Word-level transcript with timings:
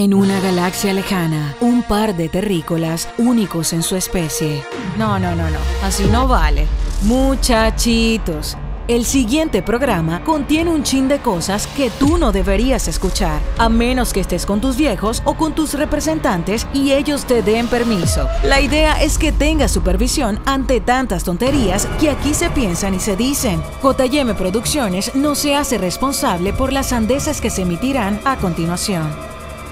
En 0.00 0.14
una 0.14 0.40
galaxia 0.40 0.94
lejana, 0.94 1.54
un 1.60 1.82
par 1.82 2.16
de 2.16 2.30
terrícolas 2.30 3.06
únicos 3.18 3.74
en 3.74 3.82
su 3.82 3.96
especie. 3.96 4.62
No, 4.96 5.18
no, 5.18 5.36
no, 5.36 5.50
no, 5.50 5.58
así 5.82 6.04
no 6.04 6.26
vale. 6.26 6.66
Muchachitos, 7.02 8.56
el 8.88 9.04
siguiente 9.04 9.62
programa 9.62 10.24
contiene 10.24 10.70
un 10.70 10.84
chin 10.84 11.06
de 11.06 11.18
cosas 11.18 11.66
que 11.66 11.90
tú 11.90 12.16
no 12.16 12.32
deberías 12.32 12.88
escuchar, 12.88 13.42
a 13.58 13.68
menos 13.68 14.14
que 14.14 14.20
estés 14.20 14.46
con 14.46 14.62
tus 14.62 14.78
viejos 14.78 15.20
o 15.26 15.34
con 15.34 15.54
tus 15.54 15.74
representantes 15.74 16.66
y 16.72 16.92
ellos 16.92 17.26
te 17.26 17.42
den 17.42 17.68
permiso. 17.68 18.26
La 18.42 18.62
idea 18.62 19.02
es 19.02 19.18
que 19.18 19.32
tengas 19.32 19.70
supervisión 19.70 20.40
ante 20.46 20.80
tantas 20.80 21.24
tonterías 21.24 21.84
que 22.00 22.08
aquí 22.08 22.32
se 22.32 22.48
piensan 22.48 22.94
y 22.94 23.00
se 23.00 23.16
dicen. 23.16 23.62
JM 23.82 24.34
Producciones 24.34 25.14
no 25.14 25.34
se 25.34 25.56
hace 25.56 25.76
responsable 25.76 26.54
por 26.54 26.72
las 26.72 26.88
sandeces 26.88 27.42
que 27.42 27.50
se 27.50 27.62
emitirán 27.62 28.18
a 28.24 28.36
continuación. 28.38 29.29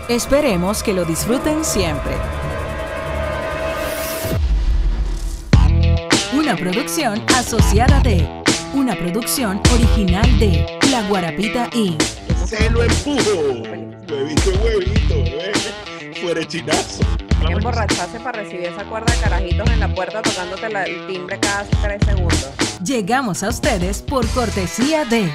Esperemos 0.09 0.83
que 0.83 0.93
lo 0.95 1.05
disfruten 1.05 1.65
siempre. 1.65 2.13
Una 6.33 6.57
producción 6.57 7.23
asociada 7.37 8.01
de, 8.01 8.27
una 8.75 8.95
producción 8.97 9.61
original 9.75 10.39
de 10.39 10.79
La 10.91 11.03
Guarapita 11.09 11.69
Inc. 11.75 12.01
Se 12.47 12.71
lo 12.71 12.83
empujo. 12.85 13.31
Huevito, 14.11 14.51
huevito, 14.65 15.15
¿eh? 15.15 15.53
Fuera 16.23 16.47
chinazo. 16.47 17.03
Emborracharse 17.49 18.19
para 18.21 18.43
recibir 18.43 18.67
esa 18.67 18.85
cuerda 18.85 19.13
de 19.15 19.21
carajitos 19.21 19.71
en 19.71 19.81
la 19.81 19.95
puerta 19.95 20.23
tocándote 20.23 20.69
la- 20.71 20.85
el 20.85 21.07
timbre 21.07 21.39
cada 21.39 21.65
tres 21.83 22.01
segundos. 22.05 22.49
Llegamos 22.83 23.43
a 23.43 23.49
ustedes 23.51 24.03
por 24.03 24.27
cortesía 24.29 25.05
de 25.05 25.31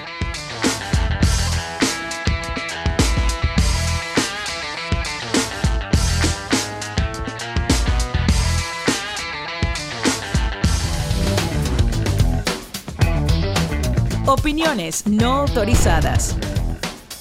Opiniones 14.25 15.05
no 15.05 15.33
autorizadas. 15.33 16.37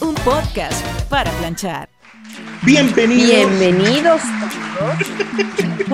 Un 0.01 0.15
podcast 0.17 0.85
para 1.09 1.31
planchar. 1.39 1.89
Bienvenidos. 2.65 3.51
Bienvenidos 3.59 4.23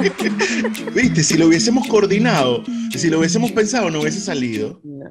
Viste, 0.94 1.24
si 1.24 1.36
lo 1.38 1.46
hubiésemos 1.46 1.86
coordinado, 1.88 2.62
si 2.94 3.08
lo 3.08 3.18
hubiésemos 3.18 3.52
pensado, 3.52 3.90
no 3.90 4.00
hubiese 4.00 4.20
salido. 4.20 4.80
No, 4.84 5.10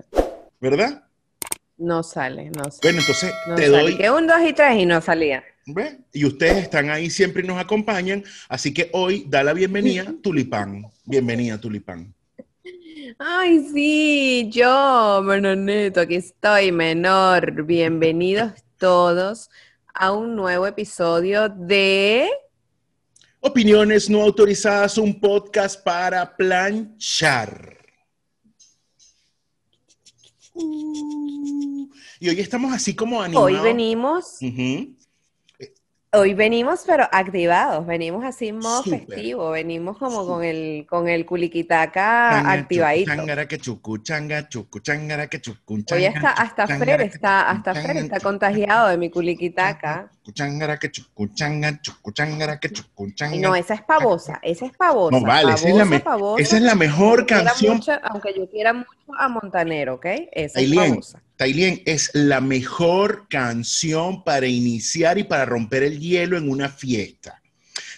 ¿Verdad? 0.62 1.03
no 1.78 2.03
sale, 2.03 2.50
no 2.52 2.64
sale. 2.66 2.80
Bueno, 2.84 3.00
entonces 3.00 3.34
No 3.48 3.56
te 3.56 3.64
sale. 3.64 3.78
doy. 3.84 3.98
Que 3.98 4.09
un, 4.12 4.28
dos 4.28 4.38
y 4.48 4.53
tres 4.53 4.80
y 4.80 4.86
no 4.86 5.02
salía. 5.02 5.44
¿Ve? 5.66 6.00
Y 6.14 6.25
ustedes 6.25 6.58
están 6.64 6.90
ahí, 6.90 7.09
siempre 7.09 7.44
y 7.44 7.48
nos 7.48 7.59
acompañan. 7.59 8.23
Así 8.50 8.73
que 8.73 8.90
hoy 8.94 9.25
da 9.28 9.44
la 9.44 9.53
bienvenida 9.53 10.06
Tulipán. 10.23 10.86
Bienvenida, 11.06 11.59
Tulipán. 11.59 12.14
Ay, 13.20 13.67
sí, 13.72 14.50
yo, 14.52 15.22
Menonito, 15.23 16.02
aquí 16.02 16.16
estoy, 16.16 16.72
menor. 16.72 17.64
Bienvenidos 17.64 18.53
todos 18.78 19.50
a 19.94 20.12
un 20.12 20.36
nuevo 20.36 20.66
episodio 20.66 21.50
de... 21.50 22.30
Opiniones 23.40 24.09
no 24.09 24.22
autorizadas, 24.22 24.98
un 24.98 25.20
podcast 25.20 25.84
para 25.84 26.36
planchar. 26.36 27.78
Uh, 30.53 31.88
y 32.20 32.30
hoy 32.30 32.40
estamos 32.40 32.73
así 32.73 32.95
como 32.95 33.22
animados. 33.22 33.52
Hoy 33.52 33.59
venimos, 33.64 34.38
Ujú. 34.42 34.95
Hoy 36.19 36.33
venimos, 36.33 36.83
pero 36.85 37.07
activados, 37.11 37.85
venimos 37.85 38.23
así 38.25 38.47
en 38.49 38.59
modo 38.59 38.83
Súper. 38.83 39.05
festivo, 39.05 39.51
venimos 39.51 39.97
como 39.97 40.25
con 40.25 40.43
el, 40.43 40.85
con 40.89 41.07
el 41.07 41.25
culiquitaca 41.25 42.29
Changa, 42.31 42.51
activadito. 42.53 43.11
changara, 43.11 43.47
que 43.47 43.57
chucu, 43.57 43.97
changa, 43.99 44.47
chucu, 44.49 44.79
changara, 44.79 45.27
que 45.27 45.39
chucu, 45.41 45.73
Hoy 45.75 45.83
changa, 45.83 46.07
está, 46.07 46.31
hasta 46.31 46.66
que 46.67 47.03
está, 47.03 47.50
hasta 47.50 47.73
Fred 47.73 47.85
changa, 47.85 48.00
está 48.01 48.19
contagiado 48.19 48.88
de 48.89 48.97
mi 48.97 49.09
culiquitaca. 49.09 50.09
changara, 50.33 50.77
que 50.77 50.91
chucu, 50.91 51.27
changa, 51.33 51.81
chucu, 51.81 52.11
changara, 52.11 52.59
que 52.59 52.69
chucu, 52.72 53.11
changa. 53.11 53.38
no, 53.38 53.56
esa 53.56 53.73
es 53.75 53.81
pavosa, 53.81 54.39
esa 54.41 54.66
es 54.66 54.72
pavosa. 54.75 55.17
No, 55.19 55.25
vale, 55.25 55.53
esa 55.53 55.69
es 55.69 55.75
la 55.75 56.00
pavosa. 56.03 56.41
Esa 56.41 56.57
es 56.57 56.63
la 56.63 56.75
mejor 56.75 57.19
Aunque 57.19 57.33
canción. 57.35 57.75
mucho- 57.77 58.00
aunque 58.03 58.33
yo 58.38 58.50
quiera 58.50 58.73
mucho 58.73 58.89
a 59.17 59.29
Montanero, 59.29 59.95
¿ok? 59.95 60.06
Esa 60.31 60.59
es 60.59 60.73
famosa. 60.73 61.22
Tailien, 61.38 61.81
es 61.86 62.12
la 62.14 62.42
mejor 62.42 63.28
canción 63.30 64.24
para 64.24 64.48
iniciar 64.48 65.18
y 65.18 65.24
para 65.24 65.46
romper 65.46 65.84
el 65.84 66.00
hielo 66.00 66.38
en 66.38 66.50
una 66.50 66.68
fiesta. 66.70 67.42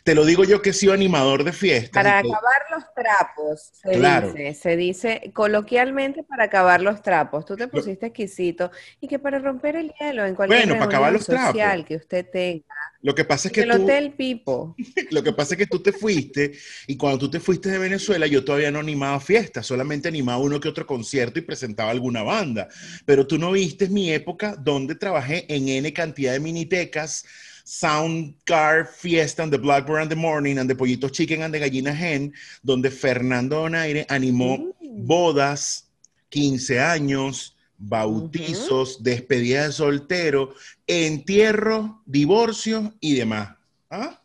Te 0.04 0.16
lo 0.16 0.26
digo 0.26 0.44
yo 0.44 0.62
que 0.62 0.72
he 0.72 0.74
sido 0.74 0.94
animador 0.94 1.44
de 1.44 1.54
fiestas. 1.54 1.92
Para 2.04 2.20
acabar 2.20 2.62
los 2.72 2.84
trapos, 2.94 3.70
se 3.74 3.92
Claro. 3.92 4.28
dice, 4.34 4.54
se 4.54 4.76
dice 4.78 5.32
coloquialmente 5.34 6.24
para 6.24 6.46
acabar 6.46 6.82
los 6.82 7.02
trapos. 7.02 7.46
Tú 7.46 7.56
te 7.56 7.68
pusiste 7.68 8.08
exquisito 8.08 8.72
y 9.02 9.08
que 9.08 9.20
para 9.20 9.40
romper 9.40 9.76
el 9.76 9.94
hielo 10.00 10.26
en 10.26 10.36
cualquier 10.36 10.60
Bueno, 10.60 10.74
para 10.76 10.86
acabar 10.86 11.12
reunión 11.12 11.14
los 11.14 11.26
trapos. 11.26 11.52
social 11.52 11.86
que 11.86 11.96
usted 11.98 12.26
tenga, 12.32 12.76
Lo 13.02 13.16
que 13.16 13.24
pasa 13.24 13.48
es 13.48 13.54
que 13.54 13.62
el 13.62 13.72
tú, 13.72 13.84
Hotel 13.84 14.14
Pipo. 14.14 14.76
lo 15.12 15.24
que 15.24 15.32
pasa 15.32 15.54
es 15.54 15.58
que 15.58 15.68
tú 15.68 15.80
te 15.80 15.94
fuiste 15.94 16.52
y 16.88 16.98
cuando 16.98 17.18
tú 17.20 17.30
te 17.30 17.40
fuiste 17.40 17.70
de 17.70 17.78
Venezuela 17.78 18.28
yo 18.28 18.44
todavía 18.44 18.72
no 18.72 18.80
animaba 18.80 19.20
fiestas, 19.20 19.66
solamente 19.66 20.10
animaba 20.10 20.40
uno 20.44 20.60
que 20.60 20.68
otro 20.68 20.86
concierto 20.86 21.40
y 21.40 21.44
presentaba 21.44 21.92
alguna 21.92 22.24
banda. 22.24 22.68
Pero 23.06 23.26
tú 23.26 23.38
no 23.38 23.52
viste 23.54 23.88
mi 23.88 24.12
época 24.12 24.56
donde 24.58 24.96
trabajé 24.96 25.46
en 25.48 25.70
N 25.70 25.94
cantidad 25.94 26.34
de 26.34 26.40
minitecas, 26.42 27.26
Sound 27.64 28.36
Car 28.46 28.88
Fiesta 28.88 29.44
and 29.44 29.52
the 29.52 29.58
Blackbird 29.60 30.02
and 30.02 30.10
the 30.10 30.16
Morning 30.16 30.58
and 30.58 30.70
the 30.70 30.76
Pollitos 30.76 31.12
Chicken 31.12 31.44
and 31.44 31.54
the 31.54 31.60
Gallina 31.60 31.94
Hen, 31.94 32.34
donde 32.64 32.90
Fernando 32.92 33.62
Donaire 33.62 34.06
animó 34.10 34.58
Mm. 34.82 35.06
bodas, 35.06 35.88
15 36.30 36.80
años, 36.80 37.56
bautizos, 37.80 39.02
despedida 39.02 39.66
de 39.68 39.72
soltero, 39.72 40.54
entierro, 40.86 42.04
divorcio 42.06 42.94
y 43.00 43.16
demás. 43.16 43.56
¿Ah? 43.90 44.22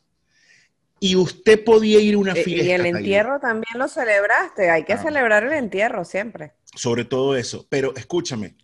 Y 1.01 1.17
usted 1.17 1.63
podía 1.65 2.01
ir 2.01 2.15
a 2.15 2.19
una 2.19 2.33
Eh, 2.33 2.43
fiesta. 2.45 2.65
Y 2.67 2.71
el 2.73 2.87
entierro 2.87 3.39
también 3.41 3.79
lo 3.79 3.89
celebraste. 3.89 4.71
Hay 4.71 4.85
que 4.85 4.95
Ah. 4.95 5.03
celebrar 5.03 5.45
el 5.45 5.53
entierro 5.53 6.05
siempre. 6.05 6.53
Sobre 6.75 7.05
todo 7.05 7.37
eso. 7.37 7.67
Pero 7.69 7.95
escúchame, 7.97 8.57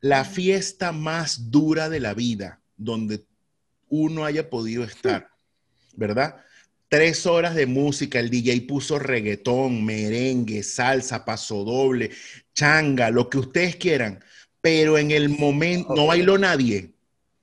la 0.00 0.24
fiesta 0.24 0.92
más 0.92 1.50
dura 1.50 1.88
de 1.88 2.00
la 2.00 2.14
vida, 2.14 2.60
donde 2.76 3.24
uno 3.88 4.24
haya 4.24 4.50
podido 4.50 4.82
estar, 4.82 5.28
¿verdad? 5.94 6.36
Tres 6.88 7.26
horas 7.26 7.54
de 7.54 7.66
música, 7.66 8.20
el 8.20 8.30
DJ 8.30 8.62
puso 8.62 8.98
reggaetón, 8.98 9.84
merengue, 9.84 10.62
salsa, 10.62 11.24
paso 11.24 11.64
doble, 11.64 12.10
changa, 12.54 13.10
lo 13.10 13.28
que 13.28 13.38
ustedes 13.38 13.76
quieran, 13.76 14.22
pero 14.60 14.96
en 14.98 15.10
el 15.10 15.28
momento, 15.28 15.94
no 15.94 16.06
bailó 16.06 16.38
nadie, 16.38 16.94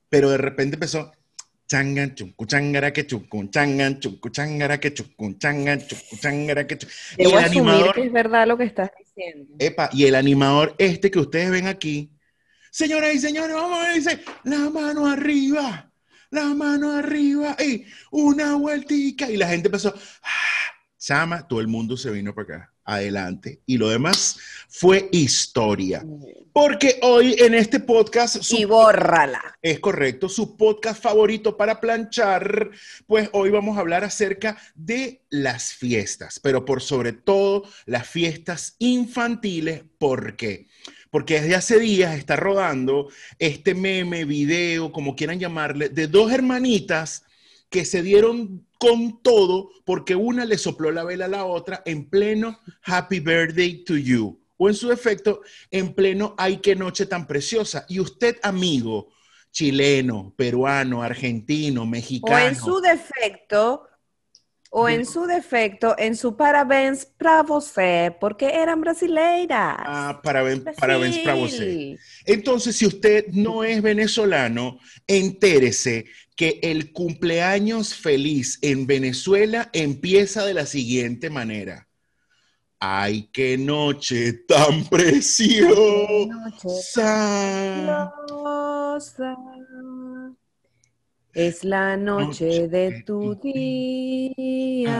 pero 0.08 0.30
de 0.30 0.38
repente 0.38 0.76
empezó 0.76 1.12
changa, 1.72 2.14
chucu, 2.14 2.44
changara, 2.44 2.92
que 2.92 3.06
chucu, 3.06 3.48
changa, 3.48 3.98
chucu, 3.98 4.28
changara, 4.28 4.78
que 4.78 4.92
chucu, 4.92 5.38
changa, 5.38 5.78
chucu, 5.78 6.16
changara, 6.18 6.66
que 6.66 6.76
chucu. 6.76 6.92
Y 7.16 7.24
Debo 7.24 7.38
el 7.38 7.44
animador, 7.44 7.94
que 7.94 8.04
es 8.04 8.12
verdad 8.12 8.46
lo 8.46 8.58
que 8.58 8.64
estás 8.64 8.90
diciendo. 8.98 9.54
Epa, 9.58 9.88
y 9.92 10.04
el 10.04 10.14
animador 10.14 10.74
este 10.78 11.10
que 11.10 11.18
ustedes 11.18 11.50
ven 11.50 11.66
aquí, 11.66 12.10
señoras 12.70 13.14
y 13.14 13.20
señores, 13.20 13.54
vamos 13.54 13.78
a 13.78 13.82
ver, 13.88 13.94
dice, 13.94 14.20
la 14.44 14.68
mano 14.70 15.06
arriba, 15.06 15.91
la 16.32 16.46
mano 16.54 16.90
arriba, 16.92 17.56
y 17.64 17.84
una 18.10 18.56
vueltica, 18.56 19.30
y 19.30 19.36
la 19.36 19.48
gente 19.48 19.68
empezó, 19.68 19.94
"Ah", 20.22 20.74
chama, 20.98 21.46
todo 21.46 21.60
el 21.60 21.68
mundo 21.68 21.96
se 21.96 22.10
vino 22.10 22.34
para 22.34 22.56
acá, 22.56 22.72
adelante, 22.84 23.60
y 23.66 23.76
lo 23.76 23.88
demás 23.90 24.38
fue 24.68 25.08
historia. 25.12 26.04
Porque 26.52 26.98
hoy 27.02 27.34
en 27.38 27.54
este 27.54 27.80
podcast, 27.80 28.42
su 28.42 28.56
Y 28.56 28.64
bórrala. 28.64 29.58
es 29.62 29.78
correcto, 29.80 30.28
su 30.28 30.56
podcast 30.56 31.02
favorito 31.02 31.56
para 31.56 31.80
planchar, 31.80 32.70
pues 33.06 33.28
hoy 33.32 33.50
vamos 33.50 33.76
a 33.76 33.80
hablar 33.80 34.02
acerca 34.04 34.56
de 34.74 35.22
las 35.30 35.72
fiestas, 35.74 36.40
pero 36.40 36.64
por 36.64 36.82
sobre 36.82 37.12
todo 37.12 37.64
las 37.86 38.08
fiestas 38.08 38.76
infantiles. 38.78 39.84
¿Por 39.98 40.36
qué? 40.36 40.66
Porque 41.12 41.42
desde 41.42 41.54
hace 41.54 41.78
días 41.78 42.16
está 42.16 42.36
rodando 42.36 43.10
este 43.38 43.74
meme, 43.74 44.24
video, 44.24 44.90
como 44.92 45.14
quieran 45.14 45.38
llamarle, 45.38 45.90
de 45.90 46.06
dos 46.06 46.32
hermanitas 46.32 47.26
que 47.68 47.84
se 47.84 48.02
dieron 48.02 48.66
con 48.78 49.22
todo 49.22 49.68
porque 49.84 50.16
una 50.16 50.46
le 50.46 50.56
sopló 50.56 50.90
la 50.90 51.04
vela 51.04 51.26
a 51.26 51.28
la 51.28 51.44
otra 51.44 51.82
en 51.84 52.08
pleno 52.08 52.58
Happy 52.82 53.20
Birthday 53.20 53.84
to 53.84 53.98
You. 53.98 54.40
O 54.56 54.70
en 54.70 54.74
su 54.74 54.88
defecto, 54.88 55.42
en 55.70 55.92
pleno 55.92 56.34
Ay, 56.38 56.56
qué 56.56 56.74
noche 56.74 57.04
tan 57.04 57.26
preciosa. 57.26 57.84
Y 57.90 58.00
usted, 58.00 58.38
amigo, 58.42 59.10
chileno, 59.50 60.32
peruano, 60.34 61.02
argentino, 61.02 61.82
O 61.82 61.86
mexicano. 61.86 62.38
en 62.38 62.56
su 62.56 62.80
defecto, 62.80 63.86
O 64.74 64.88
en 64.88 65.04
su 65.04 65.26
defecto, 65.26 65.94
en 65.98 66.16
su 66.16 66.34
parabéns 66.34 67.04
para 67.04 67.42
você, 67.42 68.10
porque 68.18 68.46
eran 68.46 68.80
brasileiras. 68.80 69.76
Ah, 69.78 70.18
parabéns, 70.24 70.62
parabéns 70.80 71.18
para 71.18 71.34
você. 71.34 71.58
Brasil. 71.58 71.98
Entonces, 72.24 72.76
si 72.76 72.86
usted 72.86 73.26
no 73.32 73.64
es 73.64 73.82
venezolano, 73.82 74.78
entérese 75.06 76.06
que 76.34 76.58
el 76.62 76.90
cumpleaños 76.90 77.94
feliz 77.94 78.58
en 78.62 78.86
Venezuela 78.86 79.68
empieza 79.74 80.46
de 80.46 80.54
la 80.54 80.64
siguiente 80.64 81.28
manera. 81.28 81.86
¡Ay, 82.80 83.28
qué 83.30 83.58
noche 83.58 84.32
tan 84.48 84.86
preciosa! 84.86 85.70
Rosa, 88.26 89.36
Es 91.34 91.64
la 91.64 91.96
noche 91.96 92.68
de 92.68 93.02
tu 93.06 93.34
día. 93.36 94.90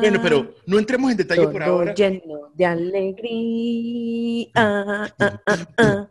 Bueno, 0.00 0.18
pero 0.20 0.54
no 0.66 0.78
entremos 0.78 1.12
en 1.12 1.16
detalle 1.16 1.46
por 1.46 1.62
ahora. 1.62 1.94
lleno 1.94 2.50
de 2.52 2.66
alegría. 2.66 4.48
Ah, 4.54 5.08
ah, 5.18 5.40
ah. 5.78 6.08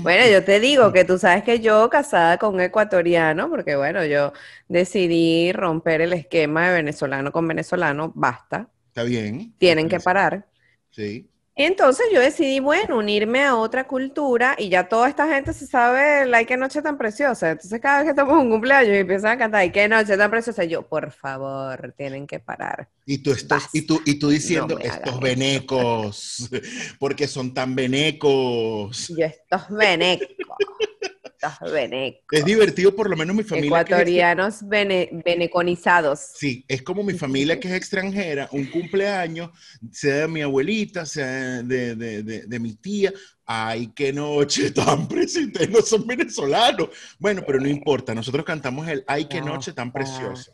Bueno, 0.00 0.24
yo 0.30 0.44
te 0.44 0.60
digo 0.60 0.92
que 0.92 1.04
tú 1.04 1.18
sabes 1.18 1.42
que 1.42 1.60
yo 1.60 1.90
casada 1.90 2.38
con 2.38 2.54
un 2.54 2.60
ecuatoriano, 2.60 3.50
porque 3.50 3.76
bueno, 3.76 4.04
yo 4.04 4.32
decidí 4.68 5.52
romper 5.52 6.00
el 6.00 6.12
esquema 6.12 6.68
de 6.68 6.74
venezolano 6.74 7.32
con 7.32 7.46
venezolano, 7.48 8.12
basta, 8.14 8.68
Está 8.88 9.02
bien. 9.02 9.52
tienen 9.58 9.88
que 9.88 10.00
parar. 10.00 10.46
Sí. 10.90 11.28
Entonces 11.58 12.04
yo 12.12 12.20
decidí, 12.20 12.60
bueno, 12.60 12.98
unirme 12.98 13.42
a 13.42 13.56
otra 13.56 13.86
cultura 13.86 14.54
y 14.58 14.68
ya 14.68 14.88
toda 14.90 15.08
esta 15.08 15.26
gente 15.26 15.54
se 15.54 15.66
sabe, 15.66 16.26
la 16.26 16.44
qué 16.44 16.58
noche 16.58 16.82
tan 16.82 16.98
preciosa. 16.98 17.52
Entonces 17.52 17.80
cada 17.80 17.96
vez 17.98 18.04
que 18.04 18.10
estamos 18.10 18.34
en 18.34 18.40
un 18.40 18.50
cumpleaños 18.50 18.94
y 18.94 18.98
empiezan 18.98 19.30
a 19.32 19.38
cantar, 19.38 19.60
ay, 19.62 19.72
qué 19.72 19.88
noche 19.88 20.18
tan 20.18 20.30
preciosa, 20.30 20.64
yo, 20.64 20.82
por 20.86 21.10
favor, 21.12 21.94
tienen 21.96 22.26
que 22.26 22.40
parar. 22.40 22.88
Y 23.06 23.18
tú, 23.18 23.30
estás, 23.30 23.62
Basta. 23.62 23.78
y 23.78 23.82
tú, 23.86 24.02
y 24.04 24.18
tú 24.18 24.28
diciendo, 24.28 24.74
No 24.74 24.80
estos 24.84 25.12
eso". 25.12 25.20
venecos, 25.20 26.50
porque 26.98 27.26
son 27.26 27.54
tan 27.54 27.74
venecos. 27.74 29.08
Yo, 29.08 29.24
estos 29.24 29.70
venecos, 29.70 30.28
venecos, 31.72 32.22
Es 32.30 32.44
divertido, 32.44 32.94
por 32.94 33.08
lo 33.10 33.16
menos 33.16 33.34
mi 33.36 33.42
familia. 33.44 33.84
que 33.84 33.92
es 33.94 33.98
ecuatorianos 33.98 34.62
vene- 34.62 35.10
veneconizados. 35.24 36.20
Sí, 36.34 36.64
es 36.68 36.82
como 36.82 37.02
mi 37.02 37.14
familia 37.14 37.58
que 37.60 37.68
es 37.68 37.74
extranjera, 37.74 38.48
un 38.52 38.66
cumpleaños, 38.66 39.50
sea 39.92 40.14
de 40.22 40.28
mi 40.28 40.42
abuelita, 40.42 41.06
sea 41.06 41.62
de, 41.62 41.94
de, 41.96 42.22
de- 42.22 42.46
de 42.46 42.58
mi 42.58 42.74
tía. 42.74 43.12
Ay, 43.44 43.92
qué 43.94 44.12
noche 44.12 44.72
tan 44.72 45.06
preciosa. 45.08 45.66
No 45.70 45.80
son 45.82 46.06
venezolanos. 46.06 46.88
Bueno, 47.18 47.42
pero 47.46 47.60
no 47.60 47.68
importa, 47.68 48.14
nosotros 48.14 48.44
cantamos 48.44 48.88
el 48.88 49.04
Ay, 49.06 49.26
qué 49.26 49.40
noche 49.40 49.72
tan 49.72 49.92
preciosa. 49.92 50.52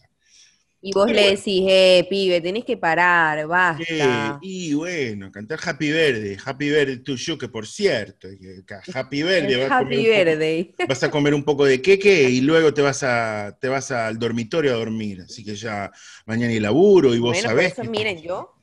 Y 0.84 0.92
vos 0.92 1.06
Pero 1.06 1.16
le 1.16 1.30
decís, 1.36 1.62
eh, 1.68 2.06
pibe, 2.10 2.40
tenés 2.40 2.64
que 2.64 2.76
parar, 2.76 3.46
basta. 3.46 4.38
y 4.42 4.74
bueno, 4.74 5.30
cantar 5.30 5.60
Happy 5.64 5.90
Verde, 5.92 6.36
Happy 6.44 6.70
Verde 6.70 6.96
to 6.98 7.14
you, 7.14 7.38
que 7.38 7.48
por 7.48 7.66
cierto, 7.68 8.26
Happy 8.92 9.22
Verde, 9.22 9.56
vas 9.56 9.66
a 9.70 9.78
comer 9.78 9.92
Happy 9.94 9.96
poco- 9.96 10.10
Verde. 10.10 10.74
vas 10.88 11.02
a 11.04 11.10
comer 11.10 11.34
un 11.34 11.44
poco 11.44 11.64
de 11.64 11.80
queque 11.80 12.28
y 12.28 12.40
luego 12.40 12.74
te 12.74 12.82
vas 12.82 13.02
a 13.04 13.56
te 13.60 13.68
vas 13.68 13.92
al 13.92 14.18
dormitorio 14.18 14.72
a 14.72 14.76
dormir. 14.76 15.20
Así 15.22 15.44
que 15.44 15.54
ya 15.54 15.90
mañana 16.26 16.52
y 16.52 16.58
laburo 16.58 17.14
y 17.14 17.18
vos 17.20 17.30
Bueno, 17.30 17.42
por 17.42 17.50
sabés. 17.50 17.72
eso, 17.72 17.82
que- 17.82 17.88
miren, 17.88 18.20
yo, 18.20 18.54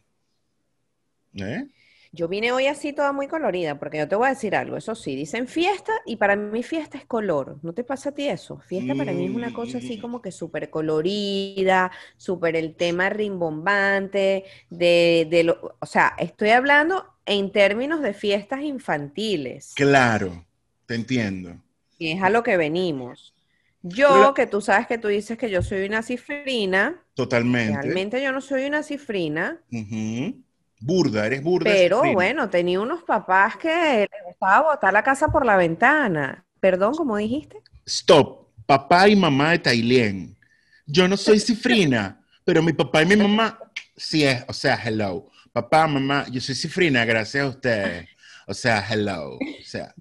¿Eh? 1.36 1.64
Yo 2.12 2.28
vine 2.28 2.52
hoy 2.52 2.68
así 2.68 2.94
toda 2.94 3.12
muy 3.14 3.28
colorida, 3.28 3.78
porque 3.80 3.98
yo 4.00 4.08
te 4.08 4.16
voy 4.16 4.28
a 4.28 4.30
decir 4.32 4.56
algo, 4.56 4.78
eso 4.78 4.96
sí, 4.96 5.16
dicen 5.16 5.48
fiesta 5.48 5.92
y 6.06 6.16
para 6.18 6.36
mí 6.36 6.64
fiesta 6.64 6.98
es 6.98 7.06
color, 7.06 7.60
¿no 7.64 7.74
te 7.74 7.84
pasa 7.84 8.10
a 8.10 8.14
ti 8.14 8.28
eso? 8.28 8.60
Fiesta 8.60 8.96
para 8.96 9.14
mí 9.14 9.26
es 9.26 9.32
una 9.32 9.54
cosa 9.54 9.78
así 9.80 9.98
Mm. 9.98 10.00
como 10.00 10.22
que 10.22 10.32
súper 10.32 10.70
colorida, 10.70 11.92
súper 12.18 12.56
el 12.56 12.76
tema 12.76 13.10
rimbombante, 13.10 14.46
de, 14.70 15.28
de 15.30 15.44
lo, 15.44 15.78
o 15.80 15.86
sea, 15.86 16.16
estoy 16.18 16.50
hablando 16.50 17.06
en 17.26 17.52
términos 17.52 18.02
de 18.02 18.14
fiestas 18.14 18.62
infantiles, 18.64 19.80
Claro, 19.80 20.46
te 20.86 20.94
entiendo. 20.94 21.60
que 21.98 22.14
es 22.14 22.22
a 22.24 22.30
lo 22.30 22.44
que 22.44 22.58
venimos. 22.58 23.36
Yo, 23.82 24.34
que 24.36 24.48
tú 24.48 24.62
sabes 24.62 24.88
que 24.88 24.98
tú 24.98 25.08
dices 25.08 25.38
que 25.38 25.50
yo 25.50 25.62
soy 25.62 25.86
una 25.86 26.04
cifrina, 26.04 27.06
Totalmente. 27.14 27.92
realmente 27.92 28.22
yo 28.24 28.32
no 28.32 28.42
soy 28.42 28.66
una 28.66 28.84
cifrina, 28.84 29.62
Ujú. 29.72 30.44
Burda, 30.80 31.26
eres 31.26 31.44
burda. 31.44 31.70
Pero 31.70 32.02
bueno, 32.14 32.50
tenía 32.50 32.80
unos 32.80 33.04
papás 33.04 33.58
que 33.58 34.08
les 34.12 34.24
gustaba 34.26 34.72
botar 34.72 34.94
la 34.94 35.04
casa 35.04 35.28
por 35.28 35.46
la 35.46 35.58
ventana. 35.58 36.46
Perdón, 36.60 36.94
¿cómo 36.96 37.18
dijiste? 37.18 37.62
Stop. 37.86 38.48
Papá 38.66 39.10
y 39.10 39.16
mamá 39.16 39.52
de 39.52 39.60
Tailén. 39.60 40.38
Yo 40.86 41.08
no 41.08 41.18
soy 41.18 41.40
cifrina, 41.40 42.22
pero 42.46 42.62
mi 42.62 42.74
papá 42.74 43.02
y 43.02 43.06
mi 43.06 43.16
mamá 43.16 43.60
sí 43.96 44.24
es, 44.24 44.44
o 44.48 44.54
sea, 44.54 44.80
hello. 44.84 45.30
Papá, 45.52 45.88
mamá, 45.88 46.26
yo 46.30 46.40
soy 46.40 46.56
cifrina, 46.56 47.04
gracias 47.06 47.44
a 47.44 47.50
ustedes. 47.50 48.08
O 48.48 48.54
sea, 48.54 48.84
hello. 48.90 49.36
O 49.36 49.66
sea, 49.66 49.94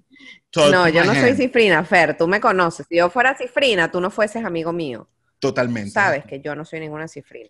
No, 0.55 0.87
yo 0.87 1.03
no 1.03 1.13
soy 1.13 1.35
cifrina, 1.35 1.83
Fer, 1.83 2.17
tú 2.17 2.27
me 2.27 2.39
conoces. 2.39 2.85
Si 2.87 2.97
yo 2.97 3.09
fuera 3.09 3.35
cifrina, 3.37 3.91
tú 3.91 3.99
no 4.01 4.09
fueses 4.09 4.43
amigo 4.43 4.71
mío. 4.71 5.07
Totalmente. 5.39 5.91
Sabes 5.91 6.25
que 6.25 6.41
yo 6.41 6.55
no 6.55 6.65
soy 6.65 6.79
ninguna 6.79 7.07
cifrina. 7.07 7.49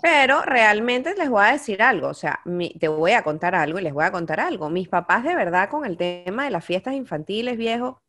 Pero 0.00 0.42
realmente 0.42 1.14
les 1.16 1.28
voy 1.28 1.44
a 1.44 1.52
decir 1.52 1.82
algo, 1.82 2.08
o 2.08 2.14
sea, 2.14 2.40
mi- 2.44 2.74
te 2.78 2.86
voy 2.88 3.12
a 3.12 3.22
contar 3.22 3.54
algo 3.54 3.78
y 3.78 3.82
les 3.82 3.92
voy 3.92 4.04
a 4.04 4.12
contar 4.12 4.40
algo. 4.40 4.70
Mis 4.70 4.88
papás 4.88 5.24
de 5.24 5.34
verdad 5.34 5.68
con 5.70 5.84
el 5.84 5.96
tema 5.96 6.44
de 6.44 6.50
las 6.50 6.64
fiestas 6.64 6.94
infantiles, 6.94 7.56
viejo, 7.56 8.00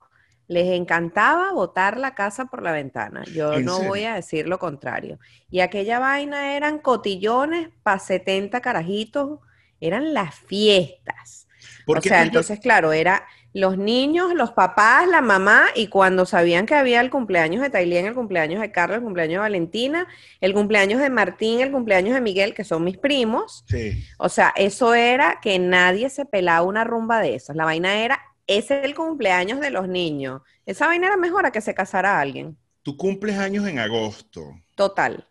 les 0.48 0.68
encantaba 0.74 1.52
botar 1.54 1.98
la 1.98 2.14
casa 2.16 2.46
por 2.46 2.62
la 2.64 2.72
ventana. 2.72 3.26
Yo 3.32 3.60
¿En 3.60 3.62
no 3.62 3.76
serio? 3.76 3.84
voy 3.84 4.04
a 4.06 4.16
decir 4.16 4.48
lo 4.48 4.60
contrario. 4.60 5.20
Y 5.50 5.62
aquella 5.62 6.00
vaina 6.00 6.56
eran 6.56 6.80
cotillones 6.80 7.70
para 7.84 8.00
70 8.00 8.62
carajitos, 8.62 9.40
eran 9.80 10.14
las 10.14 10.36
fiestas. 10.36 11.48
Porque 11.86 12.00
o 12.00 12.02
sea, 12.02 12.24
yo- 12.26 12.42
entonces, 12.42 12.60
claro, 12.60 12.94
era 12.94 13.26
los 13.54 13.78
niños, 13.78 14.34
los 14.36 14.52
papás, 14.52 15.08
la 15.08 15.22
mamá, 15.22 15.66
y 15.76 15.88
cuando 15.88 16.26
sabían 16.26 16.66
que 16.66 16.76
había 16.76 17.02
el 17.02 17.10
cumpleaños 17.10 17.62
de 17.62 17.70
Tailén, 17.70 18.06
el 18.06 18.14
cumpleaños 18.14 18.62
de 18.62 18.72
Carlos, 18.72 18.98
el 18.98 19.04
cumpleaños 19.04 19.34
de 19.36 19.40
Valentina, 19.40 20.08
el 20.42 20.54
cumpleaños 20.54 21.00
de 21.02 21.10
Martín, 21.10 21.62
el 21.62 21.72
cumpleaños 21.72 22.14
de 22.14 22.22
Miguel, 22.22 22.54
que 22.54 22.64
son 22.64 22.84
mis 22.84 22.98
primos, 22.98 23.64
Sí. 23.68 24.04
o 24.20 24.30
sea, 24.30 24.54
eso 24.56 24.94
era 24.94 25.40
que 25.42 25.58
nadie 25.60 26.10
se 26.10 26.26
pelaba 26.26 26.62
una 26.68 26.84
rumba 26.84 27.20
de 27.20 27.36
esas. 27.36 27.56
La 27.56 27.66
vaina 27.66 28.00
era, 28.04 28.20
ese 28.46 28.80
es 28.80 28.86
el 28.86 28.94
cumpleaños 28.96 29.60
de 29.60 29.72
los 29.72 29.88
niños. 29.88 30.42
Esa 30.66 30.86
vaina 30.88 31.08
era 31.08 31.18
mejor 31.18 31.46
a 31.46 31.52
que 31.52 31.62
se 31.62 31.74
casara 31.74 32.20
alguien. 32.20 32.58
Tú 32.84 32.96
cumples 32.96 33.38
años 33.38 33.68
en 33.68 33.80
agosto. 33.80 34.44
Total. 34.76 35.28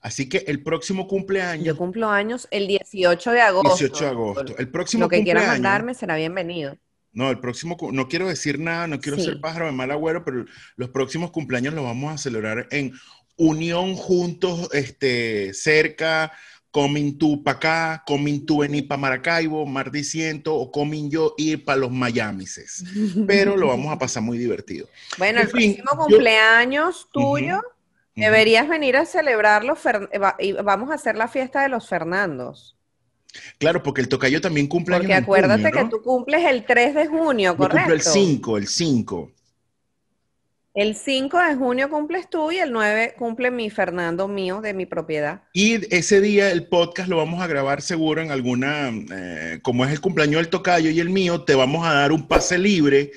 Así 0.00 0.28
que 0.28 0.44
el 0.46 0.62
próximo 0.62 1.06
cumpleaños, 1.08 1.64
Yo 1.66 1.76
cumplo 1.76 2.08
años 2.08 2.46
el 2.50 2.66
18 2.68 3.32
de 3.32 3.40
agosto. 3.40 3.68
18 3.76 4.04
de 4.04 4.10
agosto. 4.10 4.54
El 4.58 4.68
próximo 4.70 5.02
Lo 5.04 5.08
que 5.08 5.22
quieras 5.24 5.42
cumpleaños- 5.44 5.62
mandarme 5.62 5.94
será 5.94 6.16
bienvenido. 6.16 6.76
No, 7.16 7.30
el 7.30 7.38
próximo, 7.40 7.78
no 7.92 8.08
quiero 8.08 8.28
decir 8.28 8.60
nada, 8.60 8.86
no 8.86 9.00
quiero 9.00 9.16
Sí. 9.18 9.24
ser 9.24 9.40
pájaro 9.40 9.64
de 9.64 9.72
mal 9.72 9.90
agüero, 9.90 10.22
pero 10.22 10.44
los 10.76 10.90
próximos 10.90 11.30
cumpleaños 11.30 11.72
los 11.72 11.82
vamos 11.82 12.12
a 12.14 12.18
celebrar 12.18 12.68
en 12.70 12.92
unión 13.36 13.94
juntos, 13.94 14.68
este, 14.74 15.54
cerca, 15.54 16.30
coming 16.70 17.16
tú 17.16 17.42
para 17.42 17.56
acá, 17.56 18.04
coming 18.06 18.44
tú 18.44 18.58
venir 18.58 18.86
para 18.86 19.00
Maracaibo, 19.00 19.64
Mar 19.64 19.90
Diciento, 19.90 20.54
o 20.54 20.70
coming 20.70 21.08
yo 21.08 21.32
ir 21.38 21.64
para 21.64 21.78
los 21.78 21.90
Miamises. 21.90 22.84
Pero 23.26 23.56
lo 23.56 23.68
vamos 23.68 23.90
a 23.90 23.98
pasar 23.98 24.22
muy 24.22 24.36
divertido. 24.36 24.86
Bueno, 25.16 25.40
En 25.40 25.46
el 25.46 25.50
fin, 25.52 25.74
próximo 25.76 26.02
yo- 26.08 26.16
cumpleaños 26.16 27.08
tuyo, 27.10 27.62
deberías 28.14 28.68
venir 28.68 28.96
a 28.98 29.06
celebrarlo, 29.06 29.74
Fer- 29.74 30.10
vamos 30.62 30.90
a 30.90 30.94
hacer 30.94 31.16
la 31.16 31.28
fiesta 31.28 31.62
de 31.62 31.70
los 31.70 31.88
Fernandos. 31.88 32.75
Claro, 33.58 33.82
porque 33.82 34.00
el 34.00 34.08
tocayo 34.08 34.40
también 34.40 34.66
cumple 34.66 34.96
Porque 34.96 35.14
acuérdate 35.14 35.70
junio, 35.70 35.84
que 35.84 35.90
tú 35.90 36.02
cumples 36.02 36.44
el 36.44 36.64
3 36.64 36.94
de 36.94 37.06
junio, 37.06 37.52
Yo 37.52 37.56
cumplo 37.56 37.80
¿correcto? 37.80 37.92
el 37.94 38.02
5, 38.02 38.58
el 38.58 38.68
5. 38.68 39.32
El 40.76 40.94
5 40.94 41.38
de 41.38 41.54
junio 41.54 41.88
cumples 41.88 42.28
tú 42.28 42.52
y 42.52 42.58
el 42.58 42.70
9 42.70 43.14
cumple 43.18 43.50
mi 43.50 43.70
Fernando 43.70 44.28
mío 44.28 44.60
de 44.60 44.74
mi 44.74 44.84
propiedad. 44.84 45.40
Y 45.54 45.94
ese 45.94 46.20
día 46.20 46.50
el 46.52 46.66
podcast 46.66 47.08
lo 47.08 47.16
vamos 47.16 47.40
a 47.40 47.46
grabar 47.46 47.80
seguro 47.80 48.20
en 48.20 48.30
alguna, 48.30 48.90
eh, 49.10 49.58
como 49.62 49.86
es 49.86 49.92
el 49.92 50.02
cumpleaños 50.02 50.36
del 50.42 50.50
tocayo 50.50 50.90
y 50.90 51.00
el 51.00 51.08
mío, 51.08 51.44
te 51.44 51.54
vamos 51.54 51.86
a 51.86 51.94
dar 51.94 52.12
un 52.12 52.28
pase 52.28 52.58
libre 52.58 53.12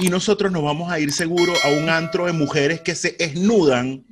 y 0.00 0.08
nosotros 0.08 0.50
nos 0.50 0.64
vamos 0.64 0.90
a 0.90 0.98
ir 0.98 1.12
seguro 1.12 1.52
a 1.62 1.68
un 1.68 1.88
antro 1.88 2.26
de 2.26 2.32
mujeres 2.32 2.80
que 2.80 2.96
se 2.96 3.14
esnudan. 3.20 4.04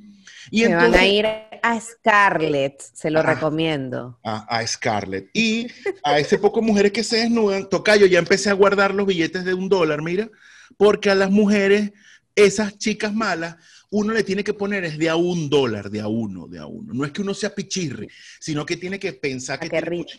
Y 0.55 0.65
Se 0.65 0.75
van 0.75 0.93
a 0.93 1.03
ir 1.07 1.25
a 1.25 1.79
Scarlett, 1.81 2.79
se 2.93 3.09
lo 3.09 3.21
Ah. 3.21 3.23
recomiendo. 3.23 4.19
a, 4.23 4.57
a 4.57 4.67
Scarlett. 4.67 5.29
Y 5.33 5.65
a 6.03 6.19
ese 6.19 6.37
poco 6.37 6.61
mujeres 6.61 6.91
que 6.91 7.03
se 7.03 7.17
desnudan, 7.17 7.67
tocayo, 7.69 8.05
ya 8.05 8.19
empecé 8.19 8.51
a 8.51 8.53
guardar 8.53 8.93
los 8.93 9.07
billetes 9.07 9.45
de 9.45 9.55
un 9.55 9.67
dólar, 9.67 10.03
mira, 10.03 10.29
porque 10.77 11.09
a 11.09 11.15
las 11.15 11.31
mujeres, 11.31 11.91
esas 12.35 12.77
chicas 12.77 13.13
malas, 13.15 13.55
uno 13.89 14.13
le 14.13 14.23
tiene 14.23 14.43
que 14.43 14.53
poner 14.53 14.83
es 14.83 14.99
de 14.99 15.09
a 15.09 15.15
un 15.15 15.49
dólar, 15.49 15.89
de 15.89 16.01
a 16.01 16.07
uno, 16.07 16.47
de 16.47 16.59
a 16.59 16.67
uno. 16.67 16.93
No 16.93 17.03
es 17.03 17.11
que 17.11 17.21
uno 17.23 17.33
sea 17.33 17.55
pichirre, 17.55 18.07
sino 18.39 18.63
que 18.63 18.77
tiene 18.77 18.99
que 18.99 19.13
pensar 19.13 19.57
Ah, 19.57 19.61
que 19.63 19.69
tiene 19.71 19.85
rica. 19.87 20.13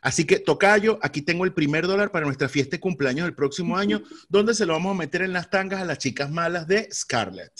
Así 0.00 0.24
que, 0.24 0.38
Tocayo, 0.38 0.98
aquí 1.02 1.20
tengo 1.20 1.44
el 1.44 1.52
primer 1.52 1.86
dólar 1.86 2.10
para 2.10 2.24
nuestra 2.24 2.48
fiesta 2.48 2.76
de 2.76 2.80
cumpleaños 2.80 3.26
del 3.26 3.34
próximo 3.34 3.76
año, 3.76 4.02
donde 4.30 4.54
se 4.54 4.64
lo 4.64 4.72
vamos 4.72 4.92
a 4.94 4.98
meter 4.98 5.20
en 5.20 5.34
las 5.34 5.50
tangas 5.50 5.82
a 5.82 5.84
las 5.84 5.98
chicas 5.98 6.30
malas 6.30 6.66
de 6.66 6.88
Scarlett. 6.90 7.52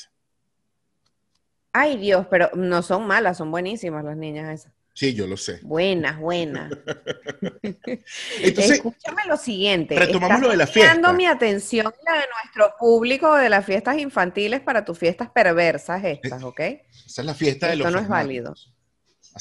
Ay, 1.76 1.96
Dios, 1.98 2.26
pero 2.30 2.50
no 2.54 2.82
son 2.82 3.04
malas, 3.06 3.36
son 3.36 3.50
buenísimas 3.50 4.04
las 4.04 4.16
niñas 4.16 4.60
esas. 4.60 4.72
Sí, 4.94 5.12
yo 5.12 5.26
lo 5.26 5.36
sé. 5.36 5.58
Buenas, 5.62 6.20
buenas. 6.20 6.70
Entonces, 7.62 8.70
Escúchame 8.70 9.22
lo 9.26 9.36
siguiente. 9.36 9.96
retomamos 9.98 10.30
estás 10.30 10.40
lo 10.42 10.50
de 10.50 10.56
la 10.56 10.66
fiesta. 10.68 11.12
mi 11.12 11.26
atención 11.26 11.92
la 12.06 12.12
de 12.12 12.26
nuestro 12.42 12.76
público 12.78 13.34
de 13.34 13.48
las 13.50 13.66
fiestas 13.66 13.98
infantiles 13.98 14.60
para 14.60 14.84
tus 14.84 14.96
fiestas 14.96 15.30
perversas 15.30 16.04
estas, 16.04 16.44
¿ok? 16.44 16.60
esa 16.60 17.22
es 17.22 17.26
la 17.26 17.34
fiesta 17.34 17.66
de 17.66 17.72
Esto 17.72 17.84
los 17.86 17.92
no 17.94 17.98
es 17.98 18.08
válido. 18.08 18.52
Así 18.52 18.68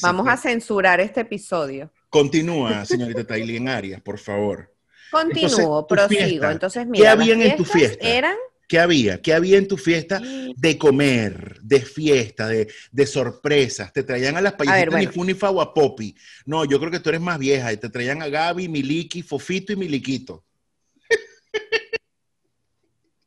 Vamos 0.01 0.25
que 0.25 0.31
a 0.31 0.37
censurar 0.37 0.99
este 0.99 1.21
episodio. 1.21 1.91
Continúa, 2.09 2.83
señorita 2.85 3.23
Tailín 3.23 3.69
Arias, 3.69 4.01
por 4.01 4.17
favor. 4.17 4.73
Continúo, 5.11 5.81
Entonces, 5.81 5.85
prosigo. 5.87 6.27
fiesta. 6.27 6.51
Entonces, 6.51 6.83
¿Qué 6.85 6.89
mira, 6.89 7.03
las 7.15 7.21
habían 7.21 7.41
en 7.43 7.55
tu 7.57 7.63
fiesta? 7.65 8.07
eran 8.07 8.35
¿Qué 8.73 8.79
había? 8.79 9.21
¿Qué 9.21 9.35
había 9.35 9.59
en 9.59 9.67
tu 9.67 9.77
fiesta 9.77 10.19
de 10.19 10.77
comer, 10.79 11.59
de 11.61 11.79
fiesta, 11.79 12.47
de, 12.47 12.73
de 12.91 13.05
sorpresas? 13.05 13.93
Te 13.93 14.01
traían 14.01 14.35
a 14.35 14.41
las 14.41 14.53
payasitas 14.53 14.89
bueno. 14.89 15.07
ni 15.07 15.13
Funifa 15.13 15.51
o 15.51 15.61
a 15.61 15.75
Poppy. 15.75 16.15
No, 16.47 16.65
yo 16.65 16.79
creo 16.79 16.89
que 16.89 16.99
tú 16.99 17.09
eres 17.09 17.21
más 17.21 17.37
vieja 17.37 17.71
y 17.71 17.77
te 17.77 17.91
traían 17.91 18.23
a 18.23 18.29
Gaby, 18.29 18.67
Miliki, 18.69 19.21
Fofito 19.21 19.73
y 19.73 19.75
Miliquito. 19.75 20.43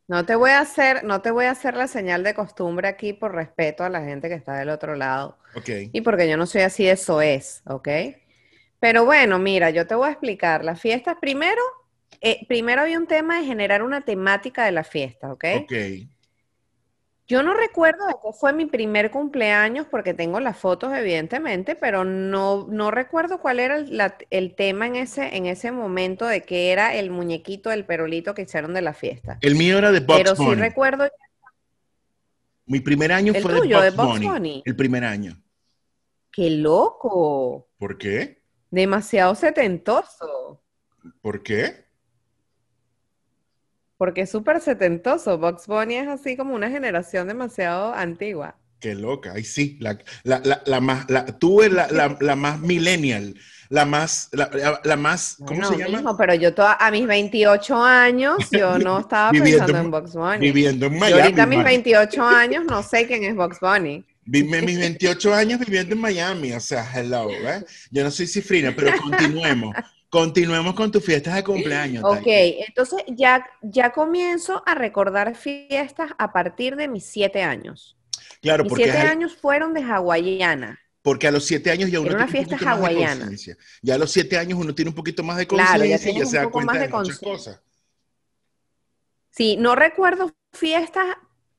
No 0.09 0.26
te 0.26 0.35
voy 0.35 0.50
a 0.50 0.59
hacer, 0.59 1.05
no 1.05 1.23
te 1.23 1.31
voy 1.31 1.45
a 1.45 1.53
hacer 1.53 1.76
la 1.76 1.87
señal 1.87 2.25
de 2.25 2.35
costumbre 2.35 2.88
aquí 2.88 3.12
por 3.12 3.33
respeto 3.33 3.85
a 3.85 3.88
la 3.88 4.03
gente 4.03 4.29
que 4.29 4.35
está 4.35 4.55
del 4.55 4.71
otro 4.71 4.97
lado 4.97 5.38
Ok. 5.55 5.69
y 5.93 6.00
porque 6.00 6.29
yo 6.29 6.37
no 6.37 6.47
soy 6.47 6.62
así, 6.62 6.88
eso 6.88 7.23
es, 7.23 7.62
¿ok? 7.67 7.88
Pero 8.81 9.05
bueno, 9.05 9.38
mira, 9.38 9.71
yo 9.71 9.87
te 9.87 9.95
voy 9.95 10.09
a 10.09 10.11
explicar. 10.11 10.65
Las 10.65 10.81
fiestas, 10.81 11.19
primero, 11.21 11.62
eh, 12.21 12.47
primero 12.49 12.83
había 12.83 12.99
un 12.99 13.07
tema 13.07 13.39
de 13.41 13.47
generar 13.47 13.83
una 13.83 14.03
temática 14.05 14.65
de 14.65 14.73
la 14.73 14.85
fiesta, 14.85 15.33
¿ok? 15.33 15.45
Ok. 15.55 15.73
Yo 17.29 17.43
no 17.43 17.55
recuerdo 17.55 18.07
de 18.07 18.15
qué 18.23 18.33
fue 18.33 18.53
mi 18.53 18.67
primer 18.67 19.11
cumpleaños 19.11 19.87
porque 19.91 20.15
tengo 20.15 20.39
las 20.39 20.57
fotos, 20.57 20.93
evidentemente, 20.93 21.75
pero 21.75 22.05
no, 22.05 22.69
no 22.71 22.93
recuerdo 22.93 23.41
cuál 23.41 23.59
era 23.59 23.79
el, 23.79 23.97
la- 23.97 24.17
el 24.31 24.55
tema 24.55 24.87
en 24.87 24.95
ese, 24.95 25.37
en 25.37 25.47
ese 25.47 25.73
momento 25.73 26.25
de 26.27 26.43
que 26.43 26.71
era 26.71 26.95
el 26.95 27.11
muñequito, 27.11 27.73
el 27.73 27.85
perolito 27.85 28.33
que 28.33 28.43
hicieron 28.43 28.75
de 28.75 28.83
la 28.83 28.95
fiesta. 28.95 29.39
El 29.41 29.57
mío 29.57 29.79
era 29.79 29.91
de 29.91 29.99
Bugs 29.99 30.19
Pero 30.19 30.37
sí 30.37 30.45
Bunny. 30.45 30.61
recuerdo 30.63 31.09
Mi 32.67 32.79
primer 32.81 33.11
año 33.11 33.35
¿El 33.35 33.43
fue 33.43 33.53
tuyo, 33.61 33.81
de 33.81 33.91
de 33.91 33.97
Bugs 33.97 33.97
Bugs 33.97 34.21
Bunny. 34.21 34.27
Bunny? 34.29 34.63
El 34.65 34.77
primer 34.77 35.05
año. 35.05 35.43
¡Qué 36.31 36.51
loco! 36.51 37.67
¿Por 37.79 37.99
qué? 37.99 38.43
Demasiado 38.71 39.35
setentoso. 39.35 40.63
¿Por 41.21 41.43
qué? 41.43 41.86
Porque 43.97 44.23
es 44.23 44.31
súper 44.31 44.61
setentoso. 44.61 45.38
Bugs 45.38 45.67
Bunny 45.67 45.97
es 45.97 46.09
así 46.09 46.37
como 46.37 46.55
una 46.55 46.71
generación 46.71 47.29
demasiado 47.29 47.95
antigua. 47.95 48.57
Qué 48.81 48.95
loca. 48.95 49.33
Ay, 49.35 49.45
sí. 49.45 49.79
La, 49.81 49.99
la, 50.23 50.41
la, 50.45 50.62
la 50.67 50.81
más, 50.81 51.09
la, 51.11 51.25
tú 51.25 51.62
eres 51.62 51.75
la, 51.75 51.88
la, 51.88 52.17
la 52.21 52.37
más 52.37 52.61
millennial. 52.61 53.35
La 53.69 53.85
más, 53.85 54.29
la, 54.33 54.97
más, 54.97 55.37
¿cómo 55.38 55.49
Bueno, 55.61 55.69
se 55.71 55.79
llama? 55.79 55.99
mijo, 55.99 56.17
pero 56.17 56.35
yo 56.35 56.55
toda- 56.55 56.75
a 56.79 56.88
mis 56.93 57.05
28 57.07 57.83
años, 57.83 58.37
yo 58.53 58.79
no 58.79 59.00
estaba 59.00 59.33
Viviendo 59.33 59.59
pensando 59.67 59.79
en- 59.79 59.85
en 59.87 59.91
Bugs 59.91 60.12
Bunny. 60.15 60.38
Viviendo 60.38 60.87
en 60.87 60.93
Yo 60.93 60.99
Miami. 61.00 61.21
ahorita 61.23 61.43
a 61.43 61.47
mis 61.47 61.57
man. 61.57 61.65
28 61.65 62.23
años 62.23 62.65
no 62.65 62.83
sé 62.85 63.07
quién 63.09 63.25
es 63.25 63.35
Bugs 63.35 63.59
Bunny. 63.59 64.05
Vive 64.29 64.62
mis 64.62 64.79
28 64.79 65.35
años 65.35 65.59
viviendo 65.61 65.95
en 65.95 66.00
Miami, 66.00 66.53
o 66.53 66.61
sea, 66.61 66.85
hello, 66.95 67.29
¿eh? 67.31 67.65
Yo 67.91 68.05
no 68.05 68.11
soy 68.11 68.26
cifrina, 68.26 68.73
pero 68.76 68.93
continuemos. 69.00 69.75
Continuemos 70.20 70.75
con 70.75 70.90
tus 70.90 71.04
fiestas 71.04 71.35
de 71.35 71.44
cumpleaños. 71.44 72.02
Ok, 72.02 72.23
entonces 72.26 73.02
ya, 73.08 73.44
ya 73.61 73.92
comienzo 73.92 74.62
a 74.64 74.75
recordar 74.75 75.35
fiestas 75.37 76.11
a 76.16 76.32
partir 76.32 76.75
de 76.76 76.88
mis 76.88 77.04
7 77.04 77.42
años. 77.42 77.99
Claro, 78.40 78.64
Mis 78.64 78.70
porque, 78.70 78.85
7 78.85 78.99
es 78.99 79.04
al- 79.04 79.11
años 79.11 79.37
fueron 79.37 79.75
de 79.75 79.82
hawaiana. 79.82 80.80
porque 81.02 81.28
a 81.28 81.30
los 81.30 81.44
7 81.44 81.70
años 81.70 81.90
ya 81.90 82.00
uno 82.00 82.08
Era 82.08 82.16
una 82.16 82.26
tiene 82.26 82.40
un 82.40 82.46
fiesta 82.49 82.56
poquito 82.56 82.70
más 82.70 82.78
de 82.80 82.87
hawaiana. 82.96 83.20
conciencia. 83.26 83.56
Ya 83.82 83.94
a 83.94 83.99
los 83.99 84.11
7 84.11 84.38
años 84.38 84.58
uno 84.58 84.75
tiene 84.75 84.88
un 84.88 84.94
poquito 84.94 85.23
más 85.23 85.37
de 85.37 85.46
Claro, 85.46 85.85
ya 85.85 85.99
conciencia 85.99 86.11
y 86.11 86.12
ya 86.12 86.12
tienes 86.14 86.26
un 86.28 86.30
se 86.30 86.37
da 86.38 86.42
poco 86.44 86.52
cuenta 86.54 86.73
más 86.73 86.80
de, 86.80 86.87
de 86.87 86.92
muchas 86.94 87.18
conciencia. 87.18 87.52
cosas. 87.52 87.62
Sí, 89.30 89.56
no 89.58 89.75
recuerdo 89.76 90.32
fiestas 90.54 91.04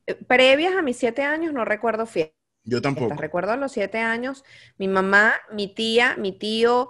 eh, 0.07 0.15
previas 0.15 0.73
a 0.75 0.81
mis 0.81 0.97
7 0.97 1.21
años, 1.21 1.53
no 1.53 1.63
recuerdo 1.63 2.05
fiestas. 2.07 2.35
Yo 2.63 2.81
tampoco. 2.81 3.13
Recuerdo 3.15 3.51
a 3.51 3.57
los 3.57 3.71
7 3.71 3.99
años, 3.99 4.43
mi 4.79 4.87
mamá, 4.87 5.35
mi 5.53 5.73
tía, 5.73 6.15
mi 6.17 6.31
tío, 6.31 6.89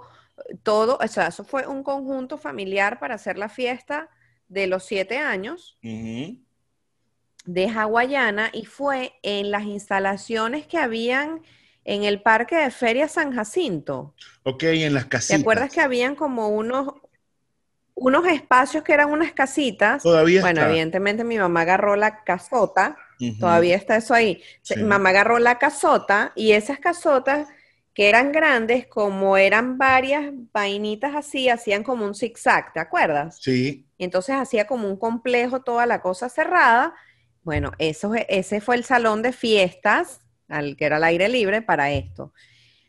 todo, 0.62 0.98
o 1.02 1.08
sea, 1.08 1.28
eso 1.28 1.44
fue 1.44 1.66
un 1.66 1.82
conjunto 1.82 2.38
familiar 2.38 2.98
para 2.98 3.14
hacer 3.16 3.38
la 3.38 3.48
fiesta 3.48 4.08
de 4.48 4.66
los 4.66 4.84
7 4.84 5.18
años. 5.18 5.78
De 7.44 7.68
hawaiana 7.68 8.50
y 8.52 8.64
fue 8.66 9.14
en 9.22 9.50
las 9.50 9.64
instalaciones 9.64 10.66
que 10.66 10.78
habían 10.78 11.42
en 11.84 12.04
el 12.04 12.20
parque 12.20 12.56
de 12.56 12.70
Feria 12.70 13.08
San 13.08 13.32
Jacinto. 13.34 14.14
Ok, 14.42 14.64
en 14.64 14.92
las 14.94 15.04
¿Te 15.04 15.08
casitas. 15.10 15.40
acuerdas 15.40 15.72
que 15.72 15.80
habían 15.80 16.14
como 16.14 16.48
unos, 16.48 16.92
unos 17.94 18.26
espacios 18.26 18.84
que 18.84 18.92
eran 18.92 19.10
unas 19.10 19.32
casitas? 19.32 20.02
Todavía 20.02 20.42
Bueno, 20.42 20.60
está. 20.60 20.70
evidentemente 20.70 21.24
mi 21.24 21.38
mamá 21.38 21.62
agarró 21.62 21.96
la 21.96 22.22
casota, 22.24 22.96
todavía 23.40 23.76
está 23.76 23.96
eso 23.96 24.12
ahí. 24.12 24.42
Sí. 24.62 24.82
Mamá 24.82 25.08
agarró 25.08 25.38
la 25.38 25.58
casota 25.58 26.32
y 26.36 26.52
esas 26.52 26.78
casotas 26.78 27.48
que 27.98 28.08
eran 28.08 28.32
grandes, 28.32 28.86
como 28.86 29.36
eran 29.36 29.76
varias 29.76 30.32
vainitas 30.54 31.16
así, 31.16 31.48
hacían 31.48 31.82
como 31.82 32.06
un 32.06 32.14
zigzag, 32.14 32.72
¿te 32.72 32.78
acuerdas? 32.80 33.42
Sí, 33.44 33.86
Y 33.98 34.04
entonces 34.04 34.36
hacía 34.36 34.66
como 34.68 34.88
un 34.88 34.98
complejo, 34.98 35.62
toda 35.62 35.86
la 35.86 36.00
cosa 36.02 36.28
cerrada. 36.28 36.94
Bueno, 37.42 37.72
eso, 37.78 38.12
ese 38.28 38.60
fue 38.60 38.76
el 38.76 38.84
salón 38.84 39.22
de 39.22 39.32
fiestas, 39.32 40.20
al 40.48 40.76
que 40.76 40.86
era 40.86 40.98
al 40.98 41.04
aire 41.04 41.28
libre, 41.28 41.62
para 41.62 41.90
esto. 41.92 42.32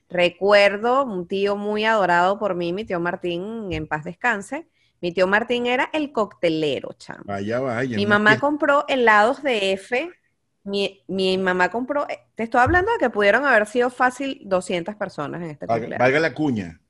Recuerdo 0.09 1.05
un 1.05 1.27
tío 1.27 1.55
muy 1.57 1.85
adorado 1.85 2.39
por 2.39 2.55
mí, 2.55 2.73
mi 2.73 2.85
tío 2.85 2.99
Martín, 3.01 3.73
en 3.73 3.87
paz 3.87 4.05
descanse. 4.05 4.69
Mi 5.01 5.13
tío 5.13 5.27
Martín 5.27 5.67
era 5.67 5.89
el 5.93 6.11
coctelero, 6.13 6.93
chamo. 6.99 7.25
vaya, 7.25 7.59
vaya. 7.61 7.97
Mi 7.97 8.05
mamá 8.05 8.37
fiesta. 8.37 8.39
compró 8.39 8.85
helados 8.87 9.43
de 9.43 9.73
F. 9.73 10.09
Mi, 10.63 11.03
mi 11.07 11.37
mamá 11.37 11.69
compró, 11.69 12.07
eh, 12.09 12.19
te 12.35 12.43
estoy 12.43 12.61
hablando 12.61 12.91
de 12.93 12.97
que 12.99 13.09
pudieron 13.09 13.45
haber 13.45 13.65
sido 13.67 13.89
fácil 13.89 14.41
200 14.45 14.95
personas 14.95 15.41
en 15.41 15.49
este 15.51 15.65
Valga, 15.65 15.89
cumpleaños. 15.89 15.99
valga 15.99 16.19
la 16.19 16.33
cuña. 16.33 16.81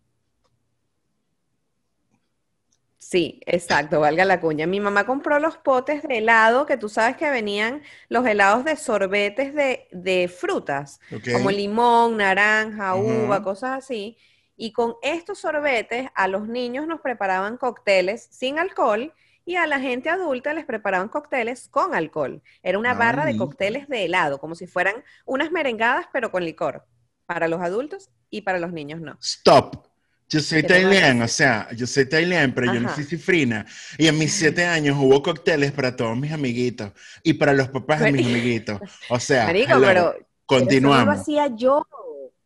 Sí, 2.97 3.39
exacto, 3.45 4.01
valga 4.01 4.25
la 4.25 4.41
cuña. 4.41 4.67
Mi 4.67 4.79
mamá 4.81 5.05
compró 5.05 5.39
los 5.39 5.57
potes 5.57 6.03
de 6.03 6.17
helado, 6.17 6.65
que 6.65 6.75
tú 6.77 6.89
sabes 6.89 7.15
que 7.15 7.29
venían 7.29 7.81
los 8.09 8.25
helados 8.27 8.65
de 8.65 8.75
sorbetes 8.75 9.53
de, 9.55 9.87
de 9.91 10.27
frutas, 10.27 10.99
como 11.31 11.49
limón, 11.49 12.17
naranja, 12.17 12.95
uva, 12.95 13.41
cosas 13.41 13.77
así. 13.77 14.17
Y 14.57 14.73
con 14.73 14.95
estos 15.01 15.39
sorbetes 15.39 16.09
a 16.13 16.27
los 16.27 16.47
niños 16.49 16.87
nos 16.87 16.99
preparaban 16.99 17.55
cócteles 17.57 18.27
sin 18.31 18.59
alcohol 18.59 19.13
y 19.45 19.55
a 19.55 19.67
la 19.67 19.79
gente 19.79 20.09
adulta 20.09 20.53
les 20.53 20.65
preparaban 20.65 21.09
cócteles 21.09 21.67
con 21.69 21.95
alcohol. 21.95 22.41
Era 22.63 22.79
una 22.79 22.93
Ah, 22.93 22.95
barra 22.95 23.25
de 23.25 23.35
cócteles 23.35 23.87
de 23.87 24.05
helado, 24.05 24.39
como 24.39 24.55
si 24.55 24.67
fueran 24.67 25.03
unas 25.25 25.51
merengadas, 25.51 26.07
pero 26.13 26.31
con 26.31 26.45
licor, 26.45 26.85
para 27.25 27.47
los 27.47 27.61
adultos 27.61 28.09
y 28.29 28.41
para 28.41 28.59
los 28.59 28.71
niños 28.73 29.01
no. 29.01 29.19
Stop. 29.21 29.87
Yo 30.29 30.39
soy 30.41 30.61
¿Qué 30.61 30.69
te 30.69 30.75
tailandés, 30.75 31.01
parece? 31.01 31.23
o 31.23 31.27
sea, 31.27 31.67
yo 31.75 31.87
soy 31.87 32.07
tailandés, 32.07 32.53
pero 32.53 32.67
yo 32.67 32.79
no 32.79 32.89
soy 32.89 33.03
cifrina. 33.03 33.65
Y 33.97 34.07
en 34.07 34.17
mis 34.17 34.33
siete 34.33 34.65
años 34.65 34.97
hubo 34.99 35.23
cócteles 35.23 35.71
para 35.71 35.95
todos 35.95 36.15
mis 36.17 36.31
amiguitos 36.31 36.91
y 37.23 37.33
para 37.33 37.53
los 37.53 37.69
papás 37.69 38.01
de 38.01 38.09
mis 38.09 38.21
amiguitos. 38.27 38.79
O 39.07 39.19
sea, 39.19 39.45
Marico, 39.45 39.77
hello. 39.77 39.85
pero 39.85 40.15
Pero 40.55 40.69
eso 40.71 40.89
no 40.89 41.03
continuamos. 41.03 41.05
lo 41.05 41.11
hacía 41.11 41.47
yo. 41.55 41.85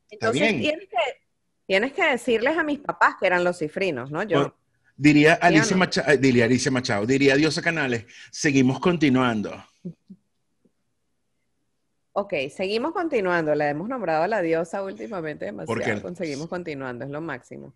Entonces 0.09 0.41
bien. 0.41 0.59
tienes 0.59 0.87
que, 0.89 0.97
tienes 1.67 1.93
que 1.93 2.03
decirles 2.05 2.57
a 2.57 2.63
mis 2.63 2.79
papás 2.79 3.15
que 3.19 3.27
eran 3.27 3.43
los 3.43 3.57
cifrinos, 3.59 4.11
¿no? 4.11 4.23
Yo. 4.23 4.39
Bueno, 4.39 4.55
Diría 4.95 5.33
Alicia, 5.35 5.71
no? 5.75 5.79
Machado, 5.79 6.17
diría 6.17 6.45
Alicia 6.45 6.71
Machado, 6.71 7.05
diría 7.05 7.35
Diosa 7.35 7.61
Canales, 7.61 8.05
seguimos 8.31 8.79
continuando. 8.79 9.51
Ok, 12.11 12.33
seguimos 12.55 12.91
continuando. 12.93 13.55
La 13.55 13.69
hemos 13.69 13.89
nombrado 13.89 14.23
a 14.23 14.27
la 14.27 14.41
diosa 14.41 14.83
últimamente 14.83 15.45
demasiado. 15.45 16.01
con 16.01 16.15
Seguimos 16.15 16.47
continuando, 16.47 17.05
es 17.05 17.11
lo 17.11 17.21
máximo. 17.21 17.73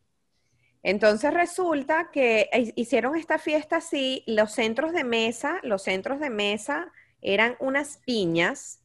Entonces 0.83 1.33
resulta 1.33 2.12
que 2.13 2.47
hi- 2.53 2.74
hicieron 2.75 3.15
esta 3.15 3.39
fiesta 3.39 3.77
así, 3.77 4.24
los 4.27 4.51
centros 4.51 4.93
de 4.93 5.03
mesa, 5.03 5.59
los 5.63 5.81
centros 5.83 6.19
de 6.19 6.29
mesa 6.29 6.91
eran 7.19 7.55
unas 7.59 7.97
piñas, 8.05 8.79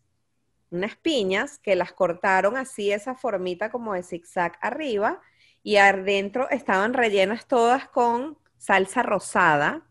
unas 0.70 0.96
piñas 0.96 1.58
que 1.58 1.76
las 1.76 1.92
cortaron 1.92 2.56
así, 2.56 2.90
esa 2.90 3.14
formita 3.14 3.70
como 3.70 3.92
de 3.92 4.02
zigzag 4.02 4.56
arriba, 4.62 5.20
y 5.62 5.76
adentro 5.76 6.48
estaban 6.50 6.94
rellenas 6.94 7.46
todas 7.46 7.88
con 7.88 8.38
salsa 8.58 9.02
rosada, 9.02 9.86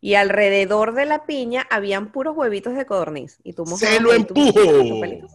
y 0.00 0.14
alrededor 0.14 0.94
de 0.94 1.06
la 1.06 1.26
piña 1.26 1.66
habían 1.70 2.10
puros 2.10 2.36
huevitos 2.36 2.74
de 2.74 2.86
codorniz. 2.86 3.38
Y 3.44 3.52
tú 3.52 3.64
¡Se 3.66 4.00
lo 4.00 4.12
empujo! 4.12 4.60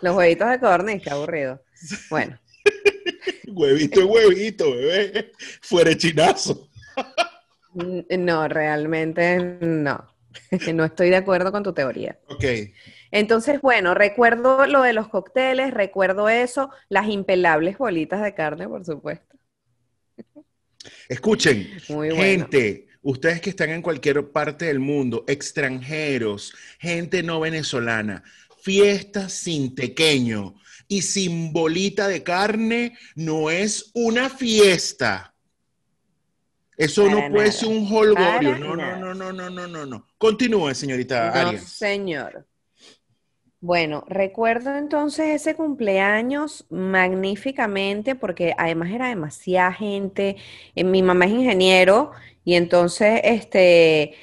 Los 0.00 0.16
huevitos 0.16 0.48
de 0.48 0.60
codorniz, 0.60 1.02
qué 1.02 1.10
aburrido. 1.10 1.60
Bueno, 2.08 2.38
Huevito, 3.48 4.06
huevito, 4.06 4.70
bebé. 4.72 5.32
Fuera 5.62 5.90
de 5.90 5.96
chinazo. 5.96 6.68
no, 7.74 8.48
realmente 8.48 9.38
no. 9.60 10.06
No 10.74 10.84
estoy 10.84 11.10
de 11.10 11.16
acuerdo 11.16 11.50
con 11.50 11.62
tu 11.62 11.72
teoría. 11.72 12.18
Ok. 12.28 12.44
Entonces, 13.10 13.60
bueno, 13.60 13.94
recuerdo 13.94 14.66
lo 14.66 14.82
de 14.82 14.92
los 14.92 15.08
cócteles, 15.08 15.72
recuerdo 15.72 16.28
eso, 16.28 16.70
las 16.88 17.08
impelables 17.08 17.78
bolitas 17.78 18.22
de 18.22 18.34
carne, 18.34 18.68
por 18.68 18.84
supuesto. 18.84 19.36
Escuchen, 21.08 21.68
gente, 22.16 22.88
ustedes 23.02 23.40
que 23.40 23.50
están 23.50 23.70
en 23.70 23.82
cualquier 23.82 24.30
parte 24.30 24.66
del 24.66 24.80
mundo, 24.80 25.24
extranjeros, 25.26 26.54
gente 26.78 27.22
no 27.22 27.40
venezolana, 27.40 28.22
fiesta 28.60 29.28
sin 29.28 29.74
tequeño 29.74 30.54
y 30.88 31.02
sin 31.02 31.52
bolita 31.52 32.08
de 32.08 32.22
carne 32.22 32.98
no 33.14 33.50
es 33.50 33.90
una 33.94 34.28
fiesta. 34.28 35.34
Eso 36.76 37.10
no 37.10 37.28
puede 37.32 37.50
ser 37.50 37.68
un 37.68 37.88
holgorio. 37.92 38.56
No, 38.56 38.76
no, 38.76 38.96
no, 38.96 39.14
no, 39.14 39.32
no, 39.32 39.50
no, 39.50 39.66
no, 39.66 39.86
no. 39.86 40.06
Continúe, 40.16 40.74
señorita 40.74 41.30
no, 41.30 41.48
Arias. 41.48 41.64
Señor. 41.64 42.46
Bueno, 43.60 44.04
recuerdo 44.06 44.76
entonces 44.76 45.40
ese 45.40 45.56
cumpleaños 45.56 46.64
magníficamente 46.70 48.14
porque 48.14 48.54
además 48.56 48.90
era 48.92 49.08
demasiada 49.08 49.72
gente. 49.72 50.36
Eh, 50.76 50.84
mi 50.84 51.02
mamá 51.02 51.24
es 51.24 51.32
ingeniero 51.32 52.12
y 52.44 52.54
entonces, 52.54 53.20
este, 53.24 54.14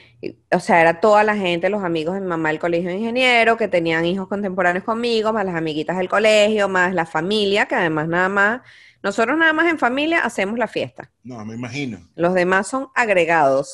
o 0.51 0.60
sea, 0.60 0.80
era 0.80 1.01
toda 1.01 1.24
la 1.24 1.36
gente, 1.36 1.70
los 1.70 1.84
amigos 1.84 2.15
de 2.15 2.22
mi 2.22 2.27
mamá 2.27 2.50
del 2.50 2.60
colegio 2.60 2.89
de 2.89 2.96
ingeniero, 2.96 3.58
que 3.58 3.68
tenían 3.68 4.06
hijos 4.06 4.30
contemporáneos 4.30 4.86
conmigo, 4.86 5.34
más 5.34 5.46
las 5.46 5.56
amiguitas 5.56 5.98
del 5.98 6.10
colegio, 6.10 6.70
más 6.70 6.94
la 6.94 7.06
familia, 7.06 7.65
que 7.65 7.75
además 7.75 8.08
nada 8.08 8.30
más, 8.30 8.62
nosotros 9.04 9.38
nada 9.38 9.51
más 9.51 9.70
en 9.70 9.77
familia 9.77 10.20
hacemos 10.20 10.58
la 10.58 10.68
fiesta. 10.68 11.12
No, 11.24 11.44
me 11.46 11.56
imagino. 11.56 12.00
Los 12.15 12.34
demás 12.34 12.68
son 12.68 12.88
agregados, 12.96 13.74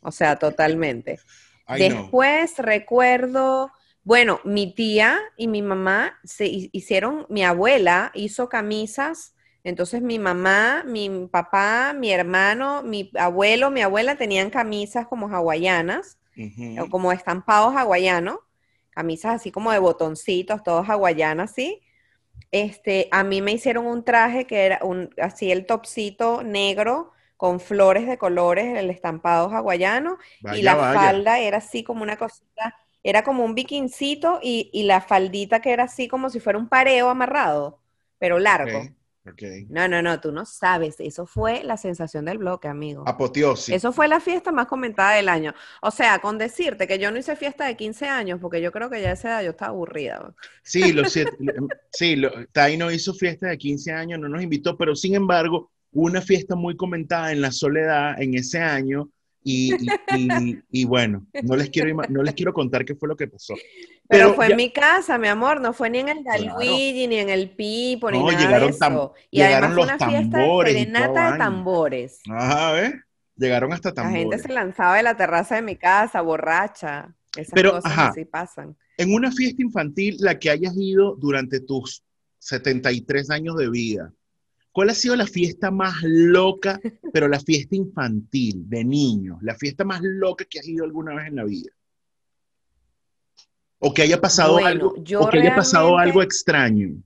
o 0.00 0.12
sea, 0.12 0.36
totalmente. 0.36 1.18
Después 1.76 2.56
recuerdo 2.58 3.72
bueno, 4.04 4.40
mi 4.44 4.74
tía 4.74 5.18
y 5.36 5.46
mi 5.46 5.62
mamá 5.62 6.18
se 6.24 6.46
hicieron, 6.72 7.26
mi 7.28 7.44
abuela 7.44 8.10
hizo 8.14 8.48
camisas, 8.48 9.34
entonces 9.64 10.02
mi 10.02 10.18
mamá, 10.18 10.82
mi 10.84 11.28
papá, 11.30 11.94
mi 11.96 12.10
hermano, 12.10 12.82
mi 12.82 13.10
abuelo, 13.16 13.70
mi 13.70 13.80
abuela 13.80 14.16
tenían 14.16 14.50
camisas 14.50 15.06
como 15.06 15.28
hawaianas, 15.28 16.18
o 16.80 16.88
como 16.88 17.12
estampados 17.12 17.76
hawaianos, 17.76 18.38
camisas 18.90 19.36
así 19.36 19.52
como 19.52 19.70
de 19.70 19.78
botoncitos, 19.78 20.62
todos 20.64 20.88
hawaianas, 20.88 21.52
¿sí? 21.54 21.80
Este, 22.50 23.08
a 23.12 23.22
mí 23.22 23.40
me 23.40 23.52
hicieron 23.52 23.86
un 23.86 24.04
traje 24.04 24.46
que 24.46 24.66
era 24.66 24.80
un, 24.82 25.10
así 25.20 25.52
el 25.52 25.64
topcito 25.64 26.42
negro 26.42 27.12
con 27.36 27.60
flores 27.60 28.06
de 28.06 28.18
colores, 28.18 28.76
el 28.78 28.90
estampado 28.90 29.48
hawaiano, 29.48 30.18
y 30.54 30.62
la 30.62 30.76
falda 30.76 31.38
era 31.38 31.58
así 31.58 31.84
como 31.84 32.02
una 32.02 32.16
cosita 32.16 32.76
era 33.02 33.24
como 33.24 33.44
un 33.44 33.54
bikincito 33.54 34.40
y, 34.42 34.82
la 34.84 35.00
faldita 35.00 35.60
que 35.60 35.72
era 35.72 35.84
así 35.84 36.08
como 36.08 36.30
si 36.30 36.40
fuera 36.40 36.58
un 36.58 36.68
pareo 36.68 37.08
amarrado, 37.08 37.80
pero 38.18 38.38
largo. 38.38 38.82
No, 39.68 39.86
no, 39.86 40.02
no, 40.02 40.20
tú 40.20 40.32
no 40.32 40.44
sabes. 40.44 40.96
Eso 40.98 41.26
fue 41.26 41.62
la 41.62 41.76
sensación 41.76 42.24
del 42.24 42.38
bloque, 42.38 42.66
amigo. 42.66 43.04
Apoteosis. 43.06 43.72
Eso 43.72 43.92
fue 43.92 44.08
la 44.08 44.18
fiesta 44.18 44.50
más 44.50 44.66
comentada 44.66 45.14
del 45.14 45.28
año. 45.28 45.54
O 45.80 45.92
sea, 45.92 46.18
con 46.18 46.38
decirte 46.38 46.88
que 46.88 46.98
yo 46.98 47.12
no 47.12 47.18
hice 47.18 47.36
fiesta 47.36 47.66
de 47.66 47.76
15 47.76 48.08
años, 48.08 48.40
porque 48.40 48.60
yo 48.60 48.72
creo 48.72 48.90
que 48.90 49.00
ya 49.00 49.10
a 49.10 49.12
esa 49.12 49.28
edad 49.28 49.44
yo 49.44 49.50
estaba 49.50 49.70
aburrida. 49.70 50.34
Sí, 50.64 50.92
lo, 50.92 51.04
sí 51.08 52.16
lo, 52.16 52.32
no 52.78 52.90
hizo 52.90 53.14
fiesta 53.14 53.48
de 53.48 53.58
15 53.58 53.92
años, 53.92 54.18
no 54.18 54.28
nos 54.28 54.42
invitó, 54.42 54.76
pero 54.76 54.96
sin 54.96 55.14
embargo, 55.14 55.70
una 55.92 56.20
fiesta 56.20 56.56
muy 56.56 56.76
comentada 56.76 57.30
en 57.30 57.42
la 57.42 57.52
soledad 57.52 58.20
en 58.20 58.34
ese 58.34 58.58
año 58.58 59.08
y, 59.44 59.72
y, 60.70 60.84
bueno, 60.84 61.26
no 61.42 61.56
les, 61.56 61.70
quiero, 61.70 61.94
no 62.08 62.22
les 62.22 62.34
quiero 62.34 62.52
contar 62.52 62.84
qué 62.84 62.94
fue 62.94 63.08
lo 63.08 63.16
que 63.16 63.26
pasó. 63.26 63.54
Pero, 64.08 64.34
fue 64.34 64.48
en 64.48 64.56
mi 64.56 64.70
casa, 64.70 65.18
mi 65.18 65.28
amor, 65.28 65.60
no 65.60 65.72
fue 65.72 65.90
ni 65.90 65.98
en 65.98 66.08
el 66.08 66.24
Dalwigi, 66.24 67.06
ni 67.08 67.16
en 67.16 67.28
el 67.28 67.50
Pipo, 67.50 68.10
ni 68.10 68.22
nada 68.22 68.60
de 68.60 68.66
eso. 68.66 69.14
Y 69.30 69.40
además 69.40 69.74
fue 69.74 69.82
una 69.84 69.98
fiesta 69.98 70.38
de 70.38 70.86
nata 70.86 71.32
de 71.32 71.38
tambores. 71.38 72.20
Ajá, 72.30 72.72
¿ves? 72.72 72.94
Llegaron 73.36 73.72
hasta 73.72 73.92
tambores. 73.92 74.24
La 74.24 74.30
gente 74.30 74.48
se 74.48 74.52
lanzaba 74.52 74.96
de 74.96 75.02
la 75.02 75.16
terraza 75.16 75.56
de 75.56 75.62
mi 75.62 75.76
casa, 75.76 76.20
borracha. 76.20 77.14
Esas 77.36 77.54
Pero, 77.54 77.72
cosas 77.72 77.92
así 77.96 78.24
pasan. 78.24 78.76
En 78.98 79.12
una 79.14 79.32
fiesta 79.32 79.62
infantil, 79.62 80.16
la 80.20 80.38
que 80.38 80.50
hayas 80.50 80.74
ido 80.76 81.16
durante 81.16 81.60
tus 81.60 82.04
73 82.38 83.30
años 83.30 83.56
de 83.56 83.70
vida, 83.70 84.12
¿Cuál 84.72 84.88
ha 84.88 84.94
sido 84.94 85.14
la 85.16 85.26
fiesta 85.26 85.70
más 85.70 85.96
loca, 86.02 86.80
pero 87.12 87.28
la 87.28 87.38
fiesta 87.38 87.76
infantil, 87.76 88.68
de 88.68 88.84
niños? 88.84 89.38
La 89.42 89.54
fiesta 89.54 89.84
más 89.84 90.00
loca 90.02 90.46
que 90.46 90.58
has 90.58 90.66
ido 90.66 90.84
alguna 90.84 91.14
vez 91.14 91.28
en 91.28 91.36
la 91.36 91.44
vida. 91.44 91.70
O 93.78 93.92
que 93.92 94.02
haya 94.02 94.20
pasado 94.20 94.58
algo, 94.58 94.94
o 95.18 95.28
que 95.28 95.40
haya 95.40 95.54
pasado 95.54 95.98
algo 95.98 96.22
extraño. 96.22 97.02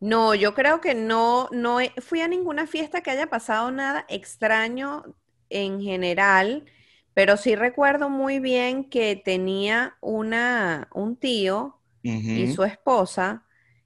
No, 0.00 0.34
yo 0.34 0.54
creo 0.54 0.80
que 0.80 0.94
no, 0.94 1.48
no 1.50 1.78
fui 2.00 2.20
a 2.20 2.28
ninguna 2.28 2.66
fiesta 2.66 3.00
que 3.00 3.10
haya 3.10 3.28
pasado 3.28 3.70
nada 3.70 4.06
extraño 4.08 5.02
en 5.50 5.80
general, 5.80 6.66
pero 7.14 7.36
sí 7.36 7.56
recuerdo 7.56 8.08
muy 8.10 8.38
bien 8.38 8.88
que 8.88 9.16
tenía 9.16 9.96
una, 10.00 10.88
un 10.94 11.16
tío 11.16 11.80
y 12.02 12.52
su 12.52 12.64
esposa 12.64 13.43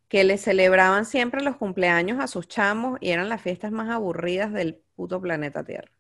que 0.09 0.25
le 0.25 0.39
celebraban 0.39 1.05
siempre 1.05 1.43
los 1.43 1.57
cumpleaños 1.57 2.19
a 2.19 2.27
sus 2.27 2.49
chamos 2.49 2.99
y 3.01 3.11
eran 3.11 3.29
las 3.29 3.43
fiestas 3.43 3.73
más 3.73 3.91
aburridas 3.91 4.53
del 4.53 4.81
puto 4.97 5.21
planeta 5.21 5.65
Tierra. 5.65 5.91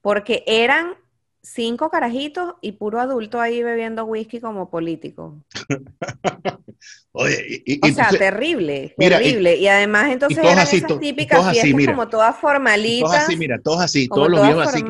Porque 0.00 0.44
eran 0.46 0.94
cinco 1.42 1.90
carajitos 1.90 2.54
y 2.60 2.72
puro 2.72 3.00
adulto 3.00 3.40
ahí 3.40 3.62
bebiendo 3.62 4.04
whisky 4.04 4.40
como 4.40 4.70
político. 4.70 5.44
Oye, 7.12 7.62
y, 7.66 7.86
o 7.86 7.92
sea, 7.92 8.08
terrible, 8.10 8.94
terrible. 8.96 9.56
Y, 9.56 9.66
además 9.66 10.12
entonces 10.12 10.38
eran 10.38 10.58
esas 10.58 10.98
típicas 11.00 11.50
fiestas 11.50 11.86
como 11.86 12.08
todas 12.08 12.36
formalitas. 12.36 13.10
Todas 13.10 13.24
así, 13.24 13.36
mira, 13.36 13.58
todas 13.62 13.84
así, 13.84 14.08
todos 14.08 14.30
los 14.30 14.42
viejos 14.42 14.66
así. 14.66 14.84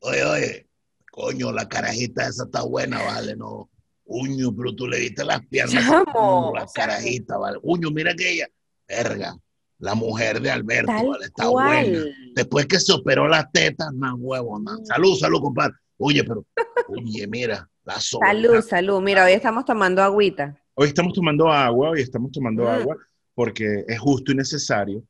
oye, 0.00 0.24
oye, 0.24 0.68
coño, 1.10 1.52
la 1.52 1.68
carajita 1.68 2.26
esa 2.26 2.44
está 2.44 2.62
buena, 2.62 3.02
vale, 3.02 3.36
no 3.36 3.70
Uño, 4.06 4.54
pero 4.56 4.74
tú 4.74 4.86
le 4.86 4.98
diste 4.98 5.24
las 5.24 5.44
piernas, 5.46 5.84
la 5.84 6.66
carajita, 6.72 7.36
¿vale? 7.38 7.58
Uño, 7.62 7.90
mira 7.90 8.14
que 8.14 8.34
ella, 8.34 8.46
verga, 8.88 9.36
la 9.78 9.94
mujer 9.94 10.40
de 10.40 10.50
Alberto, 10.50 10.92
¿vale? 10.92 11.24
Está 11.24 11.48
buena. 11.48 12.04
Después 12.34 12.66
que 12.66 12.78
se 12.78 12.92
operó 12.92 13.26
las 13.26 13.50
tetas, 13.50 13.92
más 13.94 14.14
huevo, 14.16 14.58
más. 14.60 14.78
Salud, 14.84 15.16
salud, 15.16 15.40
compadre. 15.40 15.74
Oye, 15.98 16.22
pero, 16.22 16.44
oye, 16.88 17.26
mira, 17.26 17.68
la 17.84 17.98
sola. 18.00 18.28
Salud, 18.28 18.60
salud. 18.62 19.00
Mira, 19.00 19.24
hoy 19.24 19.32
estamos 19.32 19.64
tomando 19.64 20.02
agüita. 20.02 20.56
Hoy 20.74 20.88
estamos 20.88 21.12
tomando 21.12 21.50
agua, 21.50 21.90
hoy 21.90 22.02
estamos 22.02 22.30
tomando 22.30 22.64
mm. 22.64 22.68
agua 22.68 22.96
porque 23.34 23.84
es 23.88 23.98
justo 23.98 24.32
y 24.32 24.34
necesario 24.34 25.02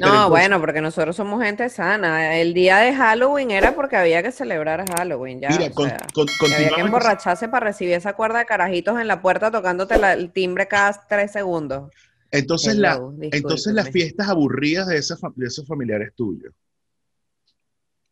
no, 0.00 0.28
bueno, 0.28 0.60
porque 0.60 0.80
nosotros 0.80 1.14
somos 1.14 1.42
gente 1.42 1.68
sana. 1.68 2.36
El 2.38 2.52
día 2.52 2.78
de 2.78 2.94
Halloween 2.94 3.52
era 3.52 3.74
porque 3.74 3.96
había 3.96 4.22
que 4.22 4.32
celebrar 4.32 4.84
Halloween, 4.90 5.40
ya. 5.40 5.50
Mira, 5.50 5.70
había 6.56 6.70
que 6.70 6.80
emborracharse 6.80 7.48
para 7.48 7.66
recibir 7.66 7.94
esa 7.94 8.14
cuerda 8.14 8.40
de 8.40 8.46
carajitos 8.46 9.00
en 9.00 9.06
la 9.06 9.22
puerta 9.22 9.50
tocándote 9.50 9.94
el 9.94 10.32
timbre 10.32 10.66
cada 10.66 11.06
tres 11.08 11.32
segundos. 11.32 11.90
Entonces, 12.32 12.76
la, 12.76 13.00
entonces 13.20 13.72
las 13.74 13.90
fiestas 13.90 14.28
aburridas 14.28 14.86
de, 14.88 14.94
de 14.94 15.46
esos 15.46 15.66
familiares 15.66 16.12
tuyos. 16.16 16.52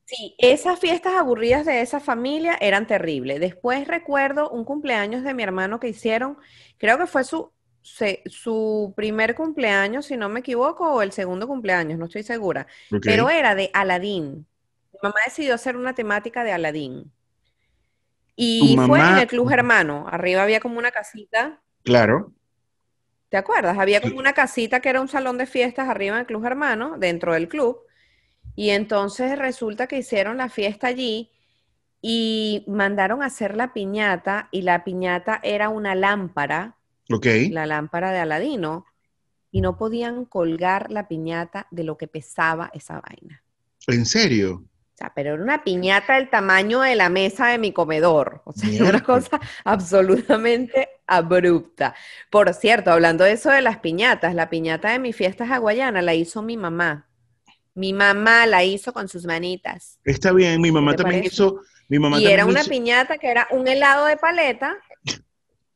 Sí, 0.05 0.35
esas 0.39 0.79
fiestas 0.79 1.15
aburridas 1.15 1.65
de 1.65 1.81
esa 1.81 2.01
familia 2.01 2.59
eran 2.61 2.87
terribles. 2.87 3.41
Después 3.41 3.87
recuerdo 3.89 4.51
un 4.51 4.65
cumpleaños 4.65 5.23
de 5.23 5.35
mi 5.35 5.43
hermano 5.43 5.81
que 5.81 5.89
hicieron, 5.89 6.37
creo 6.79 6.99
que 6.99 7.07
fue 7.07 7.25
su 7.25 7.53
su 7.83 8.93
primer 8.97 9.35
cumpleaños, 9.35 10.07
si 10.07 10.17
no 10.17 10.29
me 10.29 10.41
equivoco, 10.41 10.95
o 10.95 11.03
el 11.03 11.13
segundo 11.13 11.47
cumpleaños, 11.47 11.99
no 11.99 12.07
estoy 12.07 12.23
segura, 12.23 12.67
pero 13.03 13.31
era 13.31 13.55
de 13.55 13.71
Aladín. 13.73 14.47
Mi 14.93 14.99
mamá 15.03 15.17
decidió 15.25 15.55
hacer 15.55 15.77
una 15.77 15.95
temática 15.95 16.45
de 16.45 16.53
Aladín. 16.53 17.11
Y 18.37 18.77
fue 18.87 19.01
en 19.01 19.19
el 19.19 19.27
Club 19.27 19.49
Germano. 19.49 20.07
Arriba 20.09 20.43
había 20.43 20.61
como 20.61 20.79
una 20.79 20.91
casita. 20.91 21.61
Claro. 21.85 22.33
¿Te 23.29 23.37
acuerdas? 23.37 23.79
Había 23.79 24.01
como 24.01 24.19
una 24.19 24.33
casita 24.33 24.81
que 24.81 24.89
era 24.89 25.01
un 25.01 25.09
salón 25.09 25.37
de 25.37 25.47
fiestas 25.47 25.89
arriba 25.89 26.17
en 26.17 26.21
el 26.21 26.27
Club 26.27 26.43
Germano, 26.43 26.97
dentro 26.99 27.35
del 27.35 27.49
club. 27.49 27.81
Y 28.57 28.71
entonces 28.71 29.39
resulta 29.39 29.87
que 29.87 29.99
hicieron 29.99 30.39
la 30.39 30.49
fiesta 30.49 30.87
allí 30.87 31.31
y 32.03 32.65
mandaron 32.67 33.23
a 33.23 33.27
hacer 33.27 33.57
la 33.57 33.73
piñata 33.73 34.49
y 34.51 34.63
la 34.63 34.85
piñata 34.85 35.39
era 35.43 35.69
una 35.69 35.95
lámpara 35.95 36.77
la 37.51 37.67
lámpara 37.67 38.13
de 38.13 38.19
Aladino, 38.19 38.87
y 39.51 39.61
no 39.61 39.77
podían 39.77 40.25
colgar 40.25 40.91
la 40.91 41.09
piñata 41.09 41.67
de 41.71 41.85
lo 41.85 41.97
que 41.99 42.07
pesaba 42.07 42.71
esa 42.73 43.01
vaina. 43.01 43.43
¿En 43.89 44.07
serio? 44.07 44.63
O 44.95 44.97
sea, 45.01 45.13
pero 45.15 45.35
era 45.35 45.43
una 45.43 45.65
piñata 45.65 46.15
del 46.17 46.29
tamaño 46.31 46.83
de 46.83 46.95
la 46.95 47.09
mesa 47.09 47.49
de 47.49 47.59
mi 47.59 47.73
comedor. 47.73 48.43
O 48.45 48.53
sea, 48.53 48.69
era 48.71 48.91
una 48.91 49.03
cosa 49.03 49.41
absolutamente 49.65 50.89
abrupta. 51.07 51.95
Por 52.31 52.53
cierto, 52.55 52.91
hablando 52.93 53.25
de 53.25 53.33
eso 53.33 53.51
de 53.51 53.63
las 53.63 53.79
piñatas, 53.79 54.35
la 54.35 54.51
piñata 54.51 54.91
de 54.93 54.99
mi 54.99 55.13
fiesta 55.13 55.45
hawaiana 55.45 56.03
la 56.03 56.15
hizo 56.15 56.43
mi 56.43 56.57
mamá. 56.57 57.09
Mi 57.75 57.93
mamá 57.93 58.47
la 58.47 58.63
hizo 58.65 58.93
con 58.93 59.09
sus 59.09 59.25
manitas. 59.27 59.99
Está 60.05 60.33
bien, 60.33 60.61
mi 60.61 60.71
mamá 60.71 60.95
también 60.95 61.21
parece? 61.23 61.35
hizo, 61.35 61.61
mi 61.89 61.99
mamá 61.99 62.19
Y 62.21 62.27
era 62.27 62.45
una 62.45 62.61
hizo- 62.61 62.69
piñata 62.71 63.19
que 63.19 63.31
era 63.31 63.49
un 63.51 63.67
helado 63.67 64.07
de 64.07 64.17
paleta. 64.17 64.77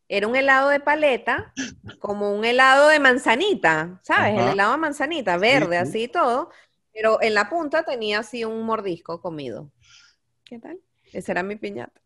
Era 0.08 0.28
un 0.28 0.36
helado 0.36 0.68
de 0.68 0.80
paleta, 0.80 1.52
como 1.98 2.34
un 2.34 2.44
helado 2.44 2.88
de 2.88 3.00
manzanita, 3.00 4.00
¿sabes? 4.02 4.34
Ajá. 4.34 4.46
El 4.46 4.52
helado 4.52 4.72
de 4.72 4.78
manzanita, 4.78 5.36
verde, 5.38 5.76
sí. 5.76 5.82
así 5.82 6.02
y 6.04 6.08
todo. 6.08 6.50
Pero 6.92 7.20
en 7.22 7.34
la 7.34 7.48
punta 7.48 7.82
tenía 7.82 8.20
así 8.20 8.44
un 8.44 8.62
mordisco 8.64 9.20
comido. 9.20 9.72
¿Qué 10.44 10.58
tal? 10.58 10.78
Esa 11.12 11.32
era 11.32 11.42
mi 11.42 11.56
piñata. 11.56 12.00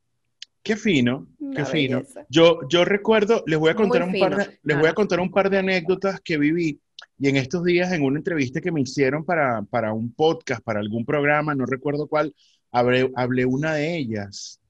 Qué 0.62 0.76
fino, 0.76 1.26
qué 1.54 1.64
fino. 1.64 2.02
Yo, 2.28 2.60
yo 2.68 2.84
recuerdo, 2.84 3.42
les 3.46 3.58
voy 3.58 3.70
a 3.70 3.74
Muy 3.74 3.88
contar 3.88 4.02
un 4.02 4.18
par 4.18 4.36
de, 4.36 4.60
les 4.62 4.78
voy 4.78 4.88
a 4.88 4.92
contar 4.92 5.20
un 5.20 5.30
par 5.30 5.48
de 5.48 5.58
anécdotas 5.58 6.20
que 6.20 6.36
viví 6.36 6.80
y 7.18 7.28
en 7.28 7.36
estos 7.36 7.64
días 7.64 7.92
en 7.92 8.02
una 8.02 8.18
entrevista 8.18 8.60
que 8.60 8.70
me 8.70 8.82
hicieron 8.82 9.24
para, 9.24 9.62
para 9.62 9.92
un 9.92 10.12
podcast, 10.12 10.62
para 10.62 10.80
algún 10.80 11.04
programa, 11.04 11.54
no 11.54 11.66
recuerdo 11.66 12.06
cuál, 12.06 12.34
hablé, 12.70 13.10
hablé 13.16 13.44
una 13.44 13.74
de 13.74 13.96
ellas. 13.96 14.60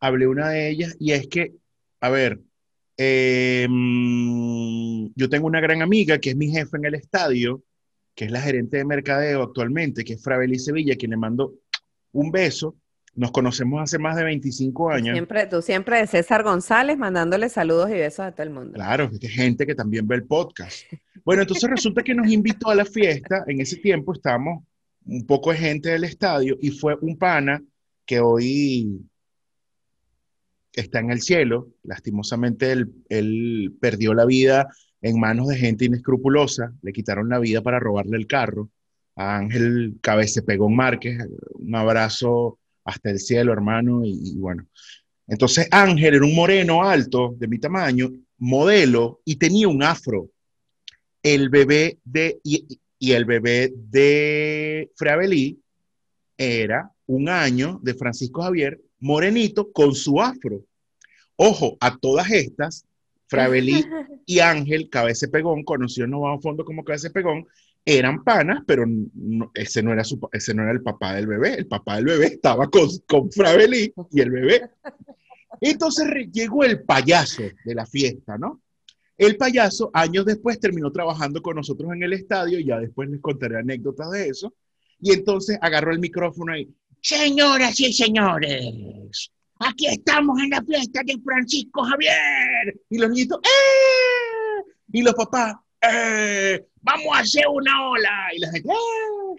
Hablé 0.00 0.26
una 0.26 0.48
de 0.50 0.68
ellas 0.68 0.96
y 0.98 1.12
es 1.12 1.26
que, 1.26 1.54
a 2.00 2.08
ver, 2.08 2.40
eh, 2.96 3.66
mm, 3.68 5.08
yo 5.14 5.28
tengo 5.28 5.46
una 5.46 5.60
gran 5.60 5.82
amiga 5.82 6.18
que 6.18 6.30
es 6.30 6.36
mi 6.36 6.50
jefe 6.50 6.76
en 6.76 6.84
el 6.84 6.94
estadio, 6.94 7.62
que 8.14 8.26
es 8.26 8.30
la 8.30 8.40
gerente 8.40 8.76
de 8.76 8.84
mercadeo 8.84 9.42
actualmente, 9.42 10.04
que 10.04 10.14
es 10.14 10.22
Fraveli 10.22 10.58
Sevilla, 10.58 10.96
quien 10.96 11.12
le 11.12 11.16
mando 11.16 11.54
un 12.12 12.30
beso. 12.30 12.76
Nos 13.14 13.30
conocemos 13.30 13.82
hace 13.82 13.98
más 13.98 14.16
de 14.16 14.24
25 14.24 14.90
años. 14.90 15.14
Siempre, 15.14 15.46
tú 15.46 15.60
siempre 15.60 15.98
de 15.98 16.06
César 16.06 16.42
González 16.42 16.96
mandándole 16.96 17.50
saludos 17.50 17.90
y 17.90 17.94
besos 17.94 18.20
a 18.20 18.32
todo 18.32 18.44
el 18.44 18.50
mundo. 18.50 18.72
Claro, 18.72 19.10
gente 19.20 19.66
que 19.66 19.74
también 19.74 20.06
ve 20.06 20.16
el 20.16 20.24
podcast. 20.24 20.84
Bueno, 21.24 21.42
entonces 21.42 21.68
resulta 21.68 22.02
que 22.02 22.14
nos 22.14 22.30
invitó 22.32 22.70
a 22.70 22.74
la 22.74 22.86
fiesta. 22.86 23.44
En 23.46 23.60
ese 23.60 23.76
tiempo 23.76 24.14
estábamos 24.14 24.64
un 25.04 25.26
poco 25.26 25.50
de 25.50 25.58
gente 25.58 25.90
del 25.90 26.04
estadio 26.04 26.56
y 26.60 26.70
fue 26.70 26.96
un 27.00 27.18
pana 27.18 27.62
que 28.06 28.18
hoy 28.20 29.02
está 30.72 31.00
en 31.00 31.10
el 31.10 31.20
cielo. 31.20 31.68
Lastimosamente 31.82 32.72
él, 32.72 33.74
perdió 33.80 34.14
la 34.14 34.24
vida 34.24 34.68
en 35.00 35.18
manos 35.18 35.48
de 35.48 35.56
gente 35.56 35.84
inescrupulosa. 35.84 36.72
Le 36.82 36.92
quitaron 36.92 37.28
la 37.28 37.38
vida 37.38 37.62
para 37.62 37.78
robarle 37.78 38.16
el 38.16 38.26
carro. 38.26 38.70
A 39.16 39.36
Ángel 39.36 39.98
Cabezepegón 40.00 40.74
Márquez, 40.74 41.18
un 41.52 41.74
abrazo 41.74 42.58
hasta 42.84 43.10
el 43.10 43.18
cielo, 43.18 43.52
hermano. 43.52 44.02
Y, 44.04 44.34
bueno, 44.36 44.66
entonces 45.26 45.68
Ángel 45.70 46.14
era 46.14 46.24
un 46.24 46.34
moreno 46.34 46.82
alto, 46.82 47.34
de 47.36 47.46
mi 47.46 47.58
tamaño, 47.58 48.10
modelo, 48.38 49.20
y 49.24 49.36
tenía 49.36 49.68
un 49.68 49.82
afro. 49.82 50.30
El 51.22 51.50
bebé 51.50 51.98
de, 52.04 52.40
y, 52.42 52.80
y 52.98 53.12
el 53.12 53.26
bebé 53.26 53.72
de 53.76 54.90
Fravelí 54.96 55.60
era 56.36 56.90
un 57.06 57.28
año 57.28 57.78
de 57.82 57.94
Francisco 57.94 58.42
Javier, 58.42 58.80
morenito, 59.02 59.70
con 59.72 59.94
su 59.94 60.20
afro. 60.20 60.64
Ojo, 61.36 61.76
a 61.80 61.96
todas 61.98 62.30
estas, 62.30 62.86
Fravelí 63.26 63.84
y 64.26 64.38
Ángel 64.38 64.88
Cabece 64.88 65.28
Pegón, 65.28 65.64
conocido 65.64 66.04
en 66.04 66.12
Nuevo 66.12 66.40
Fondo 66.40 66.64
como 66.64 66.84
Cabece 66.84 67.10
Pegón, 67.10 67.46
eran 67.84 68.22
panas, 68.22 68.62
pero 68.66 68.84
no- 68.86 69.50
ese, 69.54 69.82
no 69.82 69.92
era 69.92 70.04
su, 70.04 70.20
ese 70.32 70.54
no 70.54 70.62
era 70.62 70.72
el 70.72 70.82
papá 70.82 71.14
del 71.14 71.26
bebé. 71.26 71.54
El 71.54 71.66
papá 71.66 71.96
del 71.96 72.04
bebé 72.04 72.26
estaba 72.26 72.68
con, 72.70 72.88
con 73.08 73.30
Fravelí 73.30 73.92
y 74.12 74.20
el 74.20 74.30
bebé. 74.30 74.70
Entonces 75.60 76.06
llegó 76.32 76.64
el 76.64 76.82
payaso 76.84 77.42
de 77.64 77.74
la 77.74 77.84
fiesta, 77.86 78.38
¿no? 78.38 78.62
El 79.18 79.36
payaso, 79.36 79.90
años 79.92 80.24
después, 80.24 80.58
terminó 80.58 80.90
trabajando 80.90 81.42
con 81.42 81.56
nosotros 81.56 81.92
en 81.92 82.02
el 82.02 82.12
estadio, 82.12 82.58
y 82.58 82.64
ya 82.64 82.78
después 82.80 83.08
les 83.10 83.20
contaré 83.20 83.58
anécdotas 83.58 84.10
de 84.10 84.28
eso. 84.28 84.54
Y 85.00 85.12
entonces 85.12 85.58
agarró 85.60 85.92
el 85.92 85.98
micrófono 85.98 86.56
y, 86.56 86.72
señoras 87.02 87.78
y 87.80 87.92
señores, 87.92 89.30
aquí 89.58 89.86
estamos 89.88 90.40
en 90.40 90.50
la 90.50 90.62
fiesta 90.62 91.02
de 91.04 91.18
Francisco 91.24 91.82
Javier. 91.84 92.80
Y 92.88 92.98
los 92.98 93.10
niñitos, 93.10 93.40
¡eh! 93.42 94.62
Y 94.92 95.02
los 95.02 95.14
papás, 95.14 95.54
¡eh! 95.80 96.64
Vamos 96.80 97.06
a 97.14 97.18
hacer 97.20 97.44
una 97.48 97.88
ola. 97.90 98.28
Y 98.34 98.38
la 98.38 98.50
gente, 98.50 98.68
¡eh! 98.70 99.36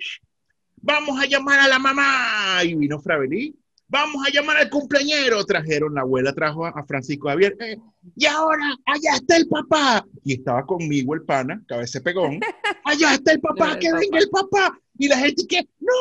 Vamos 0.77 1.19
a 1.21 1.25
llamar 1.25 1.59
a 1.59 1.67
la 1.67 1.79
mamá. 1.79 2.61
Y 2.63 2.75
vino 2.75 2.99
Fravelí. 2.99 3.55
Vamos 3.87 4.25
a 4.27 4.31
llamar 4.31 4.57
al 4.57 4.69
cumpleañero. 4.69 5.45
Trajeron, 5.45 5.93
la 5.93 6.01
abuela 6.01 6.33
trajo 6.33 6.65
a, 6.65 6.83
Francisco 6.85 7.27
Javier. 7.29 7.55
"Eh, 7.59 7.77
y 8.15 8.25
ahora, 8.25 8.75
allá 8.85 9.15
está 9.15 9.37
el 9.37 9.47
papá. 9.47 10.05
Y 10.25 10.33
estaba 10.33 10.65
conmigo 10.65 11.13
el 11.13 11.21
pana, 11.23 11.61
cabeza 11.67 12.01
pegón. 12.01 12.39
Allá 12.85 13.13
está 13.13 13.31
el 13.31 13.39
papá, 13.39 13.67
No, 13.67 13.73
el 13.73 13.79
que 13.79 13.87
papá. 13.89 13.99
venga 13.99 14.19
el 14.19 14.29
papá. 14.29 14.79
Y 14.97 15.07
la 15.07 15.17
gente 15.17 15.45
que, 15.47 15.61
no, 15.79 15.93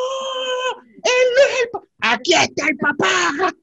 él 1.03 1.27
no 1.35 1.41
es 1.41 1.61
el 1.63 1.69
papá. 1.71 1.87
Aquí 1.99 2.33
está 2.33 2.67
el 2.67 2.77
papá. 2.77 3.53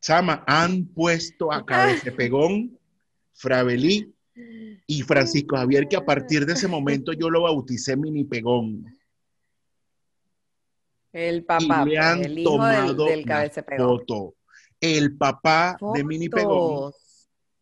Chama, 0.00 0.44
han 0.46 0.86
puesto 0.86 1.52
a 1.52 1.64
cabeza 1.64 2.04
de 2.04 2.12
pegón, 2.12 2.78
Fravelí 3.32 4.14
y 4.86 5.02
Francisco 5.02 5.56
Javier, 5.56 5.88
que 5.88 5.96
a 5.96 6.04
partir 6.04 6.44
de 6.44 6.52
ese 6.52 6.68
momento 6.68 7.12
yo 7.12 7.30
lo 7.30 7.42
bauticé 7.42 7.96
mini 7.96 8.24
pegón. 8.24 8.84
El 11.14 11.44
papá, 11.44 11.84
y 11.86 11.90
le 11.90 11.98
han 11.98 12.24
el 12.24 12.38
hijo 12.40 12.50
tomado 12.50 13.06
del 13.06 13.24
foto. 13.76 14.34
El 14.80 15.16
papá 15.16 15.78
de 15.94 16.02
Mini 16.02 16.28
Pegón, 16.28 16.92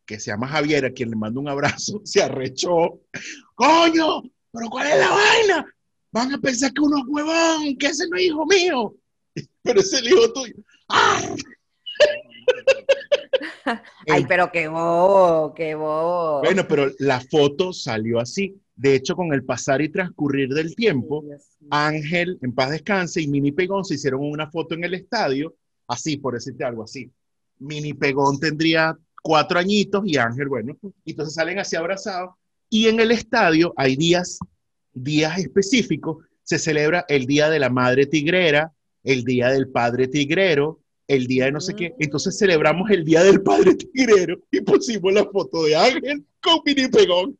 que 0.07 0.18
se 0.18 0.31
llama 0.31 0.48
Javier, 0.48 0.87
a 0.87 0.90
quien 0.90 1.11
le 1.11 1.16
mando 1.16 1.38
un 1.38 1.48
abrazo, 1.48 2.00
se 2.05 2.22
arrechó. 2.22 3.02
¡Coño! 3.55 4.22
¿Pero 4.50 4.68
cuál 4.70 4.88
es 4.88 4.98
la 4.98 5.11
vaina? 5.11 5.74
Van 6.12 6.33
a 6.33 6.38
pensar 6.38 6.72
que 6.72 6.83
uno 6.83 6.98
es 6.98 7.05
huevón, 7.09 7.77
que 7.79 7.87
ese 7.87 8.09
no 8.09 8.16
es 8.16 8.25
hijo 8.25 8.46
mío. 8.46 8.94
Pero 9.62 9.81
es 9.81 9.92
el 9.92 10.07
hijo 10.07 10.33
tuyo. 10.33 10.55
¡Ah! 10.88 11.35
Ay, 14.09 14.27
pero 14.29 14.51
qué 14.51 14.68
bobo, 14.68 15.55
qué 15.55 15.75
bobo. 15.75 16.40
Bueno, 16.40 16.66
pero 16.68 16.90
la 16.98 17.20
foto 17.20 17.72
salió 17.72 18.18
así. 18.18 18.61
De 18.75 18.94
hecho, 18.94 19.14
con 19.14 19.33
el 19.33 19.44
pasar 19.44 19.81
y 19.81 19.88
transcurrir 19.88 20.48
del 20.48 20.75
tiempo, 20.75 21.22
mío. 21.22 21.37
Ángel, 21.70 22.38
en 22.42 22.53
paz 22.53 22.70
descanse, 22.70 23.22
y 23.22 23.29
Mini 23.29 23.53
Pegón 23.53 23.85
se 23.85 23.94
hicieron 23.94 24.20
una 24.22 24.51
foto 24.51 24.75
en 24.75 24.85
el 24.85 24.94
estadio, 24.94 25.55
así, 25.87 26.16
por 26.16 26.35
decirte 26.35 26.64
algo 26.64 26.83
así. 26.83 27.11
Mini 27.59 27.94
Pegón 27.94 28.40
tendría 28.40 28.98
cuatro 29.22 29.59
añitos 29.59 30.03
y 30.05 30.16
Ángel, 30.16 30.48
bueno, 30.48 30.77
y 31.05 31.12
entonces 31.12 31.35
salen 31.35 31.59
así 31.59 31.77
abrazados. 31.77 32.35
Y 32.68 32.88
en 32.88 33.01
el 33.01 33.12
estadio 33.12 33.72
hay 33.77 33.96
días, 33.96 34.38
días 34.92 35.38
específicos, 35.38 36.24
se 36.42 36.59
celebra 36.59 37.05
el 37.09 37.26
Día 37.26 37.48
de 37.50 37.59
la 37.59 37.70
Madre 37.70 38.07
Tigrera, 38.07 38.72
el 39.05 39.24
Día 39.24 39.48
del 39.48 39.68
Padre 39.68 40.09
Tigrero, 40.09 40.81
el 41.07 41.26
Día 41.26 41.46
de 41.46 41.52
no 41.52 41.61
sé 41.61 41.74
qué. 41.74 41.94
Entonces 41.98 42.38
celebramos 42.38 42.90
el 42.90 43.05
Día 43.05 43.22
del 43.22 43.42
Padre 43.42 43.74
Tigrero 43.74 44.38
y 44.50 44.61
pusimos 44.61 45.12
la 45.12 45.24
foto 45.24 45.64
de 45.64 45.76
Ángel 45.76 46.24
con 46.40 46.61
Mini 46.64 46.88
Pegón. 46.88 47.38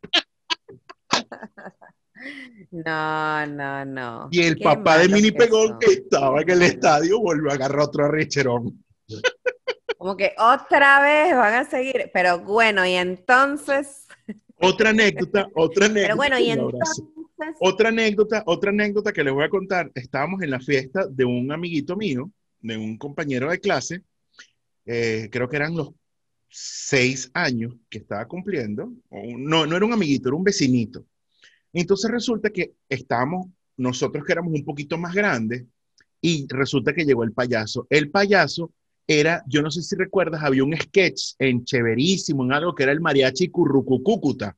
No, 2.71 3.47
no, 3.47 3.85
no. 3.85 4.29
Y 4.31 4.43
el 4.43 4.57
Qué 4.57 4.65
papá 4.65 4.99
de 4.99 5.09
Mini 5.09 5.31
Pegón, 5.31 5.79
que 5.79 5.93
estaba 5.93 6.41
en 6.41 6.51
el 6.51 6.63
estadio, 6.63 7.21
volvió 7.21 7.51
a 7.51 7.55
agarrar 7.55 7.81
otro 7.81 8.07
arrecherón. 8.07 8.83
Como 9.99 10.17
que 10.17 10.35
otra 10.39 11.03
vez 11.03 11.37
van 11.37 11.55
a 11.55 11.65
seguir. 11.69 12.11
Pero 12.15 12.41
bueno, 12.41 12.87
y 12.87 12.95
entonces. 12.95 14.07
Otra 14.59 14.91
anécdota, 14.91 15.49
otra 15.55 15.87
anécdota. 15.87 16.07
Pero 16.07 16.17
bueno, 16.17 16.39
y 16.39 16.51
abrazo. 16.51 17.12
Otra 17.61 17.89
anécdota, 17.89 18.43
otra 18.47 18.71
anécdota 18.71 19.13
que 19.13 19.25
les 19.25 19.33
voy 19.33 19.45
a 19.45 19.49
contar. 19.49 19.91
Estábamos 19.95 20.43
en 20.43 20.51
la 20.51 20.61
fiesta 20.61 21.07
de 21.07 21.25
un 21.25 21.51
amiguito 21.53 21.97
mío, 21.97 22.31
de 22.61 22.77
un 22.77 22.97
compañero 22.97 23.51
de 23.51 23.59
clase, 23.59 24.03
eh, 24.85 25.29
creo 25.31 25.49
que 25.49 25.57
eran 25.57 25.77
los 25.77 25.91
seis 26.49 27.31
años 27.35 27.75
que 27.89 27.99
estaba 27.99 28.27
cumpliendo. 28.27 28.93
no, 29.11 29.67
no 29.67 29.77
era 29.77 29.87
un 29.87 29.93
amiguito, 29.93 30.29
era 30.29 30.37
un 30.37 30.45
vecinito. 30.45 31.07
Entonces 31.73 32.11
resulta 32.11 32.51
que 32.51 32.75
estábamos, 32.89 33.49
nosotros 33.77 34.25
que 34.25 34.33
éramos 34.33 34.53
un 34.55 34.65
poquito 34.65 34.99
más 34.99 35.15
grandes, 35.15 35.65
y 36.21 36.47
resulta 36.49 36.93
que 36.93 37.05
llegó 37.05 37.25
el 37.25 37.33
payaso. 37.33 37.87
El 37.91 38.11
payaso 38.11 38.73
era, 39.07 39.43
yo 39.49 39.63
no 39.63 39.71
sé 39.71 39.83
si 39.83 39.97
recuerdas, 39.97 40.43
había 40.43 40.63
un 40.63 40.77
sketch 40.77 41.35
en 41.39 41.65
Chéverísimo, 41.65 42.45
en 42.45 42.53
algo 42.53 42.75
que 42.75 42.85
era 42.85 42.93
el 42.93 43.01
mariachi 43.01 43.49
currucucúcuta. 43.49 44.57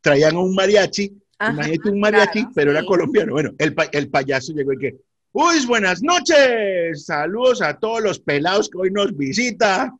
Traían 0.00 0.36
un 0.36 0.54
mariachi 0.54 1.16
Imagínate 1.40 1.90
un 1.90 2.00
mariachi, 2.00 2.40
claro, 2.40 2.52
pero 2.54 2.70
era 2.72 2.80
sí. 2.80 2.86
colombiano. 2.86 3.32
Bueno, 3.32 3.50
el, 3.58 3.74
el 3.92 4.08
payaso 4.10 4.52
llegó 4.52 4.72
y 4.72 4.78
que, 4.78 4.96
uy, 5.32 5.66
buenas 5.66 6.02
noches, 6.02 7.04
saludos 7.04 7.62
a 7.62 7.78
todos 7.78 8.02
los 8.02 8.18
pelados 8.18 8.68
que 8.68 8.78
hoy 8.78 8.90
nos 8.90 9.16
visita. 9.16 9.96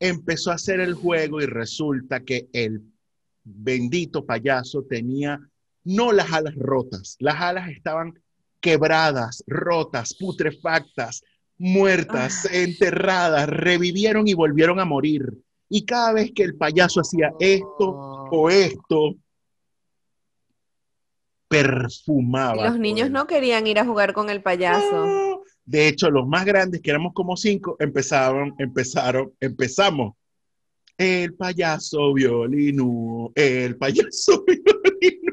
Empezó 0.00 0.50
a 0.50 0.54
hacer 0.54 0.80
el 0.80 0.94
juego 0.94 1.40
y 1.40 1.46
resulta 1.46 2.20
que 2.20 2.48
el 2.52 2.82
bendito 3.44 4.24
payaso 4.24 4.82
tenía 4.84 5.38
no 5.84 6.12
las 6.12 6.32
alas 6.32 6.54
rotas, 6.56 7.16
las 7.18 7.40
alas 7.40 7.68
estaban 7.70 8.14
quebradas, 8.60 9.42
rotas, 9.46 10.14
putrefactas, 10.14 11.22
muertas, 11.58 12.48
enterradas, 12.52 13.48
revivieron 13.48 14.26
y 14.28 14.34
volvieron 14.34 14.80
a 14.80 14.84
morir. 14.84 15.32
Y 15.68 15.84
cada 15.84 16.12
vez 16.12 16.32
que 16.34 16.44
el 16.44 16.54
payaso 16.54 17.00
hacía 17.00 17.32
esto 17.40 17.92
No. 17.92 18.24
o 18.30 18.50
esto, 18.50 19.16
perfumaba. 21.52 22.64
Los 22.64 22.78
niños 22.78 23.08
todo. 23.08 23.20
no 23.20 23.26
querían 23.26 23.66
ir 23.66 23.78
a 23.78 23.84
jugar 23.84 24.12
con 24.12 24.30
el 24.30 24.42
payaso. 24.42 25.06
No. 25.06 25.42
De 25.64 25.88
hecho, 25.88 26.10
los 26.10 26.26
más 26.26 26.44
grandes, 26.44 26.80
que 26.80 26.90
éramos 26.90 27.12
como 27.14 27.36
cinco, 27.36 27.76
empezaron, 27.78 28.54
empezaron, 28.58 29.32
empezamos. 29.40 30.14
El 30.98 31.34
payaso 31.34 32.12
violino, 32.12 33.32
el 33.34 33.76
payaso 33.76 34.44
violino. 34.46 35.32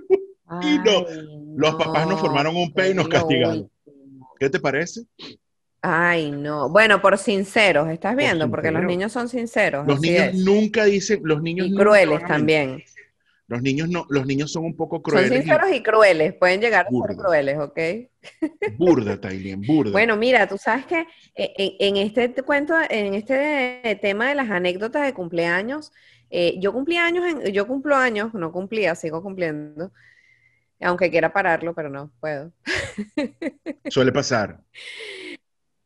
Y 0.62 0.80
no, 0.80 1.06
los 1.56 1.76
papás 1.76 2.08
nos 2.08 2.20
formaron 2.20 2.56
un 2.56 2.74
pe 2.74 2.92
y 2.92 2.94
nos 2.94 3.08
castigaron. 3.08 3.70
¿Qué 4.40 4.50
te 4.50 4.60
parece? 4.60 5.02
Ay, 5.82 6.32
no. 6.32 6.70
Bueno, 6.70 7.02
por 7.02 7.18
sinceros, 7.18 7.90
¿estás 7.90 8.16
viendo? 8.16 8.50
Porque 8.50 8.72
los 8.72 8.84
niños 8.84 9.12
son 9.12 9.30
sinceros. 9.30 9.88
Los 9.88 10.02
niños 10.02 10.28
es. 10.28 10.36
nunca 10.36 10.86
dicen, 10.86 11.22
los 11.24 11.42
niños 11.42 11.68
Y 11.68 11.76
crueles 11.76 12.26
también. 12.26 12.84
Los 13.50 13.62
niños 13.64 13.90
no, 13.90 14.06
los 14.10 14.26
niños 14.28 14.52
son 14.52 14.64
un 14.64 14.76
poco 14.76 14.98
Son 14.98 15.02
crueles. 15.04 15.32
y 15.32 15.36
sinceros 15.42 15.72
y 15.74 15.82
crueles. 15.84 16.34
Pueden 16.36 16.62
llegar 16.62 16.86
a 16.86 16.90
ser 16.90 16.94
Burda. 16.94 17.16
crueles, 17.18 17.58
¿ok? 17.60 17.80
burda, 18.78 19.20
Tailien, 19.20 19.62
burda. 19.62 19.92
Bueno, 19.92 20.16
mira, 20.18 20.48
tú 20.48 20.58
sabes 20.58 20.86
que 20.86 21.06
en, 21.36 21.98
en 21.98 21.98
este 21.98 22.30
te- 22.30 22.44
cuento, 22.44 22.76
en 22.90 23.16
este 23.16 23.98
tema 24.02 24.30
de 24.30 24.36
las 24.36 24.50
anécdotas 24.52 25.04
de 25.04 25.14
cumpleaños, 25.14 25.92
eh, 26.30 26.56
yo 26.60 26.72
cumplí 26.72 26.98
años, 26.98 27.26
en- 27.26 27.52
yo 27.52 27.66
cumplo 27.68 27.96
años, 27.96 28.34
no 28.36 28.52
cumplía, 28.52 28.94
sigo 28.94 29.24
cumpliendo, 29.24 29.92
aunque 30.82 31.10
quiera 31.10 31.34
pararlo, 31.34 31.74
pero 31.74 31.90
no 31.90 32.12
puedo. 32.20 32.52
Suele 33.90 34.12
pasar. 34.12 34.60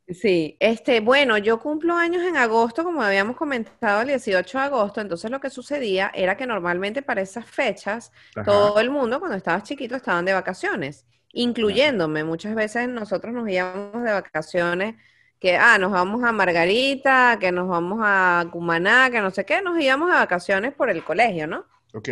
Sí, 0.07 0.57
este, 0.59 0.99
bueno, 0.99 1.37
yo 1.37 1.59
cumplo 1.59 1.95
años 1.95 2.23
en 2.23 2.35
agosto, 2.35 2.83
como 2.83 3.01
habíamos 3.01 3.37
comentado, 3.37 4.01
el 4.01 4.09
18 4.09 4.57
de 4.57 4.63
agosto, 4.65 4.99
entonces 4.99 5.31
lo 5.31 5.39
que 5.39 5.49
sucedía 5.49 6.11
era 6.13 6.35
que 6.35 6.45
normalmente 6.45 7.01
para 7.01 7.21
esas 7.21 7.45
fechas 7.45 8.11
Ajá. 8.35 8.43
todo 8.43 8.79
el 8.81 8.89
mundo 8.89 9.19
cuando 9.19 9.37
estabas 9.37 9.63
chiquito 9.63 9.95
estaban 9.95 10.25
de 10.25 10.33
vacaciones, 10.33 11.05
incluyéndome. 11.31 12.25
Muchas 12.25 12.53
veces 12.53 12.89
nosotros 12.89 13.33
nos 13.33 13.49
íbamos 13.49 14.03
de 14.03 14.11
vacaciones, 14.11 14.95
que, 15.39 15.55
ah, 15.57 15.77
nos 15.77 15.91
vamos 15.91 16.23
a 16.23 16.33
Margarita, 16.33 17.37
que 17.39 17.51
nos 17.51 17.69
vamos 17.69 17.99
a 18.01 18.45
Cumaná, 18.51 19.09
que 19.09 19.21
no 19.21 19.31
sé 19.31 19.45
qué, 19.45 19.61
nos 19.61 19.79
íbamos 19.79 20.09
de 20.09 20.15
vacaciones 20.15 20.73
por 20.73 20.89
el 20.89 21.03
colegio, 21.03 21.47
¿no? 21.47 21.65
Ok. 21.93 22.09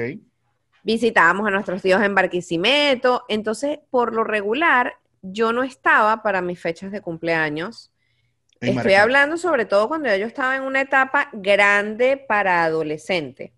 Visitábamos 0.83 1.47
a 1.47 1.51
nuestros 1.51 1.81
tíos 1.81 2.01
en 2.01 2.15
Barquisimeto. 2.15 3.23
Entonces, 3.29 3.79
por 3.89 4.13
lo 4.13 4.23
regular, 4.23 4.95
yo 5.21 5.53
no 5.53 5.63
estaba 5.63 6.23
para 6.23 6.41
mis 6.41 6.59
fechas 6.59 6.91
de 6.91 7.01
cumpleaños. 7.01 7.91
En 8.59 8.77
Estoy 8.77 8.93
hablando 8.93 9.37
sobre 9.37 9.65
todo 9.65 9.87
cuando 9.87 10.15
yo 10.15 10.25
estaba 10.25 10.55
en 10.55 10.63
una 10.63 10.81
etapa 10.81 11.29
grande 11.33 12.17
para 12.17 12.63
adolescente. 12.63 13.53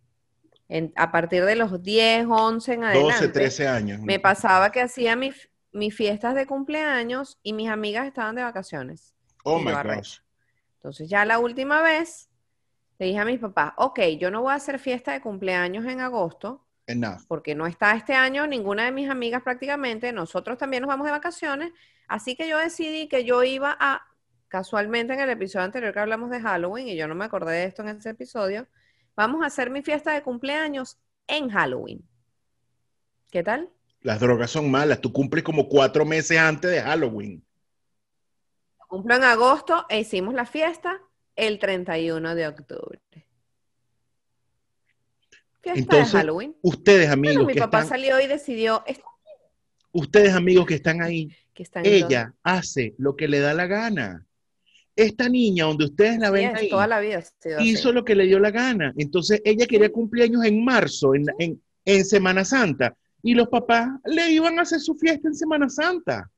En- 0.70 0.94
a 0.96 1.12
partir 1.12 1.44
de 1.46 1.56
los 1.56 1.84
10, 1.84 2.26
11 2.30 2.74
en 2.74 2.84
adelante. 2.86 3.14
12, 3.14 3.30
13 3.30 3.68
años. 3.68 4.00
Me 4.02 4.20
pasaba 4.20 4.72
que 4.72 4.82
hacía 4.82 5.16
mis, 5.16 5.50
mis 5.72 5.94
fiestas 5.96 6.36
de 6.36 6.46
cumpleaños 6.48 7.38
y 7.44 7.54
mis 7.54 7.70
amigas 7.70 8.08
estaban 8.08 8.36
de 8.36 8.44
vacaciones. 8.44 9.14
Oh 9.44 9.60
my 9.60 9.74
gosh. 9.74 10.20
Entonces 10.76 11.10
ya 11.10 11.26
la 11.26 11.40
última 11.40 11.82
vez 11.82 12.30
le 12.98 13.08
dije 13.08 13.20
a 13.20 13.26
mis 13.26 13.40
papás, 13.40 13.74
ok, 13.78 14.00
yo 14.20 14.32
no 14.32 14.42
voy 14.42 14.54
a 14.54 14.56
hacer 14.56 14.80
fiesta 14.80 15.12
de 15.12 15.22
cumpleaños 15.22 15.86
en 15.86 16.00
agosto 16.00 16.66
Enough. 16.86 17.22
porque 17.28 17.56
no 17.56 17.66
está 17.66 17.96
este 17.96 18.14
año 18.14 18.46
ninguna 18.46 18.86
de 18.86 18.92
mis 18.92 19.10
amigas 19.10 19.42
prácticamente, 19.42 20.12
nosotros 20.12 20.58
también 20.58 20.82
nos 20.82 20.90
vamos 20.90 21.06
de 21.06 21.12
vacaciones, 21.12 21.72
así 22.08 22.36
que 22.36 22.50
yo 22.50 22.58
decidí 22.58 23.08
que 23.08 23.24
yo 23.24 23.44
iba 23.44 23.76
a, 23.80 24.06
casualmente 24.50 25.14
en 25.14 25.22
el 25.22 25.30
episodio 25.30 25.66
anterior 25.66 25.94
que 25.94 26.00
hablamos 26.00 26.30
de 26.30 26.42
Halloween, 26.42 26.90
y 26.90 26.96
yo 26.96 27.08
no 27.08 27.16
me 27.16 27.26
acordé 27.26 27.54
de 27.54 27.64
esto 27.66 27.84
en 27.84 27.90
ese 27.90 28.10
episodio, 28.10 28.68
vamos 29.16 29.44
a 29.44 29.48
hacer 29.48 29.70
mi 29.70 29.82
fiesta 29.82 30.12
de 30.14 30.24
cumpleaños 30.24 30.98
en 31.28 31.50
Halloween. 31.50 32.08
¿Qué 33.32 33.44
tal? 33.44 33.70
Las 34.02 34.20
drogas 34.20 34.52
son 34.52 34.70
malas. 34.70 35.00
Tú 35.00 35.12
cumples 35.12 35.44
como 35.44 35.68
cuatro 35.68 36.06
meses 36.06 36.38
antes 36.38 36.70
de 36.70 36.82
Halloween. 36.82 37.44
Cumplo 38.88 39.16
en 39.16 39.24
agosto 39.24 39.86
e 39.90 40.02
hicimos 40.02 40.34
la 40.34 40.46
fiesta 40.46 41.02
el 41.36 41.58
31 41.58 42.36
de 42.36 42.48
octubre. 42.48 43.02
Fiesta 45.64 45.80
Entonces, 45.80 46.12
de 46.14 46.20
Halloween. 46.20 46.56
Ustedes, 46.62 47.08
Bueno, 47.08 47.14
amigos, 47.30 47.48
mi 47.48 47.54
que 47.54 47.60
papá 47.62 47.80
están, 47.84 47.90
salió 47.90 48.20
y 48.20 48.28
decidió 48.28 48.84
"Est- 48.86 49.02
ustedes, 49.94 50.34
amigos 50.34 50.66
que 50.66 50.76
están 50.76 51.02
ahí, 51.02 51.30
que 51.54 51.66
ella 51.84 52.34
hace 52.44 52.94
lo 52.98 53.16
que 53.16 53.28
le 53.28 53.40
da 53.40 53.54
la 53.54 53.66
gana. 53.68 54.26
Esta 54.96 55.28
niña, 55.30 55.66
donde 55.66 55.86
ustedes 55.86 56.20
la 56.20 56.30
ven 56.30 56.56
ahí, 56.56 56.70
toda 56.70 56.86
la 56.86 57.00
vida 57.00 57.18
ha 57.20 57.22
sido 57.22 57.58
así. 57.60 57.70
hizo 57.70 57.92
lo 57.92 58.04
que 58.06 58.14
le 58.14 58.26
dio 58.26 58.40
la 58.40 58.52
gana. 58.52 58.94
Entonces, 58.98 59.42
ella 59.44 59.66
quería 59.66 59.92
cumpleaños 59.92 60.44
en 60.46 60.64
marzo, 60.64 61.16
en, 61.16 61.26
en, 61.40 61.62
en 61.86 62.06
Semana 62.06 62.46
Santa, 62.46 62.96
y 63.24 63.34
los 63.34 63.48
papás 63.48 63.90
le 64.06 64.32
iban 64.32 64.60
a 64.60 64.64
hacer 64.64 64.80
su 64.82 64.94
fiesta 64.96 65.28
en 65.30 65.34
Semana 65.36 65.70
Santa. 65.70 66.30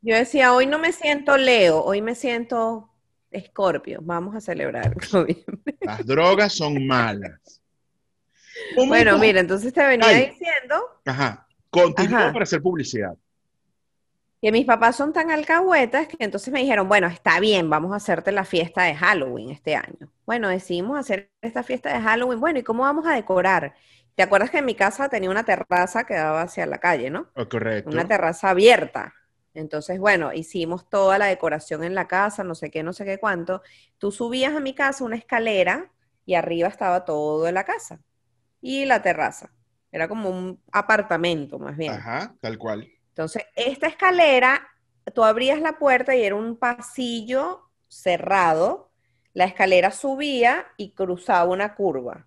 Yo 0.00 0.14
decía, 0.14 0.54
hoy 0.54 0.66
no 0.66 0.78
me 0.78 0.92
siento 0.92 1.36
Leo, 1.36 1.82
hoy 1.84 2.00
me 2.00 2.14
siento 2.14 2.88
Escorpio. 3.30 3.98
Vamos 4.02 4.34
a 4.36 4.40
celebrar. 4.40 4.96
Las 5.80 6.06
drogas 6.06 6.52
son 6.54 6.86
malas. 6.86 7.60
¿Cómo 8.74 8.88
bueno, 8.88 9.12
tú? 9.12 9.18
mira, 9.18 9.40
entonces 9.40 9.72
te 9.72 9.84
venía 9.86 10.08
Ay. 10.08 10.26
diciendo 10.26 10.76
Ajá. 11.04 11.46
Continúa 11.70 12.32
para 12.32 12.44
hacer 12.44 12.62
publicidad. 12.62 13.14
que 14.40 14.52
mis 14.52 14.64
papás 14.66 14.96
son 14.96 15.12
tan 15.12 15.30
alcahuetas 15.30 16.06
que 16.06 16.16
entonces 16.20 16.52
me 16.52 16.60
dijeron, 16.60 16.88
bueno, 16.88 17.08
está 17.08 17.40
bien, 17.40 17.68
vamos 17.68 17.92
a 17.92 17.96
hacerte 17.96 18.30
la 18.32 18.44
fiesta 18.44 18.84
de 18.84 18.94
Halloween 18.94 19.50
este 19.50 19.74
año. 19.74 20.12
Bueno, 20.26 20.48
decidimos 20.48 20.96
hacer 20.98 21.32
esta 21.42 21.62
fiesta 21.64 21.92
de 21.92 22.00
Halloween. 22.00 22.38
Bueno, 22.40 22.58
¿y 22.60 22.62
cómo 22.62 22.84
vamos 22.84 23.06
a 23.06 23.14
decorar? 23.14 23.74
¿Te 24.14 24.22
acuerdas 24.22 24.50
que 24.50 24.58
en 24.58 24.64
mi 24.64 24.74
casa 24.76 25.08
tenía 25.08 25.30
una 25.30 25.44
terraza 25.44 26.04
que 26.04 26.14
daba 26.14 26.42
hacia 26.42 26.66
la 26.66 26.78
calle, 26.78 27.10
¿no? 27.10 27.28
Oh, 27.34 27.48
correcto. 27.48 27.90
Una 27.90 28.06
terraza 28.06 28.50
abierta. 28.50 29.12
Entonces, 29.54 29.98
bueno, 29.98 30.32
hicimos 30.32 30.88
toda 30.88 31.18
la 31.18 31.26
decoración 31.26 31.82
en 31.82 31.94
la 31.96 32.06
casa, 32.06 32.44
no 32.44 32.54
sé 32.54 32.70
qué, 32.70 32.82
no 32.84 32.92
sé 32.92 33.04
qué 33.04 33.18
cuánto. 33.18 33.62
Tú 33.98 34.12
subías 34.12 34.54
a 34.54 34.60
mi 34.60 34.72
casa 34.74 35.04
una 35.04 35.16
escalera 35.16 35.90
y 36.26 36.34
arriba 36.34 36.68
estaba 36.68 37.04
todo 37.04 37.42
de 37.44 37.52
la 37.52 37.64
casa 37.64 38.00
y 38.60 38.84
la 38.84 39.02
terraza. 39.02 39.50
Era 39.90 40.08
como 40.08 40.30
un 40.30 40.60
apartamento, 40.72 41.58
más 41.58 41.76
bien. 41.76 41.92
Ajá, 41.92 42.34
tal 42.40 42.58
cual. 42.58 42.88
Entonces, 43.08 43.44
esta 43.56 43.86
escalera, 43.86 44.68
tú 45.14 45.24
abrías 45.24 45.60
la 45.60 45.78
puerta 45.78 46.14
y 46.14 46.22
era 46.22 46.34
un 46.34 46.56
pasillo 46.56 47.70
cerrado. 47.88 48.90
La 49.32 49.44
escalera 49.44 49.90
subía 49.90 50.66
y 50.76 50.90
cruzaba 50.90 51.50
una 51.50 51.74
curva. 51.74 52.26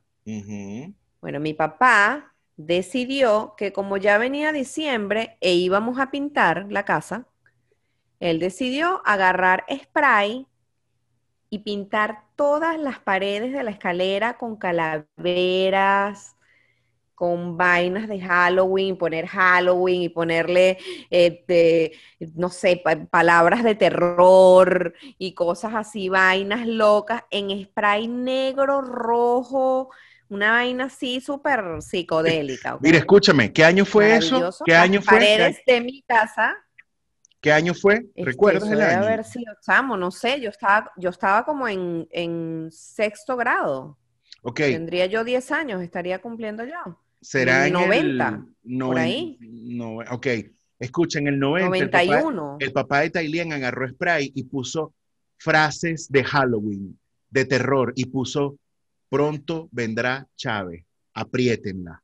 Bueno, 1.22 1.40
mi 1.40 1.54
papá 1.54 2.34
decidió 2.58 3.56
que 3.58 3.74
como 3.74 3.98
ya 3.98 4.18
venía 4.18 4.52
diciembre 4.52 5.38
e 5.42 5.54
íbamos 5.54 6.00
a 6.00 6.12
pintar 6.12 6.68
la 6.70 6.86
casa, 6.86 7.28
él 8.20 8.40
decidió 8.40 9.02
agarrar 9.06 9.66
spray 9.72 10.48
y 11.52 11.60
pintar 11.62 12.26
todas 12.38 12.80
las 12.80 13.00
paredes 13.00 13.54
de 13.54 13.64
la 13.64 13.72
escalera 13.72 14.38
con 14.40 14.58
calaveras, 14.58 16.38
con 17.16 17.58
vainas 17.58 18.08
de 18.10 18.20
Halloween, 18.22 18.98
poner 18.98 19.28
Halloween 19.28 20.02
y 20.04 20.10
ponerle, 20.10 20.78
eh, 21.12 21.46
de- 21.48 21.92
no 22.36 22.50
sé, 22.50 22.82
pa- 22.84 23.06
palabras 23.06 23.64
de 23.64 23.76
terror 23.76 24.94
y 25.20 25.34
cosas 25.36 25.76
así, 25.76 26.10
vainas 26.10 26.66
locas 26.68 27.24
en 27.32 27.64
spray 27.66 28.08
negro, 28.08 28.82
rojo, 28.82 29.90
una 30.30 30.52
vaina 30.54 30.86
así 30.86 31.22
súper 31.22 31.82
psicodélica. 31.82 32.80
Mira, 32.80 32.98
escúchame, 32.98 33.54
¿qué 33.54 33.64
año 33.64 33.86
fue 33.86 34.16
eso? 34.18 34.50
¿Qué 34.64 34.76
Las 34.76 34.88
año 34.88 35.02
fue? 35.02 35.20
paredes 35.20 35.58
de 35.66 35.82
mi 35.82 36.02
casa. 36.04 36.56
¿Qué 37.42 37.52
año 37.52 37.74
fue? 37.74 37.96
este, 38.16 38.24
¿Recuerdas 38.24 38.70
el 38.72 38.82
año? 38.82 39.04
haber 39.04 39.24
sido, 39.24 39.54
chamo, 39.66 39.98
no 39.98 40.12
sé, 40.12 40.40
yo 40.40 40.50
estaba, 40.50 40.92
yo 40.98 41.10
estaba 41.10 41.44
como 41.44 41.68
en, 41.68 42.08
en 42.12 42.70
sexto 42.72 43.36
grado. 43.36 43.98
Ok, 44.44 44.58
Tendría 44.60 45.08
yo 45.08 45.24
10 45.24 45.52
años, 45.52 45.82
estaría 45.82 46.20
cumpliendo 46.22 46.64
yo. 46.64 47.00
será 47.20 47.68
en 47.68 47.74
90, 47.74 48.28
el... 48.28 48.36
por 48.36 48.46
noven- 48.66 48.98
ahí. 48.98 49.38
no- 49.42 49.98
ok, 50.12 50.28
escucha, 50.80 51.20
en 51.20 51.28
el 51.28 51.40
90, 51.40 51.78
el 51.78 51.90
papá, 51.90 52.06
91. 52.22 52.58
el 52.60 52.72
papá 52.72 53.00
de 53.02 53.10
Tailien 53.10 53.54
agarró 53.54 53.88
spray 53.90 54.32
y 54.36 54.44
puso 54.44 54.94
frases 55.38 56.08
de 56.12 56.24
Halloween, 56.24 56.98
de 57.30 57.46
terror, 57.46 57.92
y 57.96 58.06
puso, 58.06 58.58
pronto 59.10 59.68
vendrá 59.72 60.28
Chávez, 60.36 60.84
apriétenla. 61.14 62.02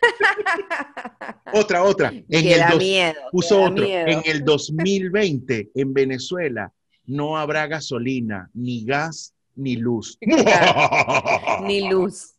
Otra, 1.52 1.82
otra. 1.82 2.08
En 2.10 2.46
el 2.46 2.60
dos- 2.70 2.78
miedo. 2.78 3.20
puso 3.32 3.62
otro. 3.62 3.84
miedo. 3.84 4.06
En 4.06 4.22
el 4.24 4.44
2020, 4.44 5.70
en 5.74 5.92
Venezuela, 5.92 6.72
no 7.06 7.36
habrá 7.36 7.66
gasolina, 7.66 8.48
ni 8.54 8.84
gas, 8.84 9.34
ni 9.56 9.76
luz. 9.76 10.16
Ni 11.62 11.88
luz. 11.90 12.34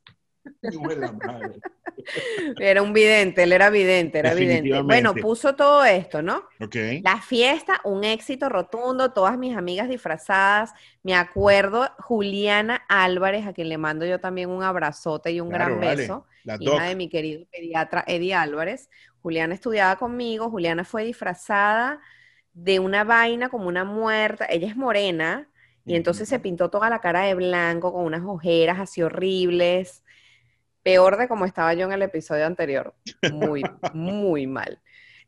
Era 2.59 2.81
un 2.81 2.93
vidente, 2.93 3.43
él 3.43 3.53
era 3.53 3.69
vidente, 3.69 4.19
era 4.19 4.33
vidente. 4.33 4.81
Bueno, 4.81 5.13
puso 5.13 5.55
todo 5.55 5.83
esto, 5.85 6.21
¿no? 6.21 6.43
Ok. 6.59 6.75
La 7.03 7.21
fiesta, 7.21 7.79
un 7.83 8.03
éxito 8.03 8.49
rotundo, 8.49 9.11
todas 9.11 9.37
mis 9.37 9.55
amigas 9.55 9.87
disfrazadas. 9.87 10.73
Me 11.03 11.15
acuerdo, 11.15 11.89
Juliana 11.99 12.83
Álvarez, 12.89 13.45
a 13.45 13.53
quien 13.53 13.69
le 13.69 13.77
mando 13.77 14.05
yo 14.05 14.19
también 14.19 14.49
un 14.49 14.63
abrazote 14.63 15.31
y 15.31 15.41
un 15.41 15.49
gran 15.49 15.79
beso. 15.79 16.25
hija 16.59 16.83
de 16.83 16.95
mi 16.95 17.09
querido 17.09 17.45
pediatra 17.51 18.03
Eddie 18.07 18.33
Álvarez. 18.33 18.89
Juliana 19.21 19.53
estudiaba 19.53 19.97
conmigo, 19.97 20.49
Juliana 20.49 20.83
fue 20.83 21.03
disfrazada 21.03 21.99
de 22.53 22.79
una 22.79 23.03
vaina 23.03 23.49
como 23.49 23.67
una 23.67 23.83
muerta. 23.83 24.45
Ella 24.49 24.67
es 24.67 24.75
morena, 24.75 25.47
y 25.85 25.95
entonces 25.95 26.29
se 26.29 26.39
pintó 26.39 26.69
toda 26.69 26.89
la 26.89 26.99
cara 26.99 27.21
de 27.21 27.33
blanco 27.33 27.91
con 27.91 28.05
unas 28.05 28.23
ojeras 28.23 28.79
así 28.79 29.01
horribles. 29.01 30.03
Peor 30.83 31.17
de 31.17 31.27
como 31.27 31.45
estaba 31.45 31.73
yo 31.73 31.85
en 31.85 31.93
el 31.93 32.01
episodio 32.01 32.45
anterior. 32.45 32.93
Muy, 33.31 33.63
muy 33.93 34.47
mal. 34.47 34.81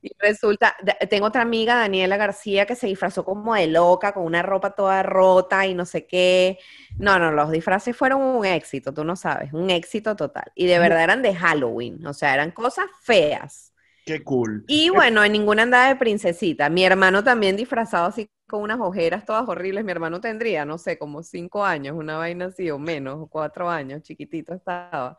Y 0.03 0.11
resulta, 0.19 0.75
tengo 1.09 1.27
otra 1.27 1.43
amiga, 1.43 1.75
Daniela 1.75 2.17
García, 2.17 2.65
que 2.65 2.75
se 2.75 2.87
disfrazó 2.87 3.23
como 3.23 3.55
de 3.55 3.67
loca, 3.67 4.11
con 4.11 4.25
una 4.25 4.41
ropa 4.41 4.71
toda 4.71 5.01
rota 5.01 5.65
y 5.65 5.73
no 5.73 5.85
sé 5.85 6.05
qué. 6.05 6.59
No, 6.97 7.19
no, 7.19 7.31
los 7.31 7.51
disfraces 7.51 7.95
fueron 7.95 8.21
un 8.21 8.45
éxito, 8.45 8.93
tú 8.93 9.05
no 9.05 9.15
sabes, 9.15 9.53
un 9.53 9.69
éxito 9.69 10.17
total. 10.17 10.51
Y 10.55 10.65
de 10.65 10.77
verdad 10.77 11.03
eran 11.03 11.21
de 11.21 11.33
Halloween, 11.33 12.05
o 12.05 12.13
sea, 12.13 12.33
eran 12.33 12.51
cosas 12.51 12.87
feas. 13.01 13.73
Qué 14.05 14.21
cool. 14.23 14.65
Y 14.67 14.89
bueno, 14.89 15.23
en 15.23 15.31
ninguna 15.31 15.63
andaba 15.63 15.87
de 15.87 15.95
princesita. 15.95 16.69
Mi 16.69 16.83
hermano 16.83 17.23
también 17.23 17.55
disfrazado 17.55 18.07
así 18.07 18.29
con 18.53 18.61
unas 18.61 18.79
ojeras 18.79 19.25
todas 19.25 19.49
horribles. 19.49 19.83
Mi 19.83 19.91
hermano 19.91 20.21
tendría, 20.21 20.63
no 20.63 20.77
sé, 20.77 20.99
como 20.99 21.23
cinco 21.23 21.65
años, 21.65 21.97
una 21.97 22.17
vaina 22.17 22.45
así, 22.45 22.69
o 22.69 22.77
menos, 22.77 23.27
cuatro 23.31 23.67
años, 23.67 24.03
chiquitito 24.03 24.53
estaba. 24.53 25.17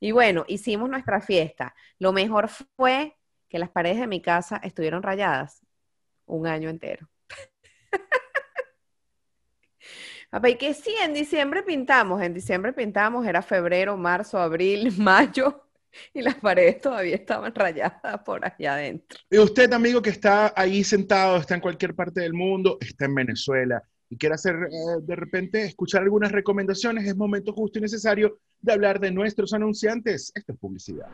Y 0.00 0.10
bueno, 0.10 0.44
hicimos 0.48 0.90
nuestra 0.90 1.20
fiesta. 1.20 1.72
Lo 2.00 2.12
mejor 2.12 2.48
fue 2.48 3.16
que 3.48 3.60
las 3.60 3.70
paredes 3.70 4.00
de 4.00 4.08
mi 4.08 4.20
casa 4.20 4.56
estuvieron 4.56 5.04
rayadas 5.04 5.64
un 6.26 6.48
año 6.48 6.68
entero. 6.68 7.08
Papá, 10.30 10.48
y 10.48 10.56
que 10.56 10.74
sí, 10.74 10.96
en 11.00 11.14
diciembre 11.14 11.62
pintamos, 11.62 12.20
en 12.22 12.34
diciembre 12.34 12.72
pintamos, 12.72 13.24
era 13.24 13.40
febrero, 13.40 13.96
marzo, 13.96 14.40
abril, 14.40 14.92
mayo, 14.98 15.64
y 16.12 16.22
las 16.22 16.36
paredes 16.36 16.80
todavía 16.80 17.14
estaban 17.14 17.54
rayadas 17.54 18.20
por 18.24 18.44
allá 18.44 18.74
adentro. 18.74 19.18
Y 19.30 19.38
usted, 19.38 19.72
amigo, 19.72 20.02
que 20.02 20.10
está 20.10 20.52
ahí 20.56 20.84
sentado, 20.84 21.36
está 21.36 21.54
en 21.54 21.60
cualquier 21.60 21.94
parte 21.94 22.20
del 22.20 22.34
mundo, 22.34 22.78
está 22.80 23.04
en 23.06 23.14
Venezuela 23.14 23.82
y 24.10 24.16
quiere 24.16 24.34
hacer 24.34 24.54
eh, 24.54 25.00
de 25.02 25.16
repente 25.16 25.64
escuchar 25.64 26.02
algunas 26.02 26.32
recomendaciones, 26.32 27.06
es 27.06 27.16
momento 27.16 27.52
justo 27.52 27.78
y 27.78 27.82
necesario 27.82 28.38
de 28.60 28.72
hablar 28.72 29.00
de 29.00 29.10
nuestros 29.10 29.52
anunciantes. 29.52 30.32
Esto 30.34 30.52
es 30.52 30.58
publicidad. 30.58 31.06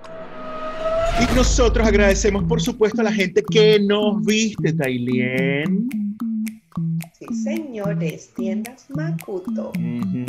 Y 1.21 1.35
nosotros 1.35 1.87
agradecemos, 1.87 2.45
por 2.45 2.61
supuesto, 2.61 3.01
a 3.01 3.05
la 3.05 3.13
gente 3.13 3.43
que 3.51 3.79
nos 3.81 4.25
viste, 4.25 4.73
Tailien. 4.73 5.89
Sí, 7.21 7.35
señores, 7.35 8.31
tiendas 8.35 8.87
Makuto. 8.89 9.73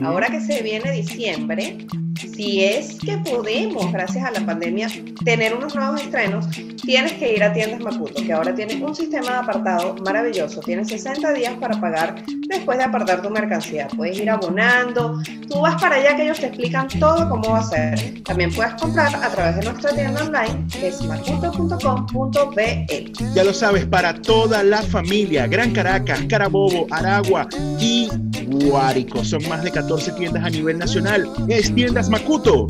Ahora 0.04 0.28
que 0.28 0.42
se 0.42 0.62
viene 0.62 0.92
diciembre, 0.92 1.88
si 2.20 2.66
es 2.66 3.00
que 3.00 3.18
podemos, 3.20 3.94
gracias 3.94 4.26
a 4.26 4.32
la 4.32 4.46
pandemia, 4.46 4.90
tener 5.24 5.56
unos 5.56 5.74
nuevos 5.74 6.02
estrenos, 6.02 6.48
tienes 6.84 7.14
que 7.14 7.34
ir 7.34 7.44
a 7.46 7.54
tiendas 7.54 7.80
Makuto, 7.80 8.22
que 8.22 8.34
ahora 8.34 8.54
tiene 8.54 8.84
un 8.84 8.94
sistema 8.94 9.28
de 9.28 9.38
apartado 9.38 9.96
maravilloso. 10.04 10.60
Tienes 10.60 10.90
60 10.90 11.32
días 11.32 11.54
para 11.62 11.80
pagar 11.80 12.26
después 12.50 12.78
de 12.78 12.84
apartar 12.84 13.22
tu 13.22 13.30
mercancía. 13.30 13.88
Puedes 13.96 14.20
ir 14.20 14.30
abonando, 14.30 15.22
tú 15.48 15.62
vas 15.62 15.82
para 15.82 15.96
allá 15.96 16.18
que 16.18 16.24
ellos 16.24 16.42
te 16.42 16.48
explican 16.48 16.90
todo 17.00 17.30
cómo 17.30 17.52
va 17.52 17.60
a 17.60 17.64
ser. 17.64 18.22
También 18.24 18.52
puedes 18.54 18.74
comprar 18.74 19.16
a 19.16 19.30
través 19.30 19.56
de 19.56 19.64
nuestra 19.64 19.92
tienda 19.96 20.26
online, 20.26 20.68
que 20.70 20.90
es 20.90 21.02
makuto.com.be. 21.04 22.86
Ya 23.34 23.46
lo 23.46 23.54
sabes, 23.54 23.86
para 23.86 24.14
toda 24.14 24.62
la 24.64 24.82
familia, 24.82 25.48
Gran 25.48 25.72
Caracas, 25.72 26.20
Carabobo, 26.28 26.82
Aragua 26.92 27.48
y 27.80 28.10
Guárico. 28.48 29.24
Son 29.24 29.48
más 29.48 29.64
de 29.64 29.72
14 29.72 30.12
tiendas 30.14 30.44
a 30.44 30.50
nivel 30.50 30.78
nacional. 30.78 31.28
Es 31.48 31.74
Tiendas 31.74 32.10
Makuto. 32.10 32.68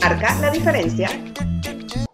Marca 0.00 0.38
la 0.40 0.50
diferencia 0.50 1.10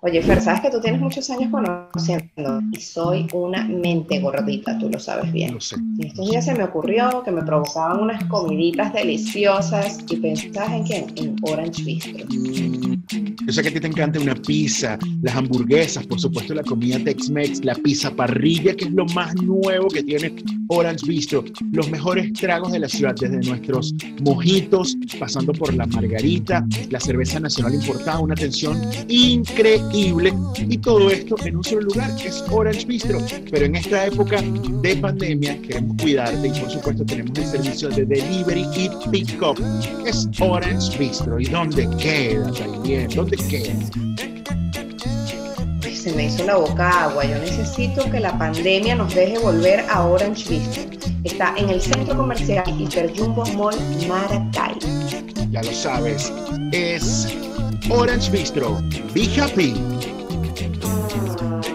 Oye, 0.04 0.20
Fer, 0.20 0.40
sabes 0.40 0.62
que 0.62 0.70
tú 0.70 0.80
tienes 0.80 1.00
muchos 1.00 1.30
años 1.30 1.48
conociendo 1.52 2.60
y 2.72 2.80
soy 2.80 3.28
una 3.32 3.62
mente 3.68 4.18
gordita, 4.18 4.76
tú 4.76 4.90
lo 4.90 4.98
sabes 4.98 5.30
bien. 5.30 5.54
Lo 5.54 5.60
sé. 5.60 5.76
Y 5.96 6.08
estos 6.08 6.28
días 6.28 6.44
se 6.44 6.54
me 6.56 6.64
ocurrió 6.64 7.22
que 7.22 7.30
me 7.30 7.42
provocaban 7.42 8.00
unas 8.00 8.24
comiditas 8.24 8.92
deliciosas 8.92 10.00
y 10.08 10.16
pensabas 10.16 10.72
en 10.72 10.82
quién? 10.82 11.06
En 11.14 11.36
Orange 11.42 11.84
Bistro. 11.84 12.26
Mm, 12.28 13.01
yo 13.08 13.52
sé 13.52 13.62
que 13.62 13.68
a 13.68 13.72
ti 13.72 13.80
te 13.80 13.86
encanta 13.86 14.20
una 14.20 14.34
pizza, 14.34 14.98
las 15.22 15.36
hamburguesas, 15.36 16.06
por 16.06 16.20
supuesto 16.20 16.54
la 16.54 16.62
comida 16.62 16.98
Tex-Mex, 16.98 17.64
la 17.64 17.74
pizza 17.74 18.14
parrilla, 18.14 18.74
que 18.74 18.84
es 18.84 18.92
lo 18.92 19.06
más 19.06 19.34
nuevo 19.36 19.88
que 19.88 20.02
tiene 20.02 20.34
Orange 20.68 21.06
Bistro. 21.06 21.44
Los 21.72 21.90
mejores 21.90 22.32
tragos 22.34 22.72
de 22.72 22.78
la 22.78 22.88
ciudad, 22.88 23.14
desde 23.18 23.38
nuestros 23.40 23.94
mojitos, 24.22 24.96
pasando 25.18 25.52
por 25.52 25.74
la 25.74 25.86
margarita, 25.86 26.66
la 26.90 27.00
cerveza 27.00 27.40
nacional 27.40 27.74
importada, 27.74 28.20
una 28.20 28.34
atención 28.34 28.80
increíble 29.08 30.32
y 30.58 30.78
todo 30.78 31.10
esto 31.10 31.36
en 31.44 31.56
un 31.56 31.64
solo 31.64 31.82
lugar, 31.82 32.14
que 32.16 32.28
es 32.28 32.44
Orange 32.50 32.86
Bistro. 32.86 33.18
Pero 33.50 33.66
en 33.66 33.76
esta 33.76 34.06
época 34.06 34.42
de 34.82 34.96
pandemia 34.96 35.60
queremos 35.62 35.96
cuidarte 36.00 36.48
y 36.48 36.60
por 36.60 36.70
supuesto 36.70 37.04
tenemos 37.04 37.38
el 37.38 37.46
servicio 37.46 37.88
de 37.90 38.04
delivery 38.04 38.66
y 38.76 39.10
pick-up. 39.10 39.60
Es 40.06 40.28
Orange 40.40 40.98
Bistro. 40.98 41.38
¿Y 41.38 41.46
dónde 41.46 41.88
queda 41.98 42.50
¿Dónde 42.92 43.36
queda? 43.38 43.72
Se 45.92 46.12
me 46.12 46.26
hizo 46.26 46.44
la 46.44 46.56
boca 46.56 47.04
agua. 47.04 47.24
Yo 47.24 47.38
necesito 47.38 48.10
que 48.10 48.20
la 48.20 48.36
pandemia 48.36 48.94
nos 48.94 49.14
deje 49.14 49.38
volver 49.38 49.80
a 49.88 50.04
Orange 50.04 50.48
Bistro. 50.50 50.82
Está 51.24 51.54
en 51.56 51.70
el 51.70 51.80
centro 51.80 52.16
comercial 52.16 52.64
Hiper 52.78 53.16
Jumbo 53.16 53.46
Mall 53.54 53.76
Maracay. 54.06 54.74
Ya 55.50 55.62
lo 55.62 55.72
sabes, 55.72 56.30
es 56.72 57.34
Orange 57.88 58.30
Bistro. 58.30 58.78
Be 59.14 59.26
happy. 59.40 59.74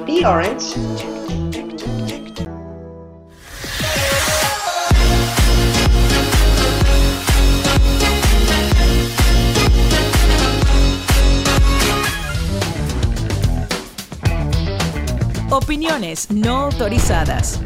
Be 0.06 0.26
orange. 0.26 1.17
Opiniones 15.58 16.30
no 16.30 16.56
autorizadas. 16.56 17.60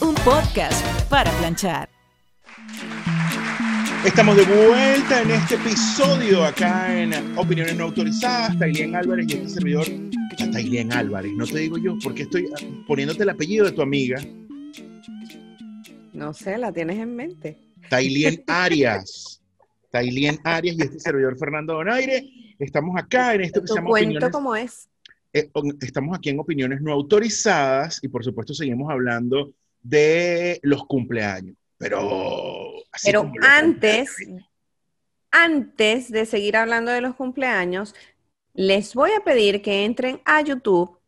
Un 0.00 0.14
podcast 0.14 0.82
para 1.10 1.30
planchar. 1.32 1.90
Estamos 4.02 4.34
de 4.34 4.44
vuelta 4.44 5.20
en 5.20 5.32
este 5.32 5.56
episodio 5.56 6.42
acá 6.42 6.98
en 6.98 7.12
Opiniones 7.36 7.76
No 7.76 7.84
Autorizadas. 7.84 8.58
Tailien 8.58 8.96
Álvarez 8.96 9.26
y 9.28 9.34
este 9.34 9.48
servidor, 9.50 9.86
Tailien 10.52 10.90
Álvarez, 10.94 11.32
no 11.36 11.46
te 11.46 11.58
digo 11.58 11.76
yo, 11.76 11.98
porque 12.02 12.22
estoy 12.22 12.48
poniéndote 12.88 13.24
el 13.24 13.28
apellido 13.28 13.66
de 13.66 13.72
tu 13.72 13.82
amiga. 13.82 14.18
No 16.14 16.32
sé, 16.32 16.56
la 16.56 16.72
tienes 16.72 16.96
en 16.96 17.14
mente. 17.14 17.58
Tailien 17.90 18.42
Arias. 18.46 19.42
Tailien 19.90 20.40
Arias 20.44 20.76
y 20.78 20.82
este 20.82 20.98
servidor 20.98 21.38
Fernando 21.38 21.74
Donaire. 21.74 22.26
Estamos 22.58 22.98
acá 22.98 23.34
en 23.34 23.42
esto 23.42 23.60
que 23.60 23.66
se 23.66 23.74
llama 23.74 23.90
cuento 23.90 24.30
cómo 24.30 24.56
es. 24.56 24.88
Eh, 25.32 25.50
estamos 25.80 26.16
aquí 26.16 26.30
en 26.30 26.40
Opiniones 26.40 26.80
No 26.82 26.92
Autorizadas 26.92 28.00
y 28.02 28.08
por 28.08 28.24
supuesto 28.24 28.54
seguimos 28.54 28.90
hablando 28.90 29.52
de 29.82 30.60
los 30.62 30.86
cumpleaños. 30.86 31.56
Pero 31.78 32.72
pero 33.02 33.32
antes, 33.42 34.16
antes 35.30 36.10
de 36.10 36.26
seguir 36.26 36.56
hablando 36.56 36.90
de 36.90 37.00
los 37.00 37.14
cumpleaños, 37.14 37.94
les 38.54 38.94
voy 38.94 39.10
a 39.12 39.24
pedir 39.24 39.62
que 39.62 39.84
entren 39.84 40.20
a 40.24 40.42
YouTube 40.42 40.98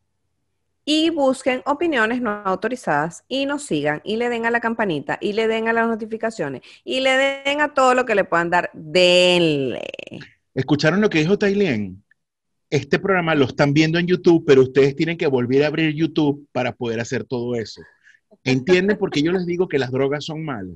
y 0.87 1.11
busquen 1.11 1.63
opiniones 1.67 2.21
no 2.21 2.31
autorizadas 2.31 3.25
y 3.29 3.47
nos 3.47 3.65
sigan 3.65 4.01
y 4.05 4.17
le 4.17 4.29
den 4.29 4.47
a 4.47 4.51
la 4.51 4.61
campanita 4.61 5.19
y 5.21 5.33
le 5.33 5.49
den 5.49 5.69
a 5.69 5.73
las 5.73 5.89
notificaciones 5.89 6.63
y 6.85 7.01
le 7.01 7.11
den 7.45 7.61
a 7.61 7.73
todo 7.73 7.95
lo 7.95 8.05
que 8.05 8.15
le 8.15 8.25
puedan 8.25 8.51
dar. 8.51 8.71
Denle. 8.73 9.83
¿Escucharon 10.55 11.01
lo 11.01 11.11
que 11.11 11.19
dijo 11.19 11.39
Tailien? 11.39 12.04
Este 12.75 12.99
programa 12.99 13.37
lo 13.37 13.45
están 13.45 13.73
viendo 13.73 14.01
en 14.01 14.09
YouTube, 14.09 14.43
pero 14.45 14.63
ustedes 14.63 14.97
tienen 14.97 15.17
que 15.17 15.29
volver 15.29 15.63
a 15.63 15.69
abrir 15.69 15.95
YouTube 15.95 16.49
para 16.51 16.73
poder 16.73 16.99
hacer 16.99 17.23
todo 17.23 17.55
eso. 17.55 17.81
¿Entienden 18.43 18.99
por 18.99 19.13
qué 19.13 19.23
yo 19.23 19.31
les 19.31 19.47
digo 19.47 19.69
que 19.69 19.79
las 19.79 19.93
drogas 19.93 20.25
son 20.25 20.45
malas? 20.45 20.75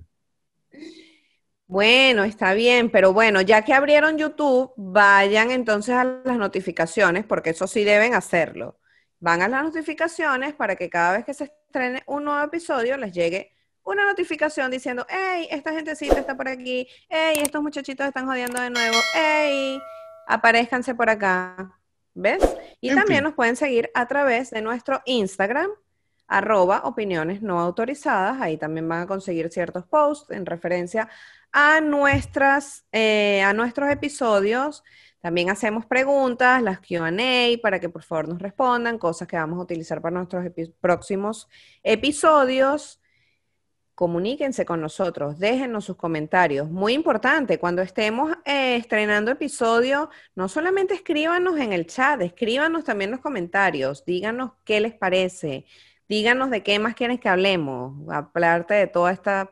Bueno, 1.66 2.22
está 2.22 2.54
bien, 2.54 2.88
pero 2.88 3.12
bueno, 3.12 3.40
ya 3.40 3.62
que 3.62 3.74
abrieron 3.74 4.16
YouTube, 4.16 4.72
vayan 4.76 5.50
entonces 5.50 5.92
a 5.96 6.04
las 6.04 6.38
notificaciones, 6.38 7.24
porque 7.24 7.50
eso 7.50 7.66
sí 7.66 7.82
deben 7.82 8.14
hacerlo. 8.14 8.78
Van 9.18 9.42
a 9.42 9.48
las 9.48 9.64
notificaciones 9.64 10.54
para 10.54 10.76
que 10.76 10.88
cada 10.88 11.16
vez 11.16 11.24
que 11.24 11.34
se 11.34 11.50
estrene 11.66 12.04
un 12.06 12.22
nuevo 12.22 12.44
episodio 12.44 12.96
les 12.96 13.12
llegue 13.12 13.50
una 13.82 14.04
notificación 14.04 14.70
diciendo, 14.70 15.04
hey, 15.08 15.48
esta 15.50 15.72
gentecita 15.72 16.20
está 16.20 16.36
por 16.36 16.46
aquí, 16.46 16.86
hey, 17.08 17.38
estos 17.42 17.60
muchachitos 17.60 18.06
están 18.06 18.26
jodiendo 18.26 18.60
de 18.60 18.70
nuevo, 18.70 18.96
hey, 19.16 19.80
aparezcanse 20.28 20.94
por 20.94 21.10
acá. 21.10 21.74
¿Ves? 22.20 22.42
Y 22.80 22.92
también 22.92 23.22
nos 23.22 23.34
pueden 23.34 23.54
seguir 23.54 23.90
a 23.94 24.08
través 24.08 24.50
de 24.50 24.60
nuestro 24.60 25.02
Instagram, 25.06 25.70
arroba 26.26 26.80
opiniones 26.84 27.42
no 27.42 27.60
autorizadas. 27.60 28.40
Ahí 28.40 28.56
también 28.56 28.88
van 28.88 29.02
a 29.02 29.06
conseguir 29.06 29.50
ciertos 29.50 29.86
posts 29.86 30.32
en 30.32 30.44
referencia 30.44 31.08
a, 31.52 31.80
nuestras, 31.80 32.84
eh, 32.90 33.40
a 33.42 33.52
nuestros 33.52 33.88
episodios. 33.88 34.82
También 35.20 35.48
hacemos 35.48 35.86
preguntas, 35.86 36.60
las 36.60 36.80
QA, 36.80 37.12
para 37.62 37.78
que 37.78 37.88
por 37.88 38.02
favor 38.02 38.26
nos 38.26 38.42
respondan, 38.42 38.98
cosas 38.98 39.28
que 39.28 39.36
vamos 39.36 39.60
a 39.60 39.62
utilizar 39.62 40.00
para 40.00 40.16
nuestros 40.16 40.44
próximos 40.80 41.48
episodios. 41.84 43.00
Comuníquense 43.98 44.64
con 44.64 44.80
nosotros, 44.80 45.40
déjenos 45.40 45.84
sus 45.84 45.96
comentarios. 45.96 46.70
Muy 46.70 46.92
importante, 46.92 47.58
cuando 47.58 47.82
estemos 47.82 48.30
eh, 48.44 48.76
estrenando 48.76 49.32
episodio, 49.32 50.08
no 50.36 50.48
solamente 50.48 50.94
escríbanos 50.94 51.58
en 51.58 51.72
el 51.72 51.84
chat, 51.84 52.20
escríbanos 52.20 52.84
también 52.84 53.10
los 53.10 53.18
comentarios, 53.18 54.04
díganos 54.04 54.52
qué 54.64 54.78
les 54.80 54.94
parece, 54.94 55.66
díganos 56.08 56.48
de 56.50 56.62
qué 56.62 56.78
más 56.78 56.94
quieren 56.94 57.18
que 57.18 57.28
hablemos, 57.28 58.08
aparte 58.08 58.74
de 58.74 58.86
toda 58.86 59.10
esta 59.10 59.50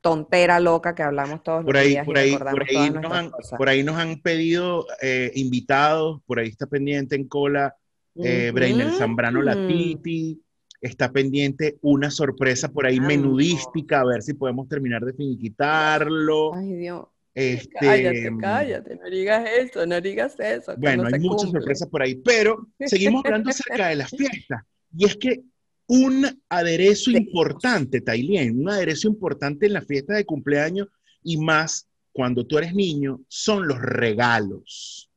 tontera 0.00 0.60
loca 0.60 0.94
que 0.94 1.02
hablamos 1.02 1.42
todos 1.42 1.62
por 1.62 1.74
los 1.74 1.82
ahí, 1.82 1.90
días. 1.90 2.06
Por 2.06 2.16
y 2.16 2.20
ahí, 2.20 2.36
por 2.38 3.02
nos 3.02 3.12
han, 3.12 3.32
por 3.58 3.68
ahí 3.68 3.82
nos 3.82 3.96
han 3.98 4.22
pedido 4.22 4.86
eh, 5.02 5.30
invitados, 5.34 6.22
por 6.24 6.38
ahí 6.38 6.48
está 6.48 6.66
pendiente 6.66 7.16
en 7.16 7.28
cola 7.28 7.76
eh, 8.16 8.50
Brainer. 8.50 8.92
Zambrano 8.92 9.42
La 9.42 9.66
Titi, 9.66 10.40
está 10.84 11.10
pendiente 11.12 11.78
una 11.82 12.10
sorpresa 12.10 12.68
por 12.72 12.86
ahí 12.86 12.96
Vamos. 12.98 13.08
menudística, 13.08 14.00
a 14.00 14.04
ver 14.04 14.22
si 14.22 14.34
podemos 14.34 14.68
terminar 14.68 15.04
de 15.04 15.12
finiquitarlo. 15.14 16.54
Ay, 16.54 16.72
Dios. 16.74 17.06
Este, 17.34 17.72
Cállate, 17.80 18.30
cállate, 18.40 18.96
no 18.96 19.10
digas 19.10 19.48
eso, 19.58 19.84
no 19.86 20.00
digas 20.00 20.38
eso. 20.38 20.74
Bueno, 20.78 21.02
no 21.02 21.08
hay 21.12 21.20
muchas 21.20 21.42
cumple. 21.46 21.60
sorpresas 21.60 21.88
por 21.88 22.02
ahí, 22.02 22.14
pero 22.16 22.68
seguimos 22.78 23.24
hablando 23.24 23.50
acerca 23.50 23.88
de 23.88 23.96
las 23.96 24.10
fiestas. 24.16 24.62
Y 24.96 25.04
es 25.06 25.16
que 25.16 25.42
un 25.88 26.26
aderezo 26.48 27.10
Sí. 27.10 27.16
importante, 27.16 28.00
Tailien, 28.00 28.60
un 28.60 28.70
aderezo 28.70 29.08
importante 29.08 29.66
en 29.66 29.72
las 29.72 29.84
fiestas 29.86 30.16
de 30.16 30.24
cumpleaños 30.24 30.86
y 31.24 31.36
más 31.38 31.88
cuando 32.12 32.46
tú 32.46 32.58
eres 32.58 32.72
niño, 32.74 33.20
son 33.26 33.66
los 33.66 33.80
regalos. 33.80 35.10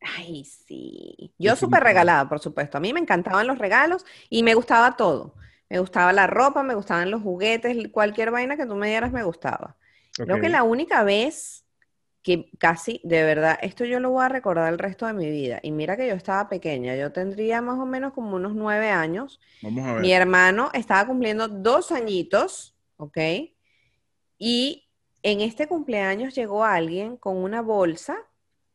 Ay, 0.00 0.44
sí. 0.44 1.34
Yo 1.38 1.56
súper 1.56 1.82
regalada, 1.82 2.28
por 2.28 2.40
supuesto. 2.40 2.78
A 2.78 2.80
mí 2.80 2.92
me 2.92 3.00
encantaban 3.00 3.46
los 3.46 3.58
regalos 3.58 4.04
y 4.30 4.42
me 4.42 4.54
gustaba 4.54 4.96
todo. 4.96 5.34
Me 5.68 5.78
gustaba 5.78 6.12
la 6.12 6.26
ropa, 6.26 6.62
me 6.62 6.74
gustaban 6.74 7.10
los 7.10 7.22
juguetes, 7.22 7.76
cualquier 7.92 8.30
vaina 8.30 8.56
que 8.56 8.66
tú 8.66 8.74
me 8.76 8.88
dieras 8.88 9.12
me 9.12 9.22
gustaba. 9.22 9.76
Creo 10.24 10.38
Ok. 10.38 10.40
que 10.40 10.48
la 10.48 10.62
única 10.62 11.02
vez 11.04 11.64
que 12.22 12.50
casi, 12.58 13.00
de 13.04 13.24
verdad, 13.24 13.58
esto 13.62 13.84
yo 13.84 14.00
lo 14.00 14.10
voy 14.10 14.24
a 14.24 14.28
recordar 14.30 14.72
el 14.72 14.78
resto 14.78 15.06
de 15.06 15.14
mi 15.14 15.30
vida. 15.30 15.60
Y 15.62 15.72
mira 15.72 15.96
que 15.96 16.08
yo 16.08 16.14
estaba 16.14 16.48
pequeña, 16.48 16.96
yo 16.96 17.12
tendría 17.12 17.62
más 17.62 17.78
o 17.80 17.86
menos 17.86 18.12
como 18.14 18.36
unos 18.36 18.54
nueve 18.54 18.90
años. 18.90 19.40
Vamos 19.62 19.86
a 19.86 19.94
ver. 19.94 20.06
Mi 20.06 20.12
hermano 20.12 20.70
estaba 20.74 21.06
cumpliendo 21.06 21.48
dos 21.48 21.92
añitos, 21.92 22.76
¿ok? 22.96 23.18
Y 24.38 24.88
en 25.22 25.40
este 25.40 25.68
cumpleaños 25.68 26.34
llegó 26.34 26.64
alguien 26.64 27.16
con 27.16 27.36
una 27.36 27.62
bolsa 27.62 28.16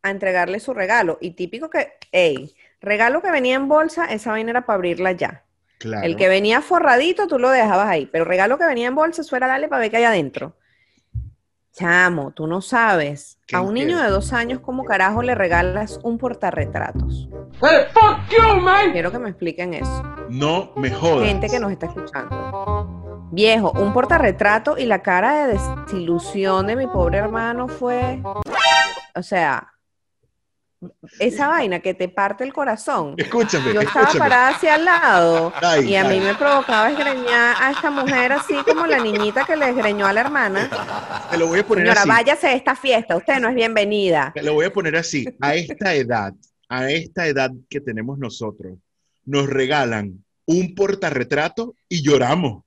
a 0.06 0.12
entregarle 0.12 0.60
su 0.60 0.74
regalo. 0.74 1.18
Y 1.20 1.32
típico 1.32 1.70
que, 1.70 1.94
hey, 2.12 2.56
regalo 2.82 3.22
que 3.22 3.32
venía 3.32 3.56
en 3.56 3.68
bolsa, 3.68 4.06
esa 4.06 4.32
vaina 4.32 4.52
era 4.52 4.66
para 4.66 4.76
abrirla 4.76 5.12
ya. 5.12 5.44
Claro. 5.80 6.06
El 6.06 6.16
que 6.16 6.28
venía 6.28 6.62
forradito, 6.62 7.28
tú 7.28 7.40
lo 7.40 7.50
dejabas 7.50 7.88
ahí. 7.88 8.06
Pero 8.06 8.26
regalo 8.26 8.58
que 8.58 8.66
venía 8.66 8.88
en 8.88 8.96
bolsa, 8.96 9.22
eso 9.22 9.36
era 9.36 9.48
darle 9.48 9.68
para 9.68 9.82
ver 9.82 9.92
qué 9.92 9.98
hay 9.98 10.04
adentro. 10.04 10.56
Chamo, 11.74 12.32
tú 12.32 12.48
no 12.48 12.62
sabes. 12.62 13.38
¿Qué 13.46 13.58
A 13.58 13.62
un 13.62 13.74
niño 13.74 14.02
de 14.02 14.10
dos 14.10 14.32
años, 14.32 14.62
¿cómo 14.62 14.86
carajo 14.86 15.22
le 15.22 15.36
regalas 15.36 16.00
un 16.04 16.18
portarretratos? 16.18 17.28
Quiero 18.94 19.12
que 19.12 19.20
me 19.20 19.30
expliquen 19.30 19.74
eso. 19.74 20.04
No 20.30 20.72
me 20.78 20.90
jodas. 20.90 21.28
Gente 21.28 21.50
que 21.50 21.60
nos 21.60 21.74
está 21.74 21.88
escuchando. 21.88 23.28
Viejo, 23.32 23.72
un 23.72 23.92
portarretrato 23.92 24.78
y 24.78 24.86
la 24.86 25.02
cara 25.02 25.48
de 25.48 25.58
desilusión 25.58 26.68
de 26.68 26.78
mi 26.78 26.88
pobre 26.88 27.18
hermano 27.18 27.68
fue, 27.68 28.22
o 29.14 29.24
sea, 29.24 29.75
esa 31.20 31.48
vaina 31.48 31.80
que 31.80 31.94
te 31.94 32.10
parte 32.10 32.44
el 32.44 32.54
corazón. 32.54 33.16
Escúchame, 33.18 33.74
Yo 33.74 33.82
estaba 33.82 34.06
escúchame. 34.06 34.20
parada 34.20 34.50
hacia 34.50 34.76
al 34.76 34.86
lado 34.86 35.54
Ay, 35.62 35.90
y 35.92 35.96
a 35.96 36.04
mí 36.06 36.20
me 36.20 36.36
provocaba 36.36 36.90
esgreñar 36.92 37.56
a 37.60 37.72
esta 37.72 37.90
mujer 37.92 38.32
así 38.34 38.56
como 38.68 38.86
la 38.86 39.00
niñita 39.00 39.46
que 39.46 39.56
le 39.56 39.70
esgreñó 39.70 40.06
a 40.08 40.14
la 40.14 40.22
hermana. 40.22 40.70
Te 41.32 41.38
lo 41.38 41.48
voy 41.48 41.60
a 41.60 41.66
poner 41.68 41.86
Señora, 41.86 42.02
así. 42.02 42.10
váyase 42.10 42.48
de 42.48 42.54
esta 42.56 42.76
fiesta, 42.76 43.16
usted 43.16 43.40
no 43.40 43.50
es 43.50 43.56
bienvenida. 43.56 44.32
Te 44.36 44.44
lo 44.44 44.54
voy 44.54 44.66
a 44.66 44.74
poner 44.74 44.96
así. 44.96 45.26
A 45.42 45.56
esta 45.56 45.94
edad, 45.94 46.34
a 46.70 46.90
esta 46.90 47.28
edad 47.28 47.52
que 47.70 47.80
tenemos 47.82 48.18
nosotros, 48.20 48.78
nos 49.26 49.48
regalan 49.48 50.24
un 50.46 50.76
portarretrato 50.76 51.76
y 51.90 52.04
lloramos. 52.04 52.65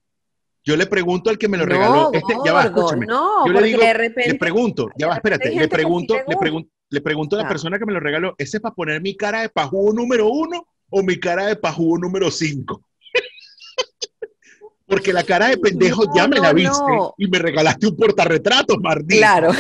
Yo 0.69 0.77
le 0.77 0.85
pregunto 0.87 1.31
al 1.31 1.39
que 1.39 1.49
me 1.49 1.57
lo 1.57 1.65
regaló. 1.65 1.95
No, 1.95 2.13
Este, 2.13 2.35
ya 2.45 2.53
va, 2.53 2.65
gordo, 2.69 2.81
escúchame. 2.81 3.07
no, 3.07 3.47
Yo 3.47 3.53
le 3.55 3.63
digo, 3.63 3.81
de 3.81 3.95
repente... 3.95 4.33
le 4.33 4.39
pregunto, 4.39 4.91
ya 4.99 5.07
va, 5.09 5.15
espérate, 5.15 5.51
le 5.51 5.67
pregunto, 5.67 6.15
le 6.29 6.37
pregunto, 6.37 6.71
le 6.91 7.01
pregunto 7.01 7.37
a 7.37 7.39
la 7.39 7.45
Ah. 7.47 7.49
persona 7.49 7.79
que 7.79 7.87
me 7.87 7.95
lo 7.95 8.01
regaló, 8.01 8.35
¿ese 8.37 8.59
es 8.59 8.61
para 8.61 8.75
poner 8.75 9.01
mi 9.01 9.17
cara 9.17 9.41
de 9.41 9.49
pajugo 9.49 9.95
número 9.95 10.29
uno 10.29 10.67
o 10.91 11.03
mi 11.03 11.19
cara 11.19 11.47
de 11.47 11.57
pajugo 11.57 11.97
número 11.97 12.31
cinco? 12.31 12.83
Porque 14.87 15.11
la 15.15 15.23
cara 15.23 15.49
de 15.49 15.57
pendejo 15.57 16.05
No, 16.05 16.15
ya 16.15 16.29
me 16.29 16.37
la 16.39 16.49
no, 16.49 16.55
viste 16.55 16.83
no. 16.87 17.15
y 17.17 17.29
me 17.29 17.39
regalaste 17.39 17.87
un 17.87 17.97
portarretrato, 17.97 18.77
Martín. 18.79 19.19
Claro. 19.21 19.53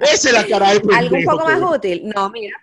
Esa 0.00 0.28
es 0.28 0.32
la 0.34 0.46
cara 0.46 0.72
de 0.74 0.80
pendejo. 0.80 0.98
Algo 1.00 1.16
un 1.16 1.24
poco 1.24 1.44
más 1.44 1.62
útil. 1.76 2.02
No, 2.14 2.28
mira. 2.30 2.54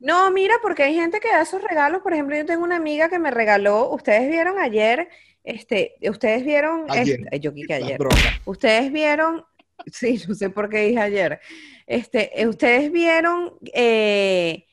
No, 0.00 0.30
mira, 0.30 0.54
porque 0.62 0.84
hay 0.84 0.94
gente 0.94 1.20
que 1.20 1.28
da 1.28 1.42
esos 1.42 1.62
regalos. 1.62 2.02
Por 2.02 2.12
ejemplo, 2.12 2.36
yo 2.36 2.46
tengo 2.46 2.64
una 2.64 2.76
amiga 2.76 3.08
que 3.08 3.18
me 3.18 3.30
regaló, 3.30 3.90
ustedes 3.90 4.28
vieron 4.28 4.58
ayer, 4.58 5.08
este, 5.42 5.94
ustedes 6.08 6.44
vieron, 6.44 6.84
Ayer. 6.88 7.20
este- 7.20 7.40
yo 7.40 7.52
La 7.68 7.76
ayer. 7.76 7.98
Ustedes 8.44 8.92
vieron, 8.92 9.44
sí, 9.86 10.22
no 10.28 10.34
sé 10.34 10.50
por 10.50 10.68
qué 10.68 10.80
dije 10.80 11.00
ayer. 11.00 11.40
Este, 11.86 12.40
eh, 12.40 12.46
ustedes 12.46 12.92
vieron 12.92 13.54
eh, 13.72 14.66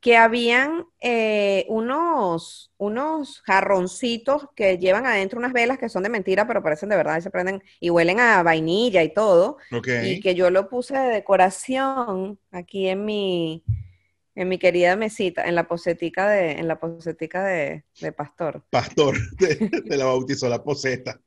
que 0.00 0.16
habían 0.16 0.86
eh, 1.00 1.66
unos, 1.68 2.72
unos 2.78 3.42
jarroncitos 3.42 4.46
que 4.56 4.78
llevan 4.78 5.06
adentro 5.06 5.38
unas 5.38 5.52
velas 5.52 5.78
que 5.78 5.88
son 5.88 6.04
de 6.04 6.08
mentira, 6.08 6.46
pero 6.46 6.62
parecen 6.62 6.88
de 6.88 6.96
verdad 6.96 7.18
y 7.18 7.22
se 7.22 7.30
prenden 7.30 7.62
y 7.80 7.90
huelen 7.90 8.18
a 8.18 8.42
vainilla 8.42 9.02
y 9.02 9.12
todo 9.12 9.58
y 10.02 10.20
que 10.20 10.34
yo 10.34 10.50
lo 10.50 10.68
puse 10.68 10.96
de 10.96 11.08
decoración 11.10 12.38
aquí 12.50 12.88
en 12.88 13.04
mi, 13.04 13.64
en 14.38 14.48
mi 14.48 14.58
querida 14.58 14.94
mesita, 14.94 15.48
en 15.48 15.56
la 15.56 15.66
posetica 15.66 16.28
de, 16.28 16.52
en 16.52 16.68
la 16.68 16.78
posetica 16.78 17.42
de, 17.44 17.84
de 18.00 18.12
pastor. 18.12 18.62
Pastor, 18.70 19.16
te, 19.38 19.56
te 19.56 19.96
la 19.96 20.04
bautizó 20.04 20.48
la 20.48 20.62
poseta. 20.62 21.20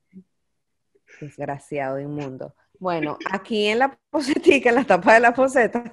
Desgraciado, 1.20 2.00
inmundo. 2.00 2.56
Bueno, 2.80 3.18
aquí 3.30 3.68
en 3.68 3.80
la 3.80 4.00
posetica, 4.10 4.70
en 4.70 4.76
la 4.76 4.86
tapa 4.86 5.16
de 5.16 5.20
la 5.20 5.34
poseta, 5.34 5.84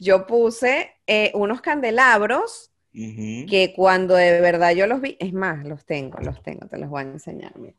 yo 0.00 0.26
puse 0.26 0.94
eh, 1.06 1.30
unos 1.34 1.60
candelabros 1.60 2.72
que 2.90 3.72
cuando 3.76 4.14
de 4.16 4.40
verdad 4.40 4.72
yo 4.72 4.86
los 4.86 5.00
vi, 5.02 5.16
es 5.20 5.32
más, 5.32 5.64
los 5.66 5.84
tengo, 5.84 6.18
los 6.20 6.42
tengo, 6.42 6.66
te 6.68 6.78
los 6.78 6.88
voy 6.88 7.02
a 7.02 7.06
enseñar. 7.06 7.58
mira. 7.58 7.76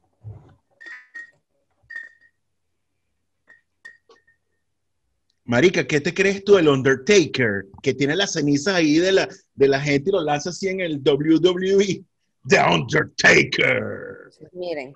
Marica, 5.46 5.86
¿qué 5.86 6.00
te 6.00 6.14
crees 6.14 6.44
tú 6.44 6.56
del 6.56 6.70
Undertaker? 6.70 7.66
Que 7.82 7.94
tiene 7.94 8.16
las 8.16 8.34
cenizas 8.34 8.76
ahí 8.76 8.98
de 8.98 9.12
la, 9.12 9.30
de 9.56 9.68
la 9.68 9.80
gente 9.82 10.10
y 10.10 10.14
lo 10.14 10.22
lanza 10.22 10.52
así 10.52 10.70
en 10.70 10.80
el 10.80 11.02
WWE. 11.04 12.04
The 12.48 12.60
Undertaker. 12.62 14.30
Miren. 14.54 14.94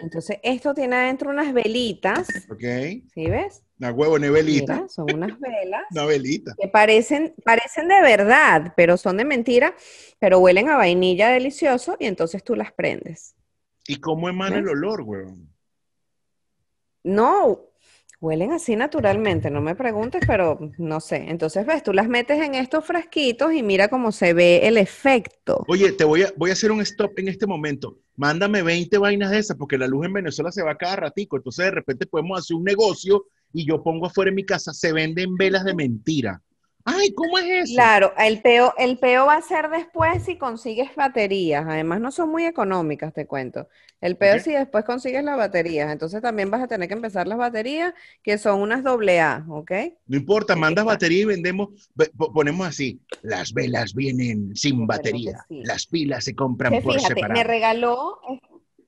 Entonces, 0.00 0.38
esto 0.42 0.74
tiene 0.74 0.96
adentro 0.96 1.30
unas 1.30 1.52
velitas, 1.52 2.26
¿Ok? 2.50 2.60
¿sí 3.14 3.26
ves? 3.28 3.62
Una 3.78 3.92
huevo, 3.92 4.14
una 4.14 4.30
velita. 4.30 4.74
Mira, 4.74 4.88
son 4.88 5.12
unas 5.14 5.38
velas. 5.38 5.82
Una 5.92 6.04
velita. 6.06 6.54
que 6.60 6.68
parecen, 6.68 7.34
parecen 7.44 7.88
de 7.88 8.00
verdad, 8.00 8.72
pero 8.76 8.96
son 8.96 9.16
de 9.16 9.24
mentira, 9.24 9.74
pero 10.18 10.38
huelen 10.40 10.68
a 10.68 10.76
vainilla 10.76 11.30
delicioso 11.30 11.96
y 12.00 12.06
entonces 12.06 12.42
tú 12.42 12.56
las 12.56 12.72
prendes. 12.72 13.34
¿Y 13.86 13.96
cómo 13.96 14.28
emana 14.28 14.56
el 14.58 14.64
¿Ves? 14.64 14.72
olor, 14.72 15.02
huevón? 15.02 15.48
No, 17.04 17.60
huelen 18.22 18.52
así 18.52 18.76
naturalmente, 18.76 19.50
no 19.50 19.60
me 19.60 19.74
preguntes, 19.74 20.22
pero 20.26 20.58
no 20.78 21.00
sé. 21.00 21.26
Entonces, 21.28 21.66
ves, 21.66 21.82
tú 21.82 21.92
las 21.92 22.08
metes 22.08 22.40
en 22.40 22.54
estos 22.54 22.84
frasquitos 22.84 23.52
y 23.52 23.64
mira 23.64 23.88
cómo 23.88 24.12
se 24.12 24.32
ve 24.32 24.60
el 24.62 24.78
efecto. 24.78 25.64
Oye, 25.66 25.90
te 25.92 26.04
voy 26.04 26.22
a, 26.22 26.32
voy 26.36 26.50
a 26.50 26.52
hacer 26.52 26.70
un 26.70 26.80
stop 26.80 27.18
en 27.18 27.28
este 27.28 27.48
momento. 27.48 27.98
Mándame 28.14 28.62
20 28.62 28.96
vainas 28.98 29.32
de 29.32 29.38
esas 29.38 29.56
porque 29.56 29.76
la 29.76 29.88
luz 29.88 30.06
en 30.06 30.12
Venezuela 30.12 30.52
se 30.52 30.62
va 30.62 30.76
cada 30.76 30.96
ratico. 30.96 31.36
Entonces, 31.36 31.64
de 31.64 31.70
repente 31.72 32.06
podemos 32.06 32.38
hacer 32.38 32.56
un 32.56 32.64
negocio 32.64 33.24
y 33.52 33.66
yo 33.66 33.82
pongo 33.82 34.06
afuera 34.06 34.28
en 34.28 34.36
mi 34.36 34.44
casa, 34.44 34.72
se 34.72 34.92
venden 34.92 35.36
velas 35.36 35.64
de 35.64 35.74
mentira. 35.74 36.40
Ay, 36.84 37.12
¿cómo 37.14 37.38
es 37.38 37.70
eso? 37.70 37.82
Claro, 37.82 38.12
el 38.18 38.42
peo, 38.42 38.74
el 38.76 38.98
peo 38.98 39.26
va 39.26 39.36
a 39.36 39.42
ser 39.42 39.70
después 39.70 40.24
si 40.24 40.36
consigues 40.36 40.94
baterías. 40.94 41.64
Además, 41.66 42.00
no 42.00 42.10
son 42.12 42.28
muy 42.30 42.44
económicas, 42.44 43.12
te 43.14 43.26
cuento. 43.26 43.68
El 44.00 44.16
peo 44.18 44.38
Ok. 44.38 44.40
si 44.40 44.52
después 44.52 44.84
consigues 44.84 45.24
las 45.24 45.36
baterías. 45.38 45.90
Entonces 45.90 46.20
también 46.20 46.50
vas 46.50 46.62
a 46.62 46.68
tener 46.68 46.88
que 46.88 46.94
empezar 46.94 47.26
las 47.28 47.38
baterías, 47.38 47.94
que 48.22 48.36
son 48.36 48.60
unas 48.60 48.82
doble 48.82 49.20
A, 49.20 49.44
¿ok? 49.48 49.72
No 50.06 50.16
importa, 50.16 50.54
mandas 50.56 50.84
batería 50.84 51.22
y 51.22 51.24
vendemos, 51.24 51.68
ve- 51.94 52.10
po- 52.16 52.32
ponemos 52.32 52.66
así, 52.66 53.00
las 53.22 53.52
velas 53.52 53.94
vienen 53.94 54.54
sin 54.54 54.86
verdad 54.90 55.20
batería, 55.26 55.48
sí. 55.48 55.62
las 55.62 55.86
pilas 55.86 56.24
se 56.24 56.34
compran 56.36 56.72
Que 56.72 56.80
por 56.80 57.00
fíjate, 57.00 57.26
me 57.28 57.44
separado. 57.44 57.44
regaló, 57.44 58.20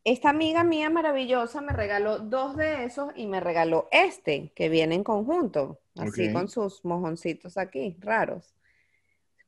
esta 0.04 0.28
amiga 0.28 0.64
mía 0.64 0.90
maravillosa 0.90 1.62
me 1.62 1.72
regaló 1.72 2.18
dos 2.18 2.56
de 2.56 2.84
esos 2.84 3.10
y 3.16 3.26
me 3.26 3.40
regaló 3.40 3.88
este, 3.90 4.52
que 4.54 4.68
viene 4.68 4.94
en 4.94 5.02
conjunto, 5.02 5.80
así 5.96 6.30
con 6.32 6.48
sus 6.48 6.84
mojoncitos 6.84 7.56
aquí, 7.56 7.96
raros. 8.00 8.54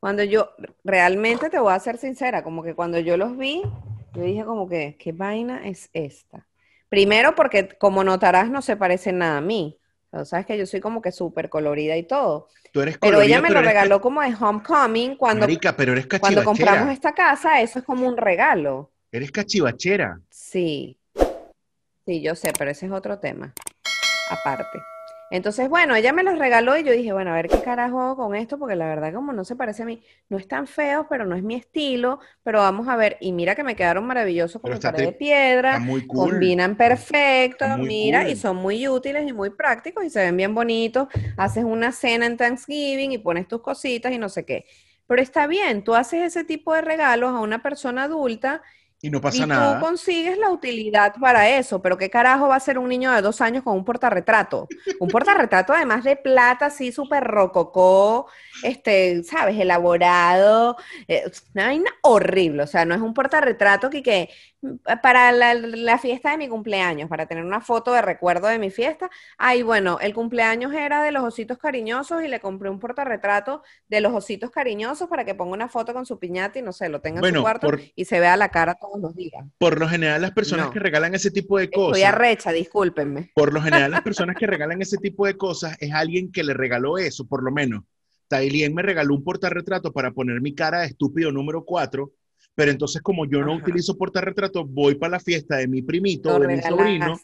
Cuando 0.01 0.25
yo, 0.25 0.51
realmente 0.83 1.51
te 1.51 1.59
voy 1.59 1.75
a 1.75 1.79
ser 1.79 1.99
sincera, 1.99 2.43
como 2.43 2.63
que 2.63 2.75
cuando 2.75 2.99
yo 2.99 3.17
los 3.17 3.37
vi, 3.37 3.63
yo 4.15 4.23
dije 4.23 4.45
como 4.45 4.67
que, 4.69 4.97
¿qué 4.99 5.13
vaina 5.13 5.67
es 5.67 5.91
esta? 5.93 6.47
Primero 6.89 7.35
porque, 7.35 7.69
como 7.69 8.03
notarás, 8.03 8.49
no 8.49 8.63
se 8.63 8.77
parece 8.77 9.13
nada 9.13 9.39
a 9.39 9.43
mí. 9.43 9.79
O 10.11 10.25
sabes 10.25 10.47
que 10.47 10.57
yo 10.57 10.65
soy 10.65 10.81
como 10.81 11.03
que 11.03 11.13
súper 11.13 11.51
colorida 11.51 11.97
y 11.97 12.05
todo. 12.05 12.49
Tú 12.73 12.81
eres 12.81 12.97
Pero 12.99 13.21
ella 13.21 13.41
me 13.41 13.49
pero 13.49 13.61
lo 13.61 13.67
regaló 13.67 14.01
como 14.01 14.23
de 14.23 14.35
homecoming 14.35 15.17
cuando, 15.17 15.41
Marica, 15.41 15.77
pero 15.77 15.93
eres 15.93 16.07
cuando 16.07 16.45
compramos 16.45 16.91
esta 16.91 17.13
casa, 17.13 17.61
eso 17.61 17.81
es 17.81 17.85
como 17.85 18.07
un 18.09 18.17
regalo. 18.17 18.93
Eres 19.17 19.33
cachivachera. 19.33 20.21
Sí, 20.29 20.99
sí, 22.05 22.21
yo 22.21 22.35
sé, 22.35 22.53
pero 22.59 22.71
ese 22.71 22.85
es 22.85 22.93
otro 22.93 23.19
tema, 23.19 23.55
aparte. 24.31 24.83
Entonces, 25.31 25.71
bueno, 25.71 25.95
ella 25.97 26.13
me 26.13 26.23
los 26.23 26.39
regaló 26.39 26.77
y 26.77 26.85
yo 26.85 26.93
dije, 26.93 27.15
bueno, 27.15 27.31
a 27.31 27.37
ver 27.37 27.49
qué 27.49 27.63
carajo 27.63 28.15
con 28.15 28.35
esto, 28.35 28.59
porque 28.59 28.77
la 28.77 28.87
verdad 28.87 29.15
como 29.15 29.33
no 29.33 29.47
se 29.47 29.57
parece 29.57 29.85
a 29.85 29.87
mí, 29.87 30.03
no 30.29 30.37
es 30.37 30.47
tan 30.47 30.67
feo, 30.67 31.07
pero 31.09 31.25
no 31.25 31.35
es 31.35 31.43
mi 31.43 31.55
estilo, 31.55 32.21
pero 32.43 32.59
vamos 32.59 32.89
a 32.89 32.97
ver, 32.97 33.17
y 33.21 33.33
mira 33.33 33.55
que 33.55 33.65
me 33.65 33.75
quedaron 33.75 34.05
maravillosos 34.05 34.61
con 34.61 34.79
pared 34.79 35.07
de 35.07 35.13
piedra, 35.13 35.79
muy 35.79 36.07
cool. 36.07 36.33
combinan 36.33 36.77
perfecto, 36.77 37.65
mira, 37.79 38.29
y 38.29 38.37
son 38.37 38.57
muy 38.57 38.87
útiles 38.87 39.27
y 39.27 39.33
muy 39.33 39.49
prácticos 39.49 40.05
y 40.05 40.11
se 40.11 40.21
ven 40.21 40.37
bien 40.37 40.55
bonitos. 40.55 41.09
Haces 41.39 41.65
una 41.65 41.91
cena 41.91 42.27
en 42.27 42.37
Thanksgiving 42.37 43.13
y 43.13 43.19
pones 43.19 43.49
tus 43.49 43.63
cositas 43.63 44.13
y 44.13 44.19
no 44.19 44.29
sé 44.29 44.45
qué. 44.45 44.67
Pero 45.07 45.23
está 45.23 45.47
bien, 45.47 45.85
tú 45.85 45.95
haces 45.95 46.23
ese 46.23 46.45
tipo 46.45 46.75
de 46.75 46.83
regalos 46.83 47.31
a 47.31 47.41
una 47.41 47.63
persona 47.63 48.05
adulta 48.05 48.63
Y 49.03 49.11
no 49.11 49.21
y 49.31 49.45
pasa 49.45 49.47
tú 49.51 49.77
nada. 49.77 49.79
consigues 49.79 50.39
la 50.39 50.51
utilidad 50.51 51.15
para 51.21 51.49
eso, 51.59 51.83
pero 51.83 51.99
¿qué 51.99 52.09
carajo 52.11 52.49
va 52.49 52.57
a 52.57 52.61
ser 52.61 52.79
un 52.79 52.89
niño 52.89 53.13
de 53.13 53.23
dos 53.23 53.41
años 53.41 53.65
con 53.65 53.77
un 53.77 53.85
portarretrato? 53.85 54.73
Un 54.99 55.11
portarretrato 55.11 55.73
además 55.75 56.05
de 56.05 56.17
plata, 56.17 56.67
así 56.67 56.93
súper 56.93 57.25
rococó, 57.25 58.29
este, 58.63 59.23
¿sabes? 59.25 59.59
Elaborado, 59.59 60.77
eh, 61.09 61.25
una 61.55 61.67
vaina 61.67 61.91
horrible, 62.03 62.63
o 62.63 62.67
sea, 62.69 62.85
no 62.85 62.95
es 62.95 63.01
un 63.01 63.15
portarretrato 63.15 63.91
que, 63.91 64.03
que 64.03 64.31
para 65.03 65.33
la, 65.33 65.55
la 65.55 65.99
fiesta 65.99 66.31
de 66.31 66.39
mi 66.39 66.49
cumpleaños, 66.49 67.09
para 67.09 67.27
tener 67.27 67.45
una 67.45 67.61
foto 67.61 67.93
de 67.93 68.03
recuerdo 68.03 68.47
de 68.49 68.59
mi 68.59 68.71
fiesta, 68.71 69.11
ay, 69.39 69.63
bueno, 69.63 69.99
el 70.01 70.15
cumpleaños 70.15 70.73
era 70.75 71.03
de 71.03 71.13
los 71.13 71.23
ositos 71.25 71.59
cariñosos 71.59 72.23
y 72.23 72.29
le 72.29 72.41
compré 72.41 72.71
un 72.71 72.79
portarretrato 72.79 73.63
de 73.89 74.01
los 74.01 74.13
ositos 74.13 74.51
cariñosos 74.51 75.09
para 75.09 75.25
que 75.25 75.35
ponga 75.35 75.55
una 75.55 75.69
foto 75.69 75.93
con 75.93 76.07
su 76.07 76.19
piñata 76.19 76.59
y 76.59 76.63
no 76.63 76.73
sé, 76.73 76.89
lo 76.89 77.01
tenga 77.01 77.27
en 77.27 77.35
su 77.35 77.43
cuarto 77.43 77.67
por- 77.69 77.81
y 77.95 78.05
se 78.05 78.21
vea 78.21 78.37
la 78.37 78.49
cara 78.51 78.75
todos 78.75 79.01
los 79.01 79.15
días. 79.15 79.45
Por 79.59 79.79
lo 79.79 79.89
general, 79.89 80.21
las 80.23 80.33
personas 80.33 80.67
No. 80.67 80.73
que 80.73 80.79
regalan 80.81 81.15
ese 81.15 81.31
tipo 81.31 81.59
de 81.59 81.65
Estoy 81.65 81.85
cosas, 81.93 82.05
arrecha, 82.05 82.53
discúlpenme. 82.53 83.31
por 83.35 83.53
lo 83.53 83.61
general, 83.61 83.91
las 83.91 84.03
personas 84.03 84.37
que 84.37 84.47
regalan 84.47 84.81
ese 84.83 84.99
tipo 84.99 85.27
de 85.27 85.37
cosas 85.37 85.77
es 85.81 85.93
alguien 85.93 86.31
que 86.33 86.45
le 86.45 86.55
regaló 86.55 86.99
eso, 86.99 87.27
por 87.27 87.43
lo 87.43 87.51
menos. 87.53 87.83
Tailien 88.29 88.75
me 88.75 88.83
regaló 88.83 89.15
un 89.15 89.23
portarretrato 89.23 89.93
para 89.93 90.11
poner 90.11 90.41
mi 90.41 90.55
cara 90.55 90.81
de 90.81 90.87
estúpido 90.87 91.31
número 91.31 91.65
4, 91.65 92.11
pero 92.57 92.73
entonces 92.73 93.03
como 93.03 93.27
yo 93.27 93.45
no 93.45 93.55
Ajá. 93.55 93.61
utilizo 93.61 93.99
portarretrato, 93.99 94.67
voy 94.67 94.97
para 94.97 95.13
la 95.13 95.21
fiesta 95.21 95.59
de 95.59 95.69
mi 95.69 95.83
primito, 95.83 96.31
Lo 96.31 96.41
de 96.41 96.49
mi 96.49 96.63
sobrino, 96.63 97.21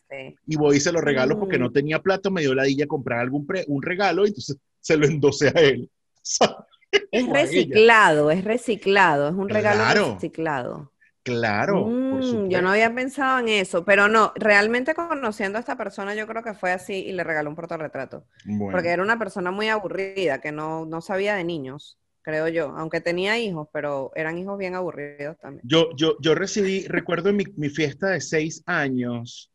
y 0.47 0.57
voy 0.57 0.79
y 0.79 0.81
se 0.81 0.93
lo 0.93 1.01
regalo 1.01 1.39
porque 1.39 1.59
Mm. 1.59 1.63
no 1.63 1.73
tenía 1.73 2.01
plata, 2.03 2.31
me 2.31 2.43
dio 2.43 2.55
la 2.55 2.65
dilla 2.65 2.87
comprar 2.87 3.21
algún 3.21 3.47
pre- 3.47 3.65
un 3.69 3.83
regalo 3.83 4.25
y 4.25 4.29
entonces 4.29 4.59
se 4.81 4.97
lo 4.97 5.07
endosé 5.07 5.49
a 5.49 5.61
él. 5.61 5.91
Es 7.11 7.29
O 7.29 7.35
a 7.37 7.41
reciclado, 7.43 8.31
es 8.31 8.43
reciclado, 8.45 9.29
es 9.29 9.35
un 9.35 9.49
regalo 9.51 9.85
Claro. 9.85 10.07
reciclado. 10.09 10.93
Claro, 11.25 11.99
Mm, 12.11 12.49
yo 12.51 12.63
no 12.63 12.71
había 12.71 12.95
pensado 12.95 13.39
en 13.41 13.49
eso, 13.49 13.85
pero 13.85 14.09
no, 14.09 14.33
realmente 14.37 14.95
conociendo 14.95 15.59
a 15.59 15.61
esta 15.61 15.77
persona, 15.77 16.15
yo 16.15 16.27
creo 16.27 16.43
que 16.43 16.55
fue 16.55 16.73
así 16.73 16.95
y 16.95 17.13
le 17.13 17.25
regaló 17.25 17.51
un 17.51 17.57
portarretrato. 17.57 18.27
Bueno, 18.45 18.71
Porque 18.71 18.91
era 18.91 19.03
una 19.03 19.19
persona 19.19 19.51
muy 19.53 19.69
aburrida, 19.69 20.41
que 20.41 20.53
no, 20.53 20.87
no 20.87 21.01
sabía 21.03 21.37
de 21.37 21.45
niños, 21.45 21.99
creo 22.23 22.49
yo. 22.49 22.75
Aunque 22.77 23.01
tenía 23.01 23.39
hijos, 23.39 23.69
pero 23.73 24.13
eran 24.15 24.39
hijos 24.39 24.59
bien 24.59 24.75
aburridos 24.75 25.39
también. 25.39 25.63
yo, 25.67 25.91
yo, 25.97 26.17
yo 26.21 26.35
recibí, 26.35 26.87
recuerdo 26.87 27.29
en 27.29 27.37
mi, 27.37 27.45
mi 27.57 27.69
fiesta 27.69 28.09
de 28.09 28.21
seis 28.21 28.63
años, 28.67 29.53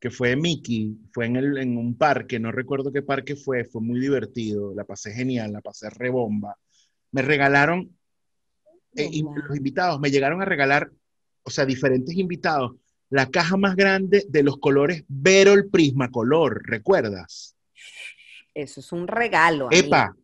que 0.00 0.10
fue 0.10 0.34
Mickey, 0.34 0.96
fue 1.12 1.26
en, 1.26 1.36
el, 1.36 1.58
en 1.58 1.76
un 1.76 1.96
parque, 1.96 2.40
no 2.40 2.50
recuerdo 2.50 2.90
qué 2.90 3.02
parque 3.02 3.36
fue, 3.36 3.64
fue 3.64 3.82
muy 3.82 4.00
divertido, 4.00 4.74
la 4.74 4.84
pasé 4.84 5.12
genial, 5.12 5.52
la 5.52 5.60
pasé 5.60 5.90
rebomba. 5.90 6.56
Me 7.12 7.20
regalaron, 7.20 7.94
eh, 8.96 9.08
y 9.12 9.22
los 9.22 9.56
invitados 9.56 10.00
me 10.00 10.10
llegaron 10.10 10.40
a 10.40 10.46
regalar, 10.46 10.90
o 11.42 11.50
sea, 11.50 11.66
diferentes 11.66 12.16
invitados, 12.16 12.72
la 13.10 13.26
caja 13.26 13.58
más 13.58 13.76
grande 13.76 14.24
de 14.28 14.42
los 14.42 14.58
colores 14.58 15.04
Verol 15.08 15.68
Prismacolor, 15.70 16.62
¿recuerdas? 16.64 17.56
Eso 18.54 18.80
es 18.80 18.92
un 18.92 19.06
regalo, 19.06 19.68
Epa. 19.70 20.16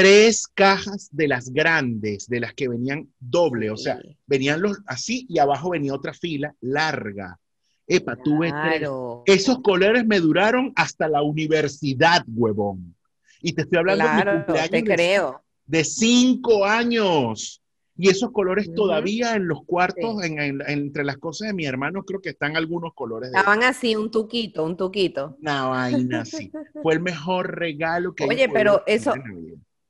Tres 0.00 0.46
cajas 0.52 1.08
de 1.10 1.26
las 1.28 1.48
grandes, 1.50 2.28
de 2.28 2.40
las 2.40 2.52
que 2.54 2.68
venían 2.68 3.08
doble, 3.18 3.70
o 3.70 3.76
sea, 3.76 3.98
Sí, 4.02 4.16
venían 4.26 4.60
los 4.60 4.78
así 4.86 5.26
y 5.28 5.38
abajo 5.38 5.70
venía 5.70 5.94
otra 5.94 6.12
fila 6.12 6.54
larga. 6.60 7.38
Epa, 7.86 8.16
tuve 8.16 8.52
tres. 8.52 8.88
Esos 9.26 9.60
colores 9.62 10.04
me 10.04 10.20
duraron 10.20 10.72
hasta 10.76 11.08
la 11.08 11.22
universidad, 11.22 12.24
huevón. 12.26 12.94
Y 13.40 13.52
te 13.54 13.62
estoy 13.62 13.78
hablando 13.78 14.04
de 14.04 14.10
mi 14.10 14.22
Claro, 14.22 14.32
cumpleaños 14.44 14.70
te 14.70 14.84
creo. 14.84 15.42
de 15.66 15.84
cinco 15.84 16.64
años. 16.64 17.62
Y 17.98 18.10
esos 18.10 18.30
colores 18.32 18.74
todavía 18.74 19.34
en 19.36 19.48
los 19.48 19.64
cuartos, 19.64 20.22
en- 20.22 20.38
en- 20.38 20.60
entre 20.66 21.02
las 21.04 21.16
cosas 21.16 21.48
de 21.48 21.54
mi 21.54 21.64
hermano, 21.64 22.02
creo 22.02 22.20
que 22.20 22.28
están 22.28 22.54
algunos 22.54 22.92
colores 22.92 23.30
de 23.32 23.38
Estaban 23.38 23.62
así, 23.62 23.96
un 23.96 24.10
tuquito, 24.10 24.64
un 24.64 24.76
tuquito. 24.76 25.38
una 25.40 25.68
vaina 25.68 26.20
así. 26.20 26.52
Fue 26.82 26.92
el 26.92 27.00
mejor 27.00 27.56
regalo 27.58 28.14
que 28.14 28.24
Oye, 28.24 28.50
pero 28.50 28.82
eso- 28.86 29.14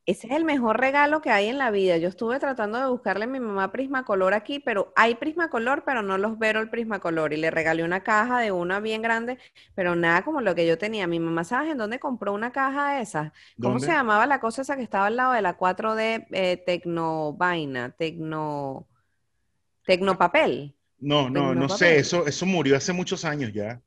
Ese 0.07 0.28
es 0.28 0.34
el 0.34 0.44
mejor 0.44 0.78
regalo 0.78 1.20
que 1.20 1.30
hay 1.30 1.48
en 1.48 1.59
la 1.59 1.72
vida. 1.72 1.96
Yo 1.96 2.09
estuve 2.09 2.38
tratando 2.38 2.78
de 2.78 2.86
buscarle 2.86 3.24
a 3.24 3.26
mi 3.26 3.40
mamá 3.40 3.72
Prismacolor 3.72 4.34
aquí, 4.34 4.61
pero 4.61 4.92
hay 4.94 5.16
Prismacolor, 5.16 5.82
pero 5.84 6.00
no 6.00 6.16
los 6.16 6.38
veo 6.38 6.61
el 6.61 6.70
Prismacolor. 6.70 7.32
Y 7.32 7.38
le 7.38 7.50
regalé 7.50 7.82
una 7.82 8.04
caja 8.04 8.38
de 8.38 8.52
una 8.52 8.78
bien 8.78 9.02
grande, 9.02 9.36
pero 9.74 9.96
nada 9.96 10.22
como 10.22 10.40
lo 10.40 10.54
que 10.54 10.64
yo 10.64 10.78
tenía. 10.78 11.09
Mi 11.09 11.18
mamá, 11.18 11.42
¿sabes 11.42 11.72
en 11.72 11.78
dónde 11.78 11.98
compró 11.98 12.32
una 12.32 12.52
caja 12.52 12.94
de 12.94 13.02
esas? 13.02 13.32
¿Cómo 13.61 13.74
¿Dónde? 13.74 13.86
se 13.86 13.92
llamaba 13.92 14.26
la 14.28 14.38
cosa 14.38 14.62
esa 14.62 14.76
que 14.76 14.84
estaba 14.84 15.07
al 15.07 15.16
lado 15.16 15.32
de 15.32 15.42
la 15.42 15.59
4D 15.59 16.28
eh, 16.30 16.62
Tecnovaina? 16.64 17.90
Tecno... 17.90 18.86
Tecnopapel. 19.84 20.76
No, 20.98 21.28
no, 21.28 21.52
no 21.52 21.68
sé, 21.68 21.98
eso, 21.98 22.26
eso 22.28 22.46
murió 22.46 22.76
hace 22.76 22.92
muchos 22.92 23.24
años 23.24 23.52
ya. 23.52 23.82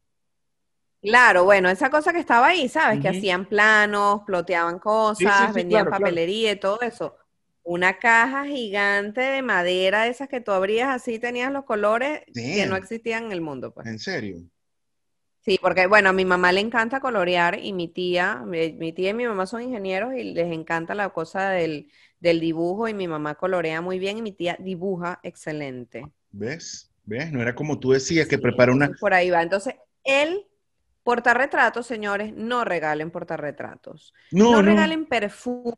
Claro, 1.02 1.46
bueno, 1.46 1.70
esa 1.70 1.90
cosa 1.90 2.12
que 2.12 2.20
estaba 2.20 2.48
ahí, 2.48 2.68
¿sabes? 2.68 3.00
Que 3.00 3.08
hacían 3.08 3.46
planos, 3.48 4.22
ploteaban 4.26 4.80
cosas, 4.80 5.18
Sí, 5.18 5.48
sí, 5.48 5.54
sí, 5.54 5.54
vendían 5.54 5.86
claro, 5.86 5.92
papelería 5.92 6.52
y 6.52 6.60
todo 6.60 6.82
eso. 6.82 7.16
Una 7.64 8.00
caja 8.00 8.46
gigante 8.46 9.22
de 9.22 9.42
madera, 9.42 10.08
esas 10.08 10.28
que 10.28 10.42
tú 10.42 10.52
abrías 10.52 10.90
así, 10.90 11.20
tenías 11.20 11.52
los 11.52 11.64
colores 11.66 12.22
que 12.34 12.66
no 12.66 12.76
existían 12.76 13.26
en 13.26 13.32
el 13.32 13.42
mundo, 13.42 13.74
pues. 13.74 13.88
En 13.88 14.00
serio. 14.00 14.38
Sí, 15.42 15.58
porque 15.62 15.88
bueno, 15.88 16.10
a 16.10 16.14
mi 16.14 16.26
mamá 16.26 16.52
le 16.52 16.60
encanta 16.60 17.00
colorear 17.00 17.58
y 17.60 17.72
mi 17.74 17.88
tía, 17.88 18.44
mi, 18.46 18.74
mi 18.74 18.92
tía 18.94 19.12
y 19.12 19.14
mi 19.14 19.26
mamá 19.26 19.46
son 19.46 19.62
ingenieros 19.62 20.14
y 20.14 20.24
les 20.24 20.52
encanta 20.52 20.96
la 20.96 21.10
cosa 21.10 21.50
del, 21.52 21.90
del 22.20 22.40
dibujo 22.40 22.88
y 22.88 22.94
mi 22.94 23.08
mamá 23.08 23.36
colorea 23.36 23.82
muy 23.82 24.00
bien 24.00 24.18
y 24.18 24.22
mi 24.22 24.34
tía 24.34 24.58
dibuja 24.60 25.20
excelente. 25.24 26.12
¿Ves? 26.32 26.92
¿Ves? 27.06 27.32
No 27.32 27.42
era 27.42 27.56
como 27.56 27.80
tú 27.80 27.92
decías 27.92 28.28
que 28.28 28.38
prepara 28.38 28.74
una. 28.74 28.92
por 29.00 29.14
ahí 29.14 29.30
va. 29.30 29.42
Entonces, 29.42 29.76
el 30.04 30.46
portarretratos, 31.04 31.88
señores, 31.88 32.34
no 32.36 32.66
regalen 32.66 33.12
portarretratos. 33.12 34.14
No, 34.32 34.50
No 34.52 34.62
no. 34.62 34.72
regalen 34.72 35.06
perfumes. 35.08 35.76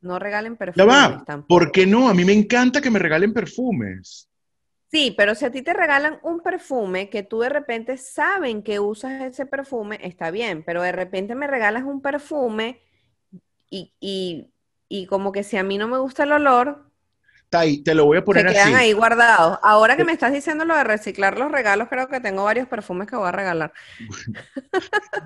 No 0.00 0.18
regalen 0.18 0.56
Ya 0.74 0.84
perfumes 0.84 0.84
va. 0.84 1.24
tampoco. 1.24 1.48
¿Por 1.48 1.72
qué 1.72 1.86
no? 1.86 2.08
A 2.08 2.14
mí 2.14 2.24
me 2.24 2.32
encanta 2.32 2.80
que 2.80 2.90
me 2.90 2.98
regalen 2.98 3.32
perfumes. 3.32 4.28
Sí, 4.90 5.14
pero 5.16 5.34
si 5.34 5.44
a 5.44 5.50
ti 5.50 5.62
te 5.62 5.74
regalan 5.74 6.18
un 6.22 6.40
perfume 6.40 7.10
que 7.10 7.22
tú 7.22 7.40
de 7.40 7.48
repente 7.48 7.98
saben 7.98 8.62
que 8.62 8.78
usas 8.80 9.20
ese 9.22 9.44
perfume, 9.46 9.98
está 10.02 10.30
bien, 10.30 10.62
pero 10.64 10.80
de 10.82 10.92
repente 10.92 11.34
me 11.34 11.46
regalas 11.48 11.82
un 11.84 12.00
perfume 12.00 12.80
y, 13.70 13.94
y, 14.00 14.52
y 14.88 15.06
como 15.06 15.32
que 15.32 15.44
si 15.44 15.56
a 15.58 15.64
mí 15.64 15.78
no 15.78 15.88
me 15.88 15.98
gusta 15.98 16.24
el 16.24 16.32
olor, 16.32 16.90
Tai, 17.48 17.82
te 17.82 17.94
lo 17.94 18.06
voy 18.06 18.18
a 18.18 18.20
se 18.20 18.24
poner 18.24 18.46
quedan 18.46 18.68
así. 18.68 18.74
ahí 18.74 18.92
guardados. 18.92 19.58
Ahora 19.62 19.96
que 19.96 20.04
me 20.04 20.12
estás 20.12 20.32
diciendo 20.32 20.64
lo 20.64 20.74
de 20.76 20.84
reciclar 20.84 21.38
los 21.38 21.50
regalos, 21.50 21.88
creo 21.88 22.08
que 22.08 22.20
tengo 22.20 22.44
varios 22.44 22.66
perfumes 22.66 23.06
que 23.06 23.16
voy 23.16 23.28
a 23.28 23.32
regalar. 23.32 23.72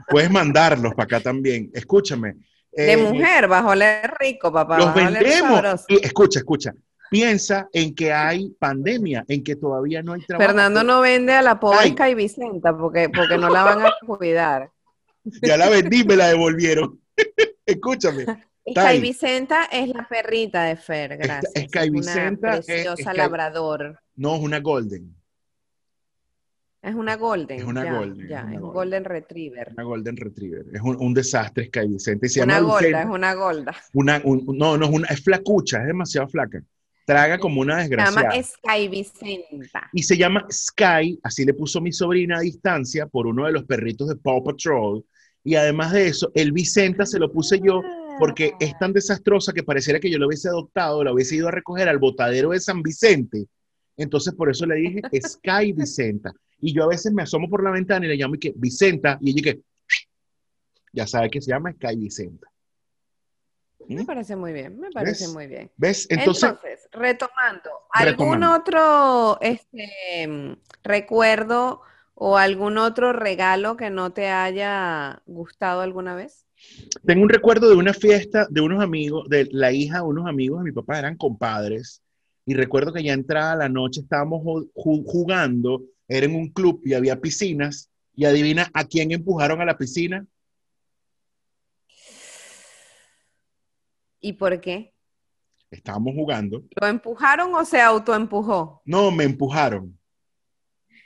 Puedes 0.08 0.30
mandarlos 0.30 0.94
para 0.94 1.04
acá 1.04 1.20
también. 1.20 1.70
Escúchame, 1.72 2.36
De 2.72 2.92
eh, 2.92 2.96
mujer, 2.96 3.48
vas 3.48 3.64
a 3.64 3.68
oler 3.68 4.14
rico, 4.18 4.52
papá. 4.52 4.78
Los 4.78 4.94
vendemos. 4.94 5.84
Y 5.88 6.04
escucha, 6.04 6.38
escucha. 6.38 6.72
Piensa 7.10 7.68
en 7.72 7.94
que 7.94 8.12
hay 8.12 8.50
pandemia, 8.50 9.24
en 9.26 9.42
que 9.42 9.56
todavía 9.56 10.00
no 10.02 10.12
hay 10.12 10.24
trabajo. 10.24 10.46
Fernando 10.46 10.84
no 10.84 11.00
vende 11.00 11.32
a 11.32 11.42
la 11.42 11.58
pobre. 11.58 11.88
Sky 11.88 12.14
Vicenta 12.14 12.76
porque, 12.76 13.08
porque 13.08 13.36
no 13.36 13.50
la 13.50 13.64
van 13.64 13.86
a 13.86 13.92
cuidar. 14.06 14.70
Ya 15.42 15.56
la 15.56 15.68
vendí, 15.68 16.04
me 16.04 16.14
la 16.14 16.28
devolvieron. 16.28 17.00
Escúchame. 17.66 18.24
Sky. 18.68 19.00
Vicenta 19.00 19.64
es 19.72 19.88
la 19.88 20.06
perrita 20.08 20.64
de 20.64 20.76
Fer, 20.76 21.16
gracias. 21.16 21.52
Sky 21.52 21.78
Es 21.78 21.90
una 21.90 21.98
Vicenta 22.00 22.56
es- 22.58 22.66
preciosa 22.66 23.10
Sky- 23.10 23.16
labrador. 23.16 23.98
No, 24.16 24.36
es 24.36 24.42
una 24.42 24.60
golden. 24.60 25.14
Es 26.82 26.94
una 26.94 27.16
golden. 27.16 27.58
Es 27.58 27.64
una 27.64 27.84
ya, 27.84 27.92
golden, 27.98 28.28
ya, 28.28 28.38
es 28.38 28.44
una 28.44 28.54
es 28.54 28.56
un 28.56 28.62
golden. 28.62 28.72
golden 28.72 29.04
retriever. 29.04 29.68
Una 29.74 29.82
golden 29.82 30.16
retriever. 30.16 30.64
Es 30.72 30.80
un, 30.80 30.96
un 30.98 31.12
desastre 31.14 31.66
Sky 31.66 31.88
Vicente. 31.88 32.26
Y 32.26 32.30
se 32.30 32.42
Una 32.42 32.54
llama 32.54 32.68
golda, 32.68 32.80
Vicenta. 32.88 33.02
es 33.02 33.14
una 33.14 33.34
golda. 33.34 33.76
Una- 33.92 34.20
un- 34.24 34.44
no, 34.58 34.78
no 34.78 34.86
es 34.86 34.90
una, 34.92 35.08
es 35.08 35.22
flacucha, 35.22 35.80
es 35.82 35.86
demasiado 35.88 36.28
flaca. 36.28 36.62
Traga 37.06 37.38
como 37.38 37.60
una 37.60 37.82
Se 37.84 37.90
llama 37.90 38.06
desgraciada. 38.22 38.42
Sky 38.42 38.88
Vicenta. 38.88 39.90
Y 39.92 40.02
se 40.04 40.16
llama 40.16 40.46
Sky, 40.50 41.18
así 41.22 41.44
le 41.44 41.52
puso 41.54 41.80
mi 41.82 41.92
sobrina 41.92 42.38
a 42.38 42.40
distancia 42.40 43.06
por 43.06 43.26
uno 43.26 43.44
de 43.46 43.52
los 43.52 43.64
perritos 43.64 44.08
de 44.08 44.16
Paw 44.16 44.42
Patrol. 44.42 45.04
Y 45.44 45.56
además 45.56 45.92
de 45.92 46.06
eso, 46.06 46.30
el 46.34 46.52
Vicenta 46.52 47.04
se 47.04 47.18
lo 47.18 47.30
puse 47.32 47.58
yo 47.62 47.82
porque 48.20 48.54
es 48.60 48.78
tan 48.78 48.92
desastrosa 48.92 49.52
que 49.52 49.62
pareciera 49.64 49.98
que 49.98 50.10
yo 50.10 50.18
lo 50.18 50.26
hubiese 50.28 50.48
adoptado, 50.48 51.02
la 51.02 51.12
hubiese 51.12 51.36
ido 51.36 51.48
a 51.48 51.50
recoger 51.50 51.88
al 51.88 51.98
botadero 51.98 52.50
de 52.50 52.60
San 52.60 52.82
Vicente. 52.82 53.46
Entonces 53.96 54.34
por 54.34 54.50
eso 54.50 54.66
le 54.66 54.76
dije 54.76 55.02
Sky 55.20 55.72
Vicenta. 55.72 56.32
Y 56.60 56.74
yo 56.74 56.84
a 56.84 56.88
veces 56.88 57.12
me 57.12 57.22
asomo 57.22 57.48
por 57.48 57.64
la 57.64 57.70
ventana 57.70 58.04
y 58.04 58.10
le 58.10 58.16
llamo 58.16 58.34
y 58.34 58.38
que 58.38 58.52
Vicenta, 58.54 59.18
y 59.20 59.30
ella 59.30 59.42
que 59.42 59.60
ya 60.92 61.06
sabe 61.06 61.30
que 61.30 61.40
se 61.40 61.50
llama 61.50 61.72
Sky 61.72 61.96
Vicenta. 61.96 62.46
Me 63.88 64.02
¿Mm? 64.02 64.06
parece 64.06 64.36
muy 64.36 64.52
bien, 64.52 64.78
me 64.78 64.90
parece 64.90 65.24
¿Ves? 65.24 65.32
muy 65.34 65.46
bien. 65.46 65.70
¿Ves? 65.76 66.06
Entonces, 66.10 66.44
Entonces, 66.50 66.88
retomando, 66.92 67.70
¿algún 67.92 68.42
Retomando. 68.42 68.54
otro 68.56 69.38
este, 69.40 70.28
mm, 70.28 70.52
recuerdo 70.84 71.80
o 72.14 72.36
algún 72.36 72.76
otro 72.78 73.12
regalo 73.12 73.76
que 73.76 73.90
no 73.90 74.12
te 74.12 74.28
haya 74.28 75.22
gustado 75.26 75.80
alguna 75.80 76.14
vez? 76.14 76.46
Tengo 77.04 77.22
un 77.22 77.28
recuerdo 77.28 77.68
de 77.68 77.76
una 77.76 77.94
fiesta 77.94 78.46
de 78.50 78.60
unos 78.60 78.82
amigos, 78.82 79.28
de 79.28 79.48
la 79.52 79.72
hija 79.72 79.98
de 79.98 80.02
unos 80.04 80.26
amigos 80.26 80.58
de 80.60 80.64
mi 80.64 80.72
papá, 80.72 80.98
eran 80.98 81.16
compadres, 81.16 82.02
y 82.46 82.54
recuerdo 82.54 82.92
que 82.92 83.02
ya 83.02 83.12
entrada 83.12 83.54
la 83.56 83.68
noche 83.68 84.00
estábamos 84.00 84.42
ju- 84.42 84.70
ju- 84.74 85.04
jugando, 85.06 85.82
era 86.08 86.26
en 86.26 86.34
un 86.34 86.48
club 86.50 86.80
y 86.84 86.94
había 86.94 87.20
piscinas, 87.20 87.90
y 88.14 88.24
adivina 88.24 88.70
a 88.74 88.84
quién 88.84 89.12
empujaron 89.12 89.60
a 89.60 89.64
la 89.64 89.78
piscina. 89.78 90.26
¿Y 94.20 94.32
por 94.34 94.60
qué? 94.60 94.92
Estábamos 95.70 96.14
jugando. 96.14 96.64
¿Lo 96.80 96.86
empujaron 96.88 97.54
o 97.54 97.64
se 97.64 97.80
autoempujó? 97.80 98.82
No, 98.84 99.10
me 99.10 99.24
empujaron. 99.24 99.96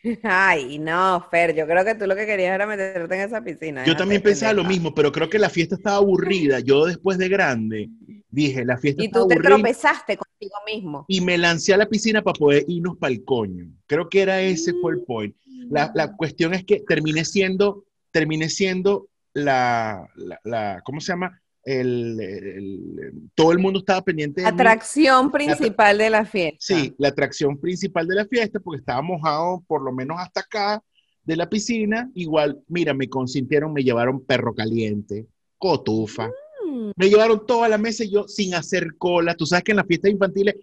Ay, 0.22 0.78
no, 0.78 1.26
Fer, 1.30 1.54
yo 1.54 1.66
creo 1.66 1.84
que 1.84 1.94
tú 1.94 2.06
lo 2.06 2.14
que 2.14 2.26
querías 2.26 2.54
era 2.54 2.66
meterte 2.66 3.14
en 3.14 3.20
esa 3.22 3.42
piscina. 3.42 3.84
Yo 3.86 3.96
también 3.96 4.22
pensaba 4.22 4.52
lo 4.52 4.64
mismo, 4.64 4.94
pero 4.94 5.10
creo 5.10 5.28
que 5.30 5.38
la 5.38 5.48
fiesta 5.50 5.74
estaba 5.76 5.96
aburrida. 5.96 6.60
Yo 6.60 6.84
después 6.86 7.18
de 7.18 7.28
grande 7.28 7.88
dije, 8.30 8.64
la 8.64 8.76
fiesta 8.78 9.02
Y 9.02 9.06
está 9.06 9.20
tú 9.20 9.28
te 9.28 9.34
aburrida. 9.34 9.56
tropezaste 9.56 10.16
contigo 10.16 10.54
mismo. 10.66 11.04
y 11.08 11.20
me 11.20 11.38
lancé 11.38 11.72
a 11.74 11.76
la 11.78 11.86
piscina 11.86 12.22
para 12.22 12.34
poder 12.38 12.64
irnos 12.68 12.96
para 12.98 13.12
el 13.12 13.24
coño. 13.24 13.66
Creo 13.86 14.08
que 14.08 14.20
era 14.22 14.40
ese 14.42 14.74
fue 14.80 14.92
el 14.92 15.00
point. 15.02 15.34
La, 15.70 15.90
la 15.94 16.14
cuestión 16.16 16.52
es 16.54 16.64
que 16.64 16.80
terminé 16.86 17.24
siendo, 17.24 17.84
terminé 18.10 18.48
siendo 18.50 19.08
la, 19.32 20.08
la, 20.16 20.38
la- 20.44 20.82
¿cómo 20.84 21.00
se 21.00 21.12
llama? 21.12 21.40
El, 21.64 22.20
el- 22.20 23.12
todo 23.34 23.52
el 23.52 23.58
mundo 23.58 23.78
estaba 23.78 24.02
pendiente 24.02 24.42
de 24.42 24.46
mí. 24.46 24.52
Atracción 24.54 25.30
principal 25.32 25.96
de 25.98 26.10
la 26.10 26.24
fiesta. 26.24 26.58
Sí, 26.60 26.94
la 26.98 27.08
atracción 27.08 27.58
principal 27.58 28.06
de 28.06 28.14
la 28.16 28.26
fiesta, 28.26 28.60
porque 28.60 28.80
estaba 28.80 29.00
mojado 29.02 29.64
por 29.66 29.82
lo 29.82 29.92
menos 29.92 30.18
hasta 30.20 30.40
acá 30.40 30.82
de 31.22 31.36
la 31.36 31.48
piscina. 31.48 32.10
Igual, 32.14 32.60
mira, 32.68 32.92
me 32.92 33.08
consintieron, 33.08 33.72
me 33.72 33.82
llevaron 33.82 34.24
perro 34.24 34.54
caliente, 34.54 35.26
cotufa. 35.58 36.28
Mm. 36.66 36.90
Me 36.96 37.08
llevaron 37.08 37.46
toda 37.46 37.68
la 37.68 37.78
mesa 37.78 38.04
y 38.04 38.10
yo 38.10 38.28
sin 38.28 38.54
hacer 38.54 38.96
cola. 38.98 39.34
Tú 39.34 39.46
sabes 39.46 39.64
que 39.64 39.72
en 39.72 39.76
las 39.78 39.86
fiestas 39.86 40.10
infantiles, 40.10 40.54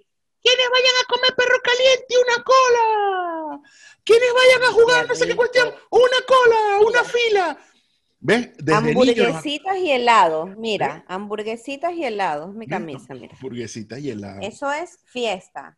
quienes 0.43 0.65
vayan 0.71 0.95
a 1.03 1.07
comer 1.07 1.33
perro 1.35 1.57
caliente, 1.63 2.15
una 2.27 2.43
cola. 2.43 3.61
Quienes 4.03 4.29
vayan 4.33 4.69
a 4.69 4.73
jugar, 4.73 5.07
no 5.07 5.15
sé 5.15 5.27
qué 5.27 5.35
cuestión, 5.35 5.67
una 5.91 6.17
cola, 6.27 6.89
una 6.89 7.03
fila. 7.03 7.57
¿Ves? 8.23 8.51
Desde 8.57 8.75
Hamburguesitas 8.75 9.77
y 9.77 9.89
helados, 9.89 10.55
mira, 10.55 11.03
hamburguesitas 11.07 11.91
y 11.93 12.03
helados, 12.05 12.53
mi 12.53 12.67
camisa, 12.67 13.15
mira. 13.15 13.33
Hamburguesitas 13.33 13.99
y 13.99 14.11
helados. 14.11 14.45
Eso 14.45 14.71
es 14.71 14.99
fiesta. 15.05 15.77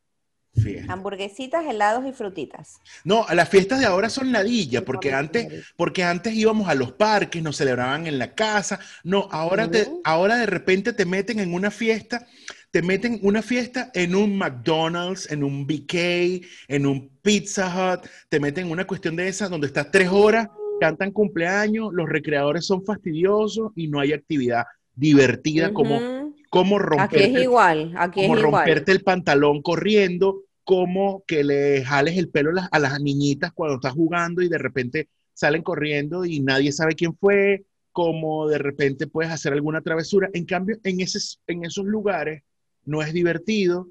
Fiesta. 0.54 0.91
Hamburguesitas, 0.91 1.66
helados 1.66 2.06
y 2.06 2.12
frutitas. 2.12 2.80
No, 3.06 3.26
las 3.34 3.48
fiestas 3.48 3.80
de 3.80 3.86
ahora 3.86 4.10
son 4.10 4.32
ladilla, 4.34 4.84
porque 4.84 5.14
antes, 5.14 5.66
porque 5.78 6.04
antes 6.04 6.36
íbamos 6.36 6.68
a 6.68 6.76
los 6.76 6.91
parques, 6.91 7.41
nos 7.41 7.56
celebraban 7.56 8.08
en 8.08 8.20
la 8.20 8.36
casa. 8.36 8.78
No, 9.04 9.30
ahora, 9.32 9.72
te, 9.72 9.88
ahora 10.04 10.36
de 10.36 10.46
repente 10.46 10.91
te 10.91 11.06
meten 11.06 11.39
en 11.39 11.54
una 11.54 11.72
fiesta, 11.72 12.28
te 12.72 12.82
meten 12.82 13.20
una 13.24 13.41
fiesta 13.41 13.89
en 13.94 14.16
un 14.16 14.38
McDonald's, 14.38 15.32
en 15.32 15.44
un 15.44 15.66
BK, 15.66 16.46
en 16.68 16.86
un 16.86 17.10
Pizza 17.22 17.68
Hut, 17.96 18.06
te 18.30 18.39
meten 18.39 18.66
en 18.66 18.72
una 18.72 18.86
cuestión 18.86 19.16
de 19.16 19.30
esa 19.30 19.48
donde 19.48 19.68
estás 19.68 19.89
tres 19.89 20.10
horas, 20.10 20.50
cantan 20.80 21.11
cumpleaños, 21.11 21.93
los 21.93 22.09
recreadores 22.09 22.65
son 22.65 22.84
fastidiosos 22.84 23.71
y 23.76 23.88
no 23.88 23.99
hay 23.99 24.13
actividad 24.13 24.63
divertida 24.95 25.74
como, 25.74 26.34
como 26.49 26.80
romperte 26.80 27.26
es 27.38 27.43
igual, 27.43 27.93
aquí 27.97 28.21
es 28.21 28.28
como 28.28 28.39
igual. 28.39 28.65
romperte 28.65 28.91
el 28.91 29.01
pantalón 29.01 29.61
corriendo, 29.61 30.43
como 30.63 31.24
que 31.26 31.43
le 31.43 31.84
jales 31.84 32.17
el 32.17 32.30
pelo 32.30 32.51
a 32.71 32.80
las, 32.80 32.99
niñitas 33.01 33.51
cuando 33.53 33.76
estás 33.76 33.93
jugando 33.93 34.41
y 34.41 34.49
de 34.49 34.57
repente 34.57 35.09
salen 35.34 35.63
corriendo 35.63 36.26
y 36.26 36.39
nadie 36.39 36.71
sabe 36.71 36.95
quién 36.95 37.15
fue, 37.15 37.65
como 37.91 38.47
de 38.47 38.59
repente 38.59 39.07
puedes 39.07 39.32
hacer 39.32 39.53
alguna 39.53 39.82
travesura. 39.82 40.30
En 40.34 40.45
cambio, 40.45 40.78
en, 40.84 41.01
ese, 41.01 41.19
en 41.47 41.65
esos 41.65 41.86
lugares 41.86 42.43
no 42.86 43.01
es 43.01 43.13
divertido, 43.13 43.88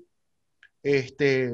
este, 0.82 1.50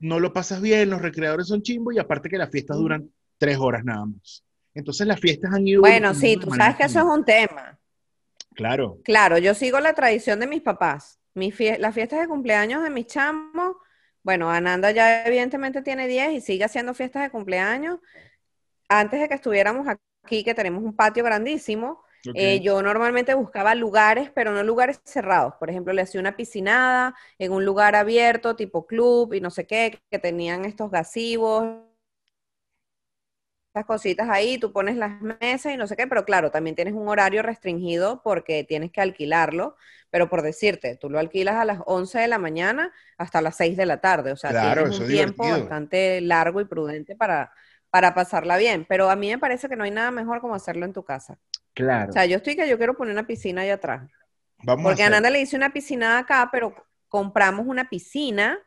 no 0.00 0.20
lo 0.20 0.32
pasas 0.32 0.60
bien, 0.60 0.90
los 0.90 1.00
recreadores 1.00 1.46
son 1.46 1.62
chimbos 1.62 1.94
y 1.94 1.98
aparte 1.98 2.28
que 2.28 2.38
las 2.38 2.50
fiestas 2.50 2.76
duran 2.76 3.10
tres 3.38 3.58
horas 3.58 3.84
nada 3.84 4.04
más. 4.06 4.44
Entonces 4.74 5.06
las 5.06 5.20
fiestas 5.20 5.52
han 5.54 5.66
ido... 5.66 5.80
Bueno, 5.80 6.14
sí, 6.14 6.36
tú 6.36 6.50
sabes 6.50 6.76
que 6.76 6.84
eso 6.84 6.98
es 7.00 7.04
un 7.04 7.24
tema. 7.24 7.78
Claro, 8.54 8.98
Claro, 9.04 9.38
yo 9.38 9.54
sigo 9.54 9.80
la 9.80 9.92
tradición 9.94 10.40
de 10.40 10.46
mis 10.46 10.62
papás. 10.62 11.18
Mi 11.34 11.52
fie- 11.52 11.78
las 11.78 11.94
fiestas 11.94 12.20
de 12.20 12.28
cumpleaños 12.28 12.82
de 12.82 12.90
mis 12.90 13.06
chamos, 13.06 13.76
bueno, 14.24 14.50
Ananda 14.50 14.90
ya 14.90 15.24
evidentemente 15.24 15.82
tiene 15.82 16.08
10 16.08 16.32
y 16.32 16.40
sigue 16.40 16.64
haciendo 16.64 16.92
fiestas 16.94 17.22
de 17.22 17.30
cumpleaños. 17.30 18.00
Antes 18.88 19.20
de 19.20 19.28
que 19.28 19.34
estuviéramos 19.34 19.86
aquí, 19.88 20.42
que 20.44 20.54
tenemos 20.54 20.82
un 20.82 20.96
patio 20.96 21.22
grandísimo, 21.24 22.02
eh, 22.34 22.60
yo 22.60 22.82
normalmente 22.82 23.34
buscaba 23.34 23.74
lugares, 23.74 24.30
pero 24.34 24.50
no 24.52 24.62
lugares 24.64 25.00
cerrados. 25.04 25.54
Por 25.60 25.70
ejemplo, 25.70 25.92
le 25.92 26.02
hacía 26.02 26.20
una 26.20 26.36
piscinada 26.36 27.14
en 27.38 27.52
un 27.52 27.64
lugar 27.64 27.94
abierto, 27.94 28.56
tipo 28.56 28.86
club 28.86 29.34
y 29.34 29.40
no 29.40 29.50
sé 29.50 29.66
qué, 29.66 30.00
que 30.10 30.18
tenían 30.18 30.64
estos 30.64 30.90
gasivos, 30.90 31.82
estas 33.68 33.84
cositas 33.86 34.28
ahí, 34.30 34.58
tú 34.58 34.72
pones 34.72 34.96
las 34.96 35.20
mesas 35.20 35.72
y 35.72 35.76
no 35.76 35.86
sé 35.86 35.96
qué, 35.96 36.06
pero 36.06 36.24
claro, 36.24 36.50
también 36.50 36.74
tienes 36.74 36.94
un 36.94 37.08
horario 37.08 37.42
restringido 37.42 38.22
porque 38.22 38.64
tienes 38.64 38.90
que 38.90 39.00
alquilarlo, 39.00 39.76
pero 40.10 40.28
por 40.30 40.42
decirte, 40.42 40.96
tú 40.96 41.10
lo 41.10 41.18
alquilas 41.18 41.56
a 41.56 41.64
las 41.64 41.80
11 41.86 42.18
de 42.18 42.28
la 42.28 42.38
mañana 42.38 42.92
hasta 43.18 43.42
las 43.42 43.56
6 43.56 43.76
de 43.76 43.86
la 43.86 44.00
tarde, 44.00 44.32
o 44.32 44.36
sea, 44.36 44.50
Claro, 44.50 44.82
tienes 44.82 45.00
un 45.00 45.06
tiempo 45.06 45.42
divertido. 45.44 45.60
bastante 45.60 46.20
largo 46.22 46.60
y 46.60 46.64
prudente 46.64 47.14
para, 47.14 47.52
para 47.90 48.14
pasarla 48.14 48.56
bien, 48.56 48.86
pero 48.88 49.10
a 49.10 49.16
mí 49.16 49.28
me 49.28 49.38
parece 49.38 49.68
que 49.68 49.76
no 49.76 49.84
hay 49.84 49.90
nada 49.90 50.10
mejor 50.10 50.40
como 50.40 50.54
hacerlo 50.54 50.86
en 50.86 50.92
tu 50.94 51.04
casa. 51.04 51.38
claro. 51.74 52.10
O 52.10 52.12
sea, 52.12 52.24
yo 52.26 52.36
estoy 52.36 52.56
que 52.56 52.68
yo 52.68 52.78
quiero 52.78 52.96
poner 52.96 53.12
una 53.12 53.26
piscina 53.26 53.62
allá 53.62 53.74
atrás. 53.74 54.10
Vamos 54.64 54.84
Porque 54.84 55.02
a 55.02 55.06
hacer- 55.06 55.12
Nanda 55.12 55.30
le 55.30 55.40
hice 55.40 55.56
una 55.56 55.72
piscina 55.72 56.18
acá, 56.18 56.48
pero 56.50 56.74
compramos 57.08 57.66
una 57.66 57.88
piscina 57.88 58.58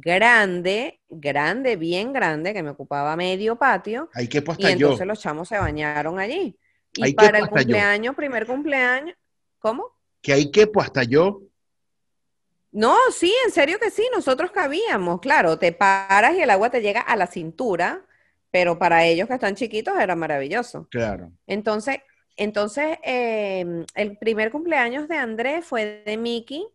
grande, 0.00 1.00
grande, 1.08 1.76
bien 1.76 2.12
grande, 2.12 2.52
que 2.52 2.62
me 2.62 2.70
ocupaba 2.70 3.16
medio 3.16 3.56
patio, 3.56 4.08
Ahí 4.14 4.28
que 4.28 4.38
y 4.38 4.42
yo. 4.42 4.68
entonces 4.68 5.06
los 5.06 5.20
chamos 5.20 5.48
se 5.48 5.58
bañaron 5.58 6.18
allí. 6.18 6.56
Y 6.94 7.04
Ahí 7.04 7.14
para 7.14 7.38
el 7.38 7.44
yo. 7.44 7.50
cumpleaños, 7.50 8.14
primer 8.16 8.46
cumpleaños, 8.46 9.16
¿cómo? 9.58 9.86
Que 10.20 10.32
ahí 10.32 10.50
que 10.50 10.66
pues 10.66 10.86
hasta 10.86 11.04
yo. 11.04 11.42
No, 12.72 12.96
sí, 13.12 13.32
en 13.44 13.52
serio 13.52 13.78
que 13.80 13.90
sí, 13.90 14.06
nosotros 14.14 14.50
cabíamos, 14.52 15.20
claro, 15.20 15.58
te 15.58 15.72
paras 15.72 16.34
y 16.36 16.42
el 16.42 16.50
agua 16.50 16.70
te 16.70 16.80
llega 16.80 17.00
a 17.00 17.16
la 17.16 17.26
cintura, 17.26 18.04
pero 18.50 18.78
para 18.78 19.04
ellos 19.04 19.26
que 19.28 19.34
están 19.34 19.56
chiquitos 19.56 19.98
era 19.98 20.14
maravilloso. 20.14 20.86
Claro. 20.90 21.32
Entonces, 21.46 21.98
entonces 22.36 22.98
eh, 23.04 23.84
el 23.94 24.18
primer 24.18 24.50
cumpleaños 24.52 25.08
de 25.08 25.16
Andrés 25.16 25.64
fue 25.64 26.02
de 26.06 26.16
Mickey 26.16 26.66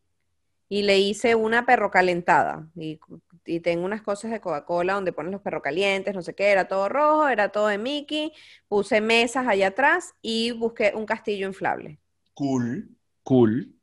y 0.70 0.84
le 0.84 0.99
hice 0.99 1.36
una 1.36 1.66
perro 1.66 1.91
calentada. 1.91 2.70
Y, 2.76 2.99
y 3.45 3.59
tengo 3.59 3.86
unas 3.86 4.01
cosas 4.01 4.32
de 4.32 4.41
Coca-Cola 4.41 4.93
donde 4.93 5.13
ponen 5.13 5.32
los 5.32 5.41
perros 5.41 5.61
calientes, 5.63 6.16
no 6.16 6.22
sé 6.22 6.34
qué, 6.36 6.51
era 6.51 6.68
todo 6.68 6.89
rojo, 6.89 7.28
era 7.28 7.49
todo 7.49 7.68
de 7.68 7.78
Mickey. 7.78 8.32
Puse 8.68 9.01
mesas 9.01 9.47
allá 9.47 9.68
atrás 9.68 10.13
y 10.22 10.51
busqué 10.51 10.93
un 10.95 11.05
castillo 11.05 11.47
inflable. 11.47 11.99
Cool, 12.34 12.89
cool. 13.24 13.76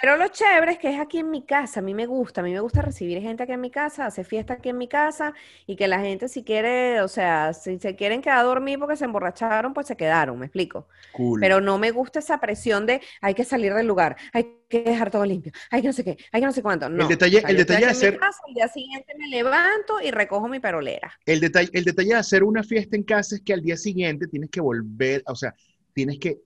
Pero 0.00 0.16
lo 0.16 0.28
chévere 0.28 0.72
es 0.72 0.78
que 0.78 0.90
es 0.94 1.00
aquí 1.00 1.18
en 1.18 1.30
mi 1.30 1.42
casa, 1.42 1.80
a 1.80 1.82
mí 1.82 1.92
me 1.92 2.06
gusta, 2.06 2.40
a 2.40 2.44
mí 2.44 2.52
me 2.52 2.60
gusta 2.60 2.82
recibir 2.82 3.20
gente 3.20 3.42
aquí 3.42 3.52
en 3.52 3.60
mi 3.60 3.70
casa, 3.70 4.06
hacer 4.06 4.24
fiesta 4.24 4.54
aquí 4.54 4.68
en 4.68 4.78
mi 4.78 4.86
casa 4.88 5.34
y 5.66 5.74
que 5.76 5.88
la 5.88 5.98
gente 6.00 6.28
si 6.28 6.44
quiere, 6.44 7.00
o 7.00 7.08
sea, 7.08 7.52
si 7.52 7.78
se 7.78 7.96
quieren 7.96 8.22
quedar 8.22 8.38
a 8.38 8.42
dormir 8.44 8.78
porque 8.78 8.96
se 8.96 9.04
emborracharon, 9.06 9.74
pues 9.74 9.86
se 9.88 9.96
quedaron, 9.96 10.38
me 10.38 10.46
explico. 10.46 10.86
Cool. 11.12 11.40
Pero 11.40 11.60
no 11.60 11.78
me 11.78 11.90
gusta 11.90 12.20
esa 12.20 12.38
presión 12.38 12.86
de 12.86 13.00
hay 13.20 13.34
que 13.34 13.44
salir 13.44 13.74
del 13.74 13.86
lugar, 13.88 14.16
hay 14.32 14.54
que 14.68 14.82
dejar 14.82 15.10
todo 15.10 15.24
limpio, 15.24 15.50
hay 15.70 15.80
que 15.82 15.88
no 15.88 15.92
sé 15.92 16.04
qué, 16.04 16.16
hay 16.30 16.40
que 16.40 16.46
no 16.46 16.52
sé 16.52 16.62
cuánto. 16.62 16.88
No, 16.88 17.08
detalle- 17.08 17.38
o 17.38 17.40
sea, 17.40 17.50
el 17.50 17.56
yo 17.56 17.60
estoy 17.62 17.76
detalle 17.76 17.86
de 17.86 17.90
hacer- 17.90 18.18
casa, 18.18 18.38
al 18.46 18.54
día 18.54 18.68
siguiente 18.68 19.14
me 19.18 19.26
levanto 19.28 20.00
y 20.00 20.10
recojo 20.12 20.46
mi 20.46 20.60
perolera. 20.60 21.12
El 21.26 21.40
detalle, 21.40 21.70
el 21.72 21.84
detalle 21.84 22.10
de 22.10 22.14
hacer 22.16 22.44
una 22.44 22.62
fiesta 22.62 22.96
en 22.96 23.02
casa 23.02 23.34
es 23.36 23.42
que 23.42 23.52
al 23.52 23.62
día 23.62 23.76
siguiente 23.76 24.28
tienes 24.28 24.50
que 24.50 24.60
volver, 24.60 25.22
o 25.26 25.34
sea, 25.34 25.54
tienes 25.92 26.18
que 26.20 26.38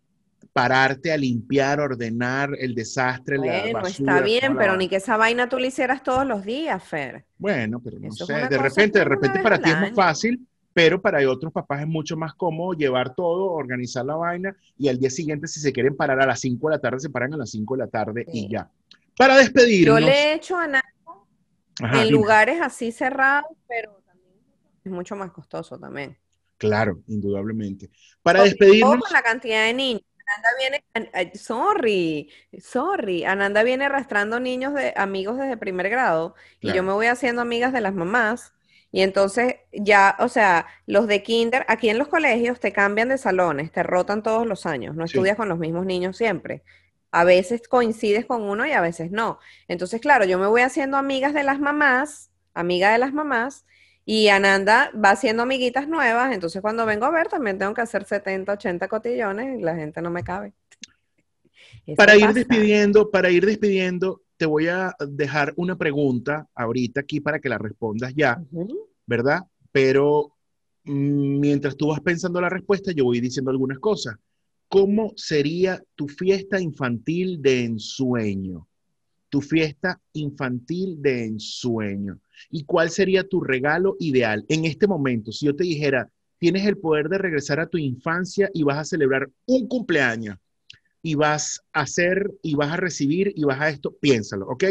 pararte 0.52 1.10
a 1.12 1.16
limpiar, 1.16 1.80
ordenar 1.80 2.50
el 2.58 2.74
desastre, 2.74 3.36
la 3.36 3.42
Bueno, 3.62 3.80
basura. 3.80 4.12
está 4.12 4.24
bien, 4.24 4.40
la 4.42 4.48
pero 4.58 4.58
vaina. 4.72 4.76
ni 4.76 4.88
que 4.88 4.96
esa 4.96 5.16
vaina 5.16 5.48
tú 5.48 5.58
la 5.58 5.66
hicieras 5.68 6.02
todos 6.02 6.26
los 6.26 6.44
días, 6.44 6.82
Fer. 6.84 7.24
Bueno, 7.38 7.80
pero 7.82 7.98
no 7.98 8.08
Eso 8.08 8.24
es 8.24 8.26
sé, 8.26 8.48
de 8.48 8.58
repente, 8.58 8.98
de 8.98 9.04
repente 9.06 9.38
para 9.40 9.58
ti 9.60 9.70
es 9.70 9.76
más 9.80 9.92
fácil, 9.94 10.46
pero 10.74 11.00
para 11.00 11.28
otros 11.30 11.52
papás 11.52 11.80
es 11.82 11.86
mucho 11.86 12.16
más 12.16 12.34
cómodo 12.34 12.74
llevar 12.74 13.14
todo, 13.14 13.50
organizar 13.52 14.04
la 14.04 14.16
vaina 14.16 14.54
y 14.78 14.88
al 14.88 14.98
día 14.98 15.10
siguiente 15.10 15.46
si 15.48 15.60
se 15.60 15.72
quieren 15.72 15.96
parar 15.96 16.20
a 16.20 16.26
las 16.26 16.40
5 16.40 16.68
de 16.68 16.76
la 16.76 16.80
tarde, 16.80 17.00
se 17.00 17.10
paran 17.10 17.32
a 17.34 17.36
las 17.38 17.50
5 17.50 17.74
de 17.74 17.78
la 17.78 17.88
tarde 17.88 18.24
y 18.32 18.40
Sí. 18.42 18.48
ya. 18.50 18.70
Para 19.16 19.34
Yo 19.34 19.40
despedirnos. 19.40 20.00
le 20.00 20.12
he 20.12 20.34
hecho 20.34 20.56
a 20.58 20.64
Ajá, 20.64 21.96
en 22.02 22.08
dime. 22.08 22.10
lugares 22.10 22.60
así 22.60 22.92
cerrados, 22.92 23.50
pero 23.66 23.92
también 24.06 24.34
es 24.84 24.92
mucho 24.92 25.16
más 25.16 25.30
costoso 25.32 25.78
también. 25.78 26.16
Claro, 26.58 27.00
indudablemente. 27.08 27.90
Para 28.22 28.38
todo 28.40 28.44
despedirnos, 28.48 29.00
con 29.00 29.12
la 29.12 29.22
cantidad 29.22 29.64
de 29.66 29.74
niños. 29.74 30.02
Ananda 30.34 30.48
viene, 30.58 30.84
ay, 31.12 31.30
sorry, 31.34 32.30
sorry, 32.58 33.24
Ananda 33.24 33.62
viene 33.62 33.84
arrastrando 33.86 34.40
niños 34.40 34.72
de 34.74 34.94
amigos 34.96 35.36
desde 35.38 35.56
primer 35.56 35.90
grado 35.90 36.34
y 36.60 36.72
yo 36.72 36.82
me 36.82 36.92
voy 36.92 37.06
haciendo 37.06 37.42
amigas 37.42 37.72
de 37.72 37.80
las 37.80 37.94
mamás 37.94 38.54
y 38.90 39.02
entonces 39.02 39.56
ya, 39.72 40.16
o 40.20 40.28
sea, 40.28 40.66
los 40.86 41.06
de 41.06 41.22
kinder, 41.22 41.64
aquí 41.68 41.88
en 41.88 41.98
los 41.98 42.08
colegios 42.08 42.60
te 42.60 42.72
cambian 42.72 43.08
de 43.08 43.18
salones, 43.18 43.72
te 43.72 43.82
rotan 43.82 44.22
todos 44.22 44.46
los 44.46 44.66
años, 44.66 44.94
no 44.94 45.06
Sí. 45.06 45.12
estudias 45.16 45.36
con 45.36 45.48
los 45.48 45.58
mismos 45.58 45.86
niños 45.86 46.16
siempre. 46.16 46.62
A 47.10 47.24
veces 47.24 47.68
coincides 47.68 48.24
con 48.26 48.42
uno 48.42 48.66
y 48.66 48.72
a 48.72 48.80
veces 48.80 49.10
no. 49.10 49.38
Entonces, 49.68 50.00
claro, 50.00 50.24
yo 50.24 50.38
me 50.38 50.46
voy 50.46 50.62
haciendo 50.62 50.96
amigas 50.96 51.34
de 51.34 51.42
las 51.44 51.58
mamás, 51.60 52.30
amiga 52.54 52.90
de 52.92 52.98
las 52.98 53.12
mamás, 53.12 53.66
y 54.04 54.28
Ananda 54.28 54.90
va 54.92 55.10
haciendo 55.10 55.42
amiguitas 55.44 55.88
nuevas, 55.88 56.34
entonces 56.34 56.60
cuando 56.60 56.86
vengo 56.86 57.04
a 57.06 57.10
ver 57.10 57.28
también 57.28 57.58
tengo 57.58 57.74
que 57.74 57.82
hacer 57.82 58.04
70, 58.04 58.52
80 58.52 58.88
cotillones 58.88 59.58
y 59.60 59.62
la 59.62 59.76
gente 59.76 60.02
no 60.02 60.10
me 60.10 60.22
cabe. 60.22 60.52
Eso 61.86 61.96
Para 61.96 62.16
ir 62.16 62.22
pasa. 62.22 62.34
despidiendo, 62.34 63.10
para 63.10 63.30
ir 63.30 63.46
despidiendo, 63.46 64.22
te 64.36 64.46
voy 64.46 64.68
a 64.68 64.94
dejar 65.08 65.52
una 65.56 65.76
pregunta 65.76 66.48
ahorita 66.54 67.00
aquí 67.00 67.20
para 67.20 67.38
que 67.38 67.48
la 67.48 67.58
respondas 67.58 68.12
ya. 68.14 68.42
¿verdad? 69.06 69.40
Pero 69.70 70.32
mm, 70.84 71.40
mientras 71.40 71.76
tú 71.76 71.88
vas 71.88 72.00
pensando 72.00 72.40
la 72.40 72.48
respuesta, 72.48 72.92
yo 72.92 73.04
voy 73.04 73.20
diciendo 73.20 73.50
algunas 73.50 73.78
cosas. 73.78 74.16
¿Cómo 74.68 75.12
sería 75.16 75.82
tu 75.94 76.08
fiesta 76.08 76.60
infantil 76.60 77.42
de 77.42 77.64
ensueño? 77.64 78.66
Tu 79.32 79.40
fiesta 79.40 79.98
infantil 80.12 81.00
de 81.00 81.24
ensueño. 81.24 82.18
¿Y 82.50 82.64
cuál 82.64 82.90
sería 82.90 83.26
tu 83.26 83.40
regalo 83.40 83.96
ideal 83.98 84.44
en 84.46 84.66
este 84.66 84.86
momento? 84.86 85.32
Si 85.32 85.46
yo 85.46 85.56
te 85.56 85.64
dijera, 85.64 86.12
tienes 86.36 86.66
el 86.66 86.76
poder 86.76 87.08
de 87.08 87.16
regresar 87.16 87.58
a 87.58 87.66
tu 87.66 87.78
infancia 87.78 88.50
y 88.52 88.62
vas 88.62 88.76
a 88.76 88.84
celebrar 88.84 89.30
un 89.46 89.68
cumpleaños 89.68 90.36
y 91.00 91.14
vas 91.14 91.62
a 91.72 91.80
hacer 91.80 92.30
y 92.42 92.56
vas 92.56 92.72
a 92.72 92.76
recibir 92.76 93.32
y 93.34 93.44
vas 93.44 93.58
a 93.58 93.70
esto, 93.70 93.96
piénsalo, 93.98 94.48
¿ok? 94.48 94.64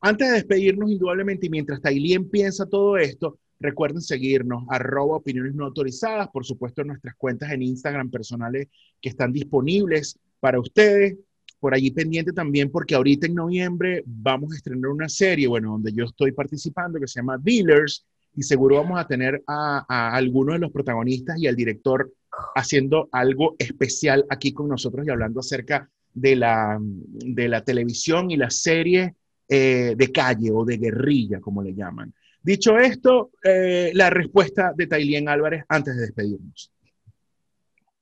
Antes 0.00 0.28
de 0.28 0.34
despedirnos, 0.34 0.92
indudablemente, 0.92 1.46
y 1.46 1.50
mientras 1.50 1.80
Tailien 1.80 2.30
piensa 2.30 2.66
todo 2.66 2.96
esto, 2.96 3.40
recuerden 3.58 4.00
seguirnos, 4.00 4.62
arroba 4.68 5.16
opiniones 5.16 5.56
no 5.56 5.64
autorizadas, 5.64 6.28
por 6.28 6.44
supuesto, 6.44 6.82
en 6.82 6.88
nuestras 6.88 7.16
cuentas 7.16 7.50
en 7.50 7.62
Instagram 7.62 8.12
personales 8.12 8.68
que 9.00 9.08
están 9.08 9.32
disponibles 9.32 10.20
para 10.38 10.60
ustedes. 10.60 11.16
Por 11.64 11.74
allí 11.74 11.92
pendiente 11.92 12.34
también, 12.34 12.70
porque 12.70 12.94
ahorita 12.94 13.26
en 13.26 13.36
noviembre 13.36 14.02
vamos 14.04 14.52
a 14.52 14.56
estrenar 14.56 14.90
una 14.90 15.08
serie, 15.08 15.46
bueno, 15.46 15.70
donde 15.70 15.94
yo 15.94 16.04
estoy 16.04 16.32
participando, 16.32 17.00
que 17.00 17.08
se 17.08 17.20
llama 17.20 17.38
Dealers, 17.38 18.04
y 18.36 18.42
seguro 18.42 18.76
vamos 18.76 19.00
a 19.00 19.06
tener 19.06 19.42
a, 19.46 19.82
a 19.88 20.14
algunos 20.14 20.56
de 20.56 20.58
los 20.58 20.70
protagonistas 20.70 21.38
y 21.38 21.46
al 21.46 21.56
director 21.56 22.12
haciendo 22.54 23.08
algo 23.12 23.56
especial 23.58 24.26
aquí 24.28 24.52
con 24.52 24.68
nosotros 24.68 25.06
y 25.06 25.10
hablando 25.10 25.40
acerca 25.40 25.88
de 26.12 26.36
la, 26.36 26.78
de 26.82 27.48
la 27.48 27.64
televisión 27.64 28.30
y 28.30 28.36
la 28.36 28.50
serie 28.50 29.14
eh, 29.48 29.94
de 29.96 30.12
calle 30.12 30.50
o 30.52 30.66
de 30.66 30.76
guerrilla, 30.76 31.40
como 31.40 31.62
le 31.62 31.72
llaman. 31.72 32.12
Dicho 32.42 32.76
esto, 32.76 33.30
eh, 33.42 33.90
la 33.94 34.10
respuesta 34.10 34.74
de 34.76 34.86
Tailien 34.86 35.30
Álvarez 35.30 35.64
antes 35.66 35.96
de 35.96 36.02
despedirnos. 36.02 36.70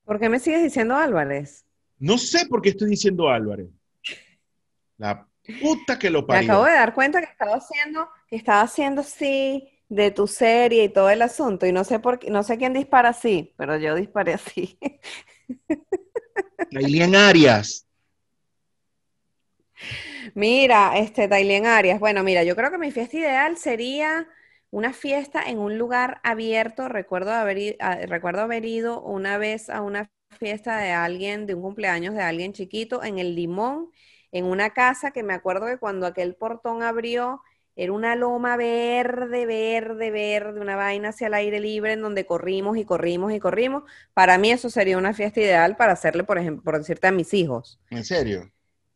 ¿Por 0.04 0.18
qué 0.18 0.28
me 0.28 0.40
sigues 0.40 0.64
diciendo 0.64 0.96
Álvarez? 0.96 1.64
No 2.02 2.18
sé 2.18 2.46
por 2.46 2.60
qué 2.60 2.70
estoy 2.70 2.90
diciendo 2.90 3.28
Álvarez. 3.28 3.68
La 4.98 5.24
puta 5.60 5.96
que 5.96 6.10
lo 6.10 6.22
Me 6.22 6.26
parió. 6.26 6.50
acabo 6.52 6.64
de 6.64 6.72
dar 6.72 6.94
cuenta 6.94 7.20
que 7.20 7.30
estaba 7.30 7.54
haciendo, 7.54 8.08
que 8.26 8.34
estaba 8.34 8.62
haciendo 8.62 9.02
así 9.02 9.68
de 9.88 10.10
tu 10.10 10.26
serie 10.26 10.82
y 10.84 10.88
todo 10.88 11.10
el 11.10 11.22
asunto, 11.22 11.64
y 11.64 11.70
no 11.70 11.84
sé 11.84 12.00
por 12.00 12.18
qué, 12.18 12.28
no 12.28 12.42
sé 12.42 12.58
quién 12.58 12.72
dispara 12.72 13.10
así, 13.10 13.54
pero 13.56 13.76
yo 13.76 13.94
disparé 13.94 14.34
así. 14.34 14.76
Tailien 16.72 17.14
Arias. 17.14 17.86
Mira, 20.34 20.98
este, 20.98 21.28
Tailien 21.28 21.66
Arias. 21.66 22.00
Bueno, 22.00 22.24
mira, 22.24 22.42
yo 22.42 22.56
creo 22.56 22.72
que 22.72 22.78
mi 22.78 22.90
fiesta 22.90 23.16
ideal 23.16 23.56
sería 23.58 24.26
una 24.70 24.92
fiesta 24.92 25.42
en 25.44 25.58
un 25.58 25.78
lugar 25.78 26.20
abierto. 26.24 26.88
Recuerdo 26.88 27.30
haber, 27.32 27.58
i- 27.58 27.76
a- 27.78 27.96
recuerdo 28.06 28.40
haber 28.42 28.64
ido 28.64 29.00
una 29.02 29.38
vez 29.38 29.70
a 29.70 29.82
una 29.82 30.10
fiesta 30.32 30.78
de 30.78 30.90
alguien, 30.92 31.46
de 31.46 31.54
un 31.54 31.62
cumpleaños 31.62 32.14
de 32.14 32.22
alguien 32.22 32.52
chiquito 32.52 33.02
en 33.04 33.18
el 33.18 33.34
Limón, 33.34 33.90
en 34.32 34.44
una 34.46 34.70
casa 34.70 35.10
que 35.12 35.22
me 35.22 35.34
acuerdo 35.34 35.66
que 35.66 35.78
cuando 35.78 36.06
aquel 36.06 36.34
portón 36.34 36.82
abrió, 36.82 37.42
era 37.76 37.92
una 37.92 38.16
loma 38.16 38.56
verde, 38.56 39.46
verde, 39.46 40.10
verde, 40.10 40.60
una 40.60 40.76
vaina 40.76 41.08
hacia 41.10 41.28
el 41.28 41.34
aire 41.34 41.60
libre 41.60 41.92
en 41.94 42.02
donde 42.02 42.26
corrimos 42.26 42.76
y 42.76 42.84
corrimos 42.84 43.32
y 43.32 43.40
corrimos. 43.40 43.84
Para 44.14 44.36
mí 44.38 44.50
eso 44.50 44.68
sería 44.70 44.98
una 44.98 45.14
fiesta 45.14 45.40
ideal 45.40 45.76
para 45.76 45.92
hacerle, 45.92 46.24
por 46.24 46.38
ejemplo, 46.38 46.62
por 46.64 46.78
decirte 46.78 47.06
a 47.06 47.12
mis 47.12 47.32
hijos 47.34 47.80
¿En 47.90 48.04
serio? 48.04 48.51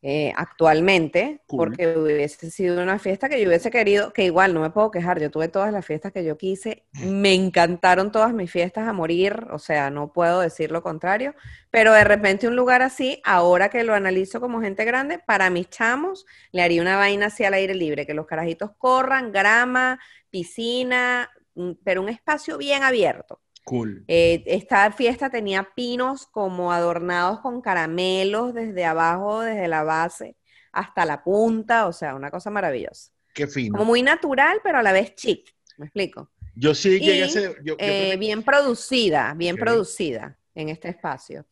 Eh, 0.08 0.32
actualmente, 0.36 1.42
Cool. 1.48 1.58
porque 1.58 1.96
hubiese 1.96 2.48
sido 2.52 2.80
una 2.80 3.00
fiesta 3.00 3.28
que 3.28 3.40
yo 3.42 3.48
hubiese 3.48 3.72
querido, 3.72 4.12
que 4.12 4.22
igual 4.22 4.54
no 4.54 4.60
me 4.60 4.70
puedo 4.70 4.92
quejar, 4.92 5.20
yo 5.20 5.32
tuve 5.32 5.48
todas 5.48 5.72
las 5.72 5.84
fiestas 5.84 6.12
que 6.12 6.24
yo 6.24 6.38
quise, 6.38 6.84
me 6.92 7.34
encantaron 7.34 8.12
todas 8.12 8.32
mis 8.32 8.48
fiestas 8.48 8.86
a 8.86 8.92
morir, 8.92 9.48
o 9.50 9.58
sea, 9.58 9.90
no 9.90 10.12
puedo 10.12 10.38
decir 10.40 10.70
lo 10.70 10.80
contrario, 10.80 11.34
pero 11.72 11.92
de 11.92 12.04
repente 12.04 12.46
un 12.46 12.54
lugar 12.54 12.82
así, 12.82 13.20
ahora 13.24 13.68
que 13.68 13.82
lo 13.82 13.94
analizo 13.94 14.40
como 14.40 14.60
gente 14.60 14.84
grande, 14.84 15.18
para 15.18 15.50
mis 15.50 15.68
chamos 15.70 16.24
le 16.52 16.62
haría 16.62 16.82
una 16.82 16.96
vaina 16.96 17.26
así 17.26 17.42
al 17.42 17.54
aire 17.54 17.74
libre, 17.74 18.06
que 18.06 18.14
los 18.14 18.26
carajitos 18.26 18.70
corran, 18.78 19.32
grama, 19.32 19.98
piscina, 20.30 21.28
mm, 21.56 21.72
pero 21.82 22.00
un 22.00 22.08
espacio 22.10 22.58
bien 22.58 22.84
abierto. 22.84 23.40
Cool. 23.66 24.04
Eh, 24.06 24.44
esta 24.46 24.92
fiesta 24.92 25.28
tenía 25.28 25.68
pinos 25.74 26.28
como 26.28 26.70
adornados 26.72 27.40
con 27.40 27.60
caramelos 27.60 28.54
desde 28.54 28.84
abajo, 28.84 29.40
desde 29.40 29.66
la 29.66 29.82
base 29.82 30.36
hasta 30.70 31.04
la 31.04 31.24
punta, 31.24 31.88
o 31.88 31.92
sea, 31.92 32.14
una 32.14 32.30
cosa 32.30 32.48
maravillosa. 32.50 33.10
Qué 33.34 33.48
fino. 33.48 33.72
Como 33.72 33.84
muy 33.86 34.02
natural, 34.02 34.60
pero 34.62 34.78
a 34.78 34.82
la 34.84 34.92
vez 34.92 35.16
chic, 35.16 35.52
¿me 35.78 35.86
explico? 35.86 36.30
Yo 36.54 36.76
sí 36.76 37.00
llegué 37.00 37.24
a 37.24 37.26
Y, 37.26 37.30
ser. 37.30 37.56
yo- 37.56 37.62
yo 37.64 37.76
creo 37.76 37.90
Eh, 37.90 38.10
que- 38.12 38.16
bien 38.18 38.44
producida, 38.44 39.34
bien 39.34 39.56
producida 39.56 40.38
en 40.54 40.68
este 40.68 40.88
espacio. 40.88 41.44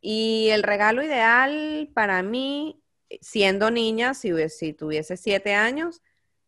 Y 0.00 0.48
el 0.52 0.62
regalo 0.62 1.02
ideal 1.02 1.90
para 1.92 2.22
mí, 2.22 2.82
siendo 3.20 3.70
niña, 3.70 4.14
si, 4.14 4.32
hubiese- 4.32 4.56
si 4.58 4.72
tuviese 4.72 5.18
siete 5.18 5.54
años, 5.54 6.00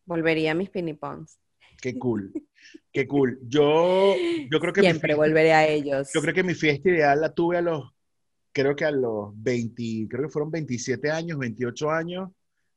volvería 0.05 0.51
a 0.51 0.55
mis 0.55 0.71
pinipons. 0.71 1.37
Qué 1.79 1.97
cool. 1.99 2.33
Qué 2.91 3.07
cool. 3.07 3.39
Yo, 3.47 4.15
yo 4.49 4.59
creo 4.59 4.73
que 4.73 4.81
mi 4.81 4.87
Siempre 4.87 5.09
fiesta- 5.09 5.15
volveré 5.25 5.53
a 5.53 5.67
ellos. 5.67 6.09
Yo 6.13 6.21
creo 6.21 6.33
que 6.33 6.43
mi 6.43 6.53
fiesta 6.53 6.89
ideal 6.89 7.21
la 7.21 7.33
tuve 7.33 7.57
a 7.57 7.61
los, 7.61 7.93
creo 8.51 8.75
que 8.75 8.83
a 8.85 8.91
los 8.91 9.31
20, 9.41 10.07
creo 10.09 10.23
que 10.23 10.29
fueron 10.29 10.51
27 10.51 11.09
años, 11.09 11.37
28 11.39 11.89
años. 11.89 12.29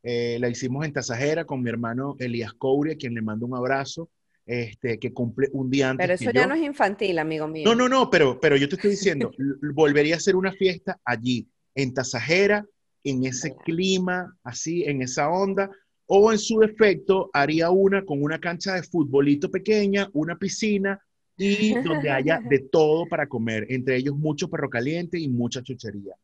Eh, 0.02 0.36
la 0.38 0.48
hicimos 0.48 0.84
en 0.84 0.92
Tasajera 0.92 1.44
con 1.46 1.62
mi 1.62 1.70
hermano 1.70 2.14
Elías 2.18 2.52
Coure, 2.52 2.92
a 2.92 2.96
quien 2.96 3.14
le 3.14 3.22
mando 3.22 3.46
un 3.46 3.56
abrazo, 3.56 4.10
este, 4.46 4.98
que 4.98 5.12
cumple 5.14 5.48
un 5.52 5.70
día 5.70 5.88
antes 5.90 6.06
Pero 6.06 6.18
que 6.18 6.24
eso 6.24 6.30
ya 6.32 6.42
yo. 6.42 6.48
no 6.48 6.54
es 6.54 6.62
infantil, 6.62 7.18
amigo 7.18 7.48
mío. 7.48 7.64
No, 7.64 7.74
no, 7.74 7.88
no, 7.88 8.10
pero, 8.10 8.38
pero 8.38 8.56
yo 8.56 8.68
te 8.68 8.74
estoy 8.76 8.90
diciendo, 8.90 9.32
volvería 9.74 10.14
a 10.14 10.18
hacer 10.18 10.36
una 10.36 10.52
fiesta 10.52 11.00
allí, 11.04 11.48
en 11.74 11.94
Tasajera, 11.94 12.64
en 13.02 13.24
ese 13.24 13.56
clima, 13.64 14.36
así, 14.44 14.84
en 14.84 15.00
esa 15.02 15.28
onda, 15.30 15.70
o 16.06 16.32
en 16.32 16.38
su 16.38 16.58
defecto, 16.58 17.30
haría 17.32 17.70
una 17.70 18.04
con 18.04 18.22
una 18.22 18.38
cancha 18.38 18.74
de 18.74 18.82
futbolito 18.82 19.50
pequeña, 19.50 20.08
una 20.12 20.38
piscina 20.38 21.00
y 21.36 21.74
donde 21.82 22.10
haya 22.10 22.40
de 22.48 22.60
todo 22.60 23.06
para 23.08 23.26
comer, 23.26 23.66
entre 23.68 23.96
ellos 23.96 24.16
mucho 24.16 24.48
perro 24.48 24.68
caliente 24.68 25.18
y 25.18 25.28
mucha 25.28 25.62
chuchería. 25.62 26.14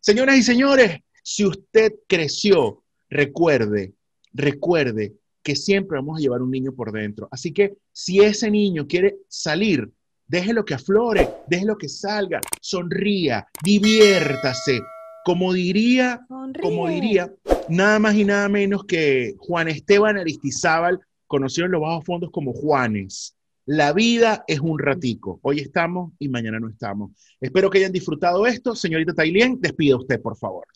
Señoras 0.00 0.36
y 0.38 0.42
señores, 0.42 1.00
si 1.22 1.44
usted 1.44 1.92
creció, 2.06 2.82
recuerde, 3.08 3.94
recuerde 4.32 5.14
que 5.42 5.56
siempre 5.56 5.96
vamos 5.98 6.18
a 6.18 6.20
llevar 6.20 6.42
un 6.42 6.50
niño 6.50 6.72
por 6.72 6.92
dentro. 6.92 7.28
Así 7.30 7.52
que 7.52 7.76
si 7.92 8.20
ese 8.20 8.50
niño 8.50 8.86
quiere 8.86 9.18
salir, 9.28 9.90
déjelo 10.26 10.64
que 10.64 10.74
aflore, 10.74 11.28
déjelo 11.48 11.76
que 11.78 11.88
salga, 11.88 12.40
sonría, 12.60 13.46
diviértase. 13.62 14.80
Como 15.24 15.52
diría, 15.52 16.24
como 16.62 16.88
diría, 16.88 17.32
nada 17.68 17.98
más 17.98 18.14
y 18.14 18.24
nada 18.24 18.48
menos 18.48 18.84
que 18.84 19.34
Juan 19.38 19.68
Esteban 19.68 20.16
Aristizábal, 20.16 21.00
conocido 21.26 21.66
en 21.66 21.72
los 21.72 21.80
bajos 21.80 22.04
fondos 22.04 22.30
como 22.30 22.52
Juanes. 22.52 23.36
La 23.64 23.92
vida 23.92 24.44
es 24.46 24.60
un 24.60 24.78
ratico. 24.78 25.40
Hoy 25.42 25.58
estamos 25.58 26.12
y 26.18 26.28
mañana 26.28 26.60
no 26.60 26.68
estamos. 26.68 27.10
Espero 27.40 27.68
que 27.68 27.78
hayan 27.78 27.92
disfrutado 27.92 28.46
esto. 28.46 28.76
Señorita 28.76 29.12
Tailien, 29.12 29.60
despida 29.60 29.96
usted, 29.96 30.20
por 30.20 30.36
favor. 30.36 30.66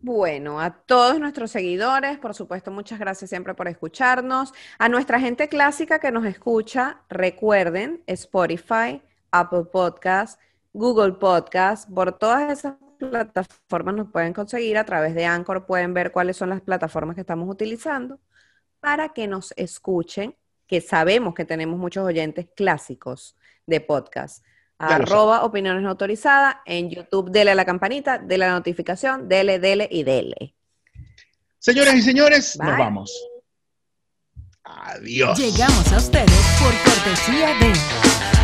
Bueno, 0.00 0.60
a 0.60 0.70
todos 0.70 1.18
nuestros 1.18 1.50
seguidores, 1.50 2.18
por 2.18 2.32
supuesto, 2.32 2.70
muchas 2.70 3.00
gracias 3.00 3.30
siempre 3.30 3.54
por 3.54 3.66
escucharnos. 3.66 4.54
A 4.78 4.88
nuestra 4.88 5.18
gente 5.18 5.48
clásica 5.48 5.98
que 5.98 6.12
nos 6.12 6.24
escucha, 6.24 7.00
recuerden 7.08 8.00
Spotify, 8.06 9.02
Apple 9.32 9.64
Podcast, 9.72 10.40
Google 10.72 11.14
Podcast, 11.14 11.90
por 11.90 12.16
todas 12.16 12.56
esas 12.56 12.74
plataformas 12.98 13.94
nos 13.94 14.10
pueden 14.10 14.32
conseguir 14.32 14.76
a 14.78 14.84
través 14.84 15.14
de 15.14 15.24
Anchor, 15.24 15.66
pueden 15.66 15.94
ver 15.94 16.12
cuáles 16.12 16.36
son 16.36 16.50
las 16.50 16.60
plataformas 16.60 17.14
que 17.14 17.22
estamos 17.22 17.48
utilizando 17.48 18.20
para 18.80 19.10
que 19.10 19.26
nos 19.26 19.52
escuchen, 19.56 20.36
que 20.66 20.80
sabemos 20.80 21.34
que 21.34 21.44
tenemos 21.44 21.78
muchos 21.78 22.04
oyentes 22.04 22.46
clásicos 22.54 23.36
de 23.66 23.80
podcast 23.80 24.44
arroba 24.78 25.44
opiniones 25.44 25.82
no 25.82 25.90
autorizadas, 25.90 26.56
en 26.64 26.90
YouTube 26.90 27.30
dele 27.30 27.50
a 27.50 27.54
la 27.54 27.64
campanita, 27.64 28.18
dele 28.18 28.44
a 28.44 28.48
la 28.48 28.54
notificación, 28.54 29.28
dele, 29.28 29.58
dele 29.58 29.88
y 29.90 30.04
dele. 30.04 30.54
Señoras 31.58 31.94
y 31.94 32.02
señores, 32.02 32.56
nos 32.58 32.78
vamos. 32.78 33.12
Adiós. 34.62 35.38
Llegamos 35.38 35.92
a 35.92 35.96
ustedes 35.96 36.58
por 36.60 36.72
cortesía 36.84 37.48
de... 37.58 38.37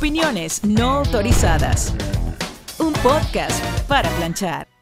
Opiniones 0.00 0.64
no 0.64 0.92
autorizadas 0.92 1.92
un 2.78 2.94
podcast 3.02 3.62
para 3.86 4.08
planchar. 4.16 4.79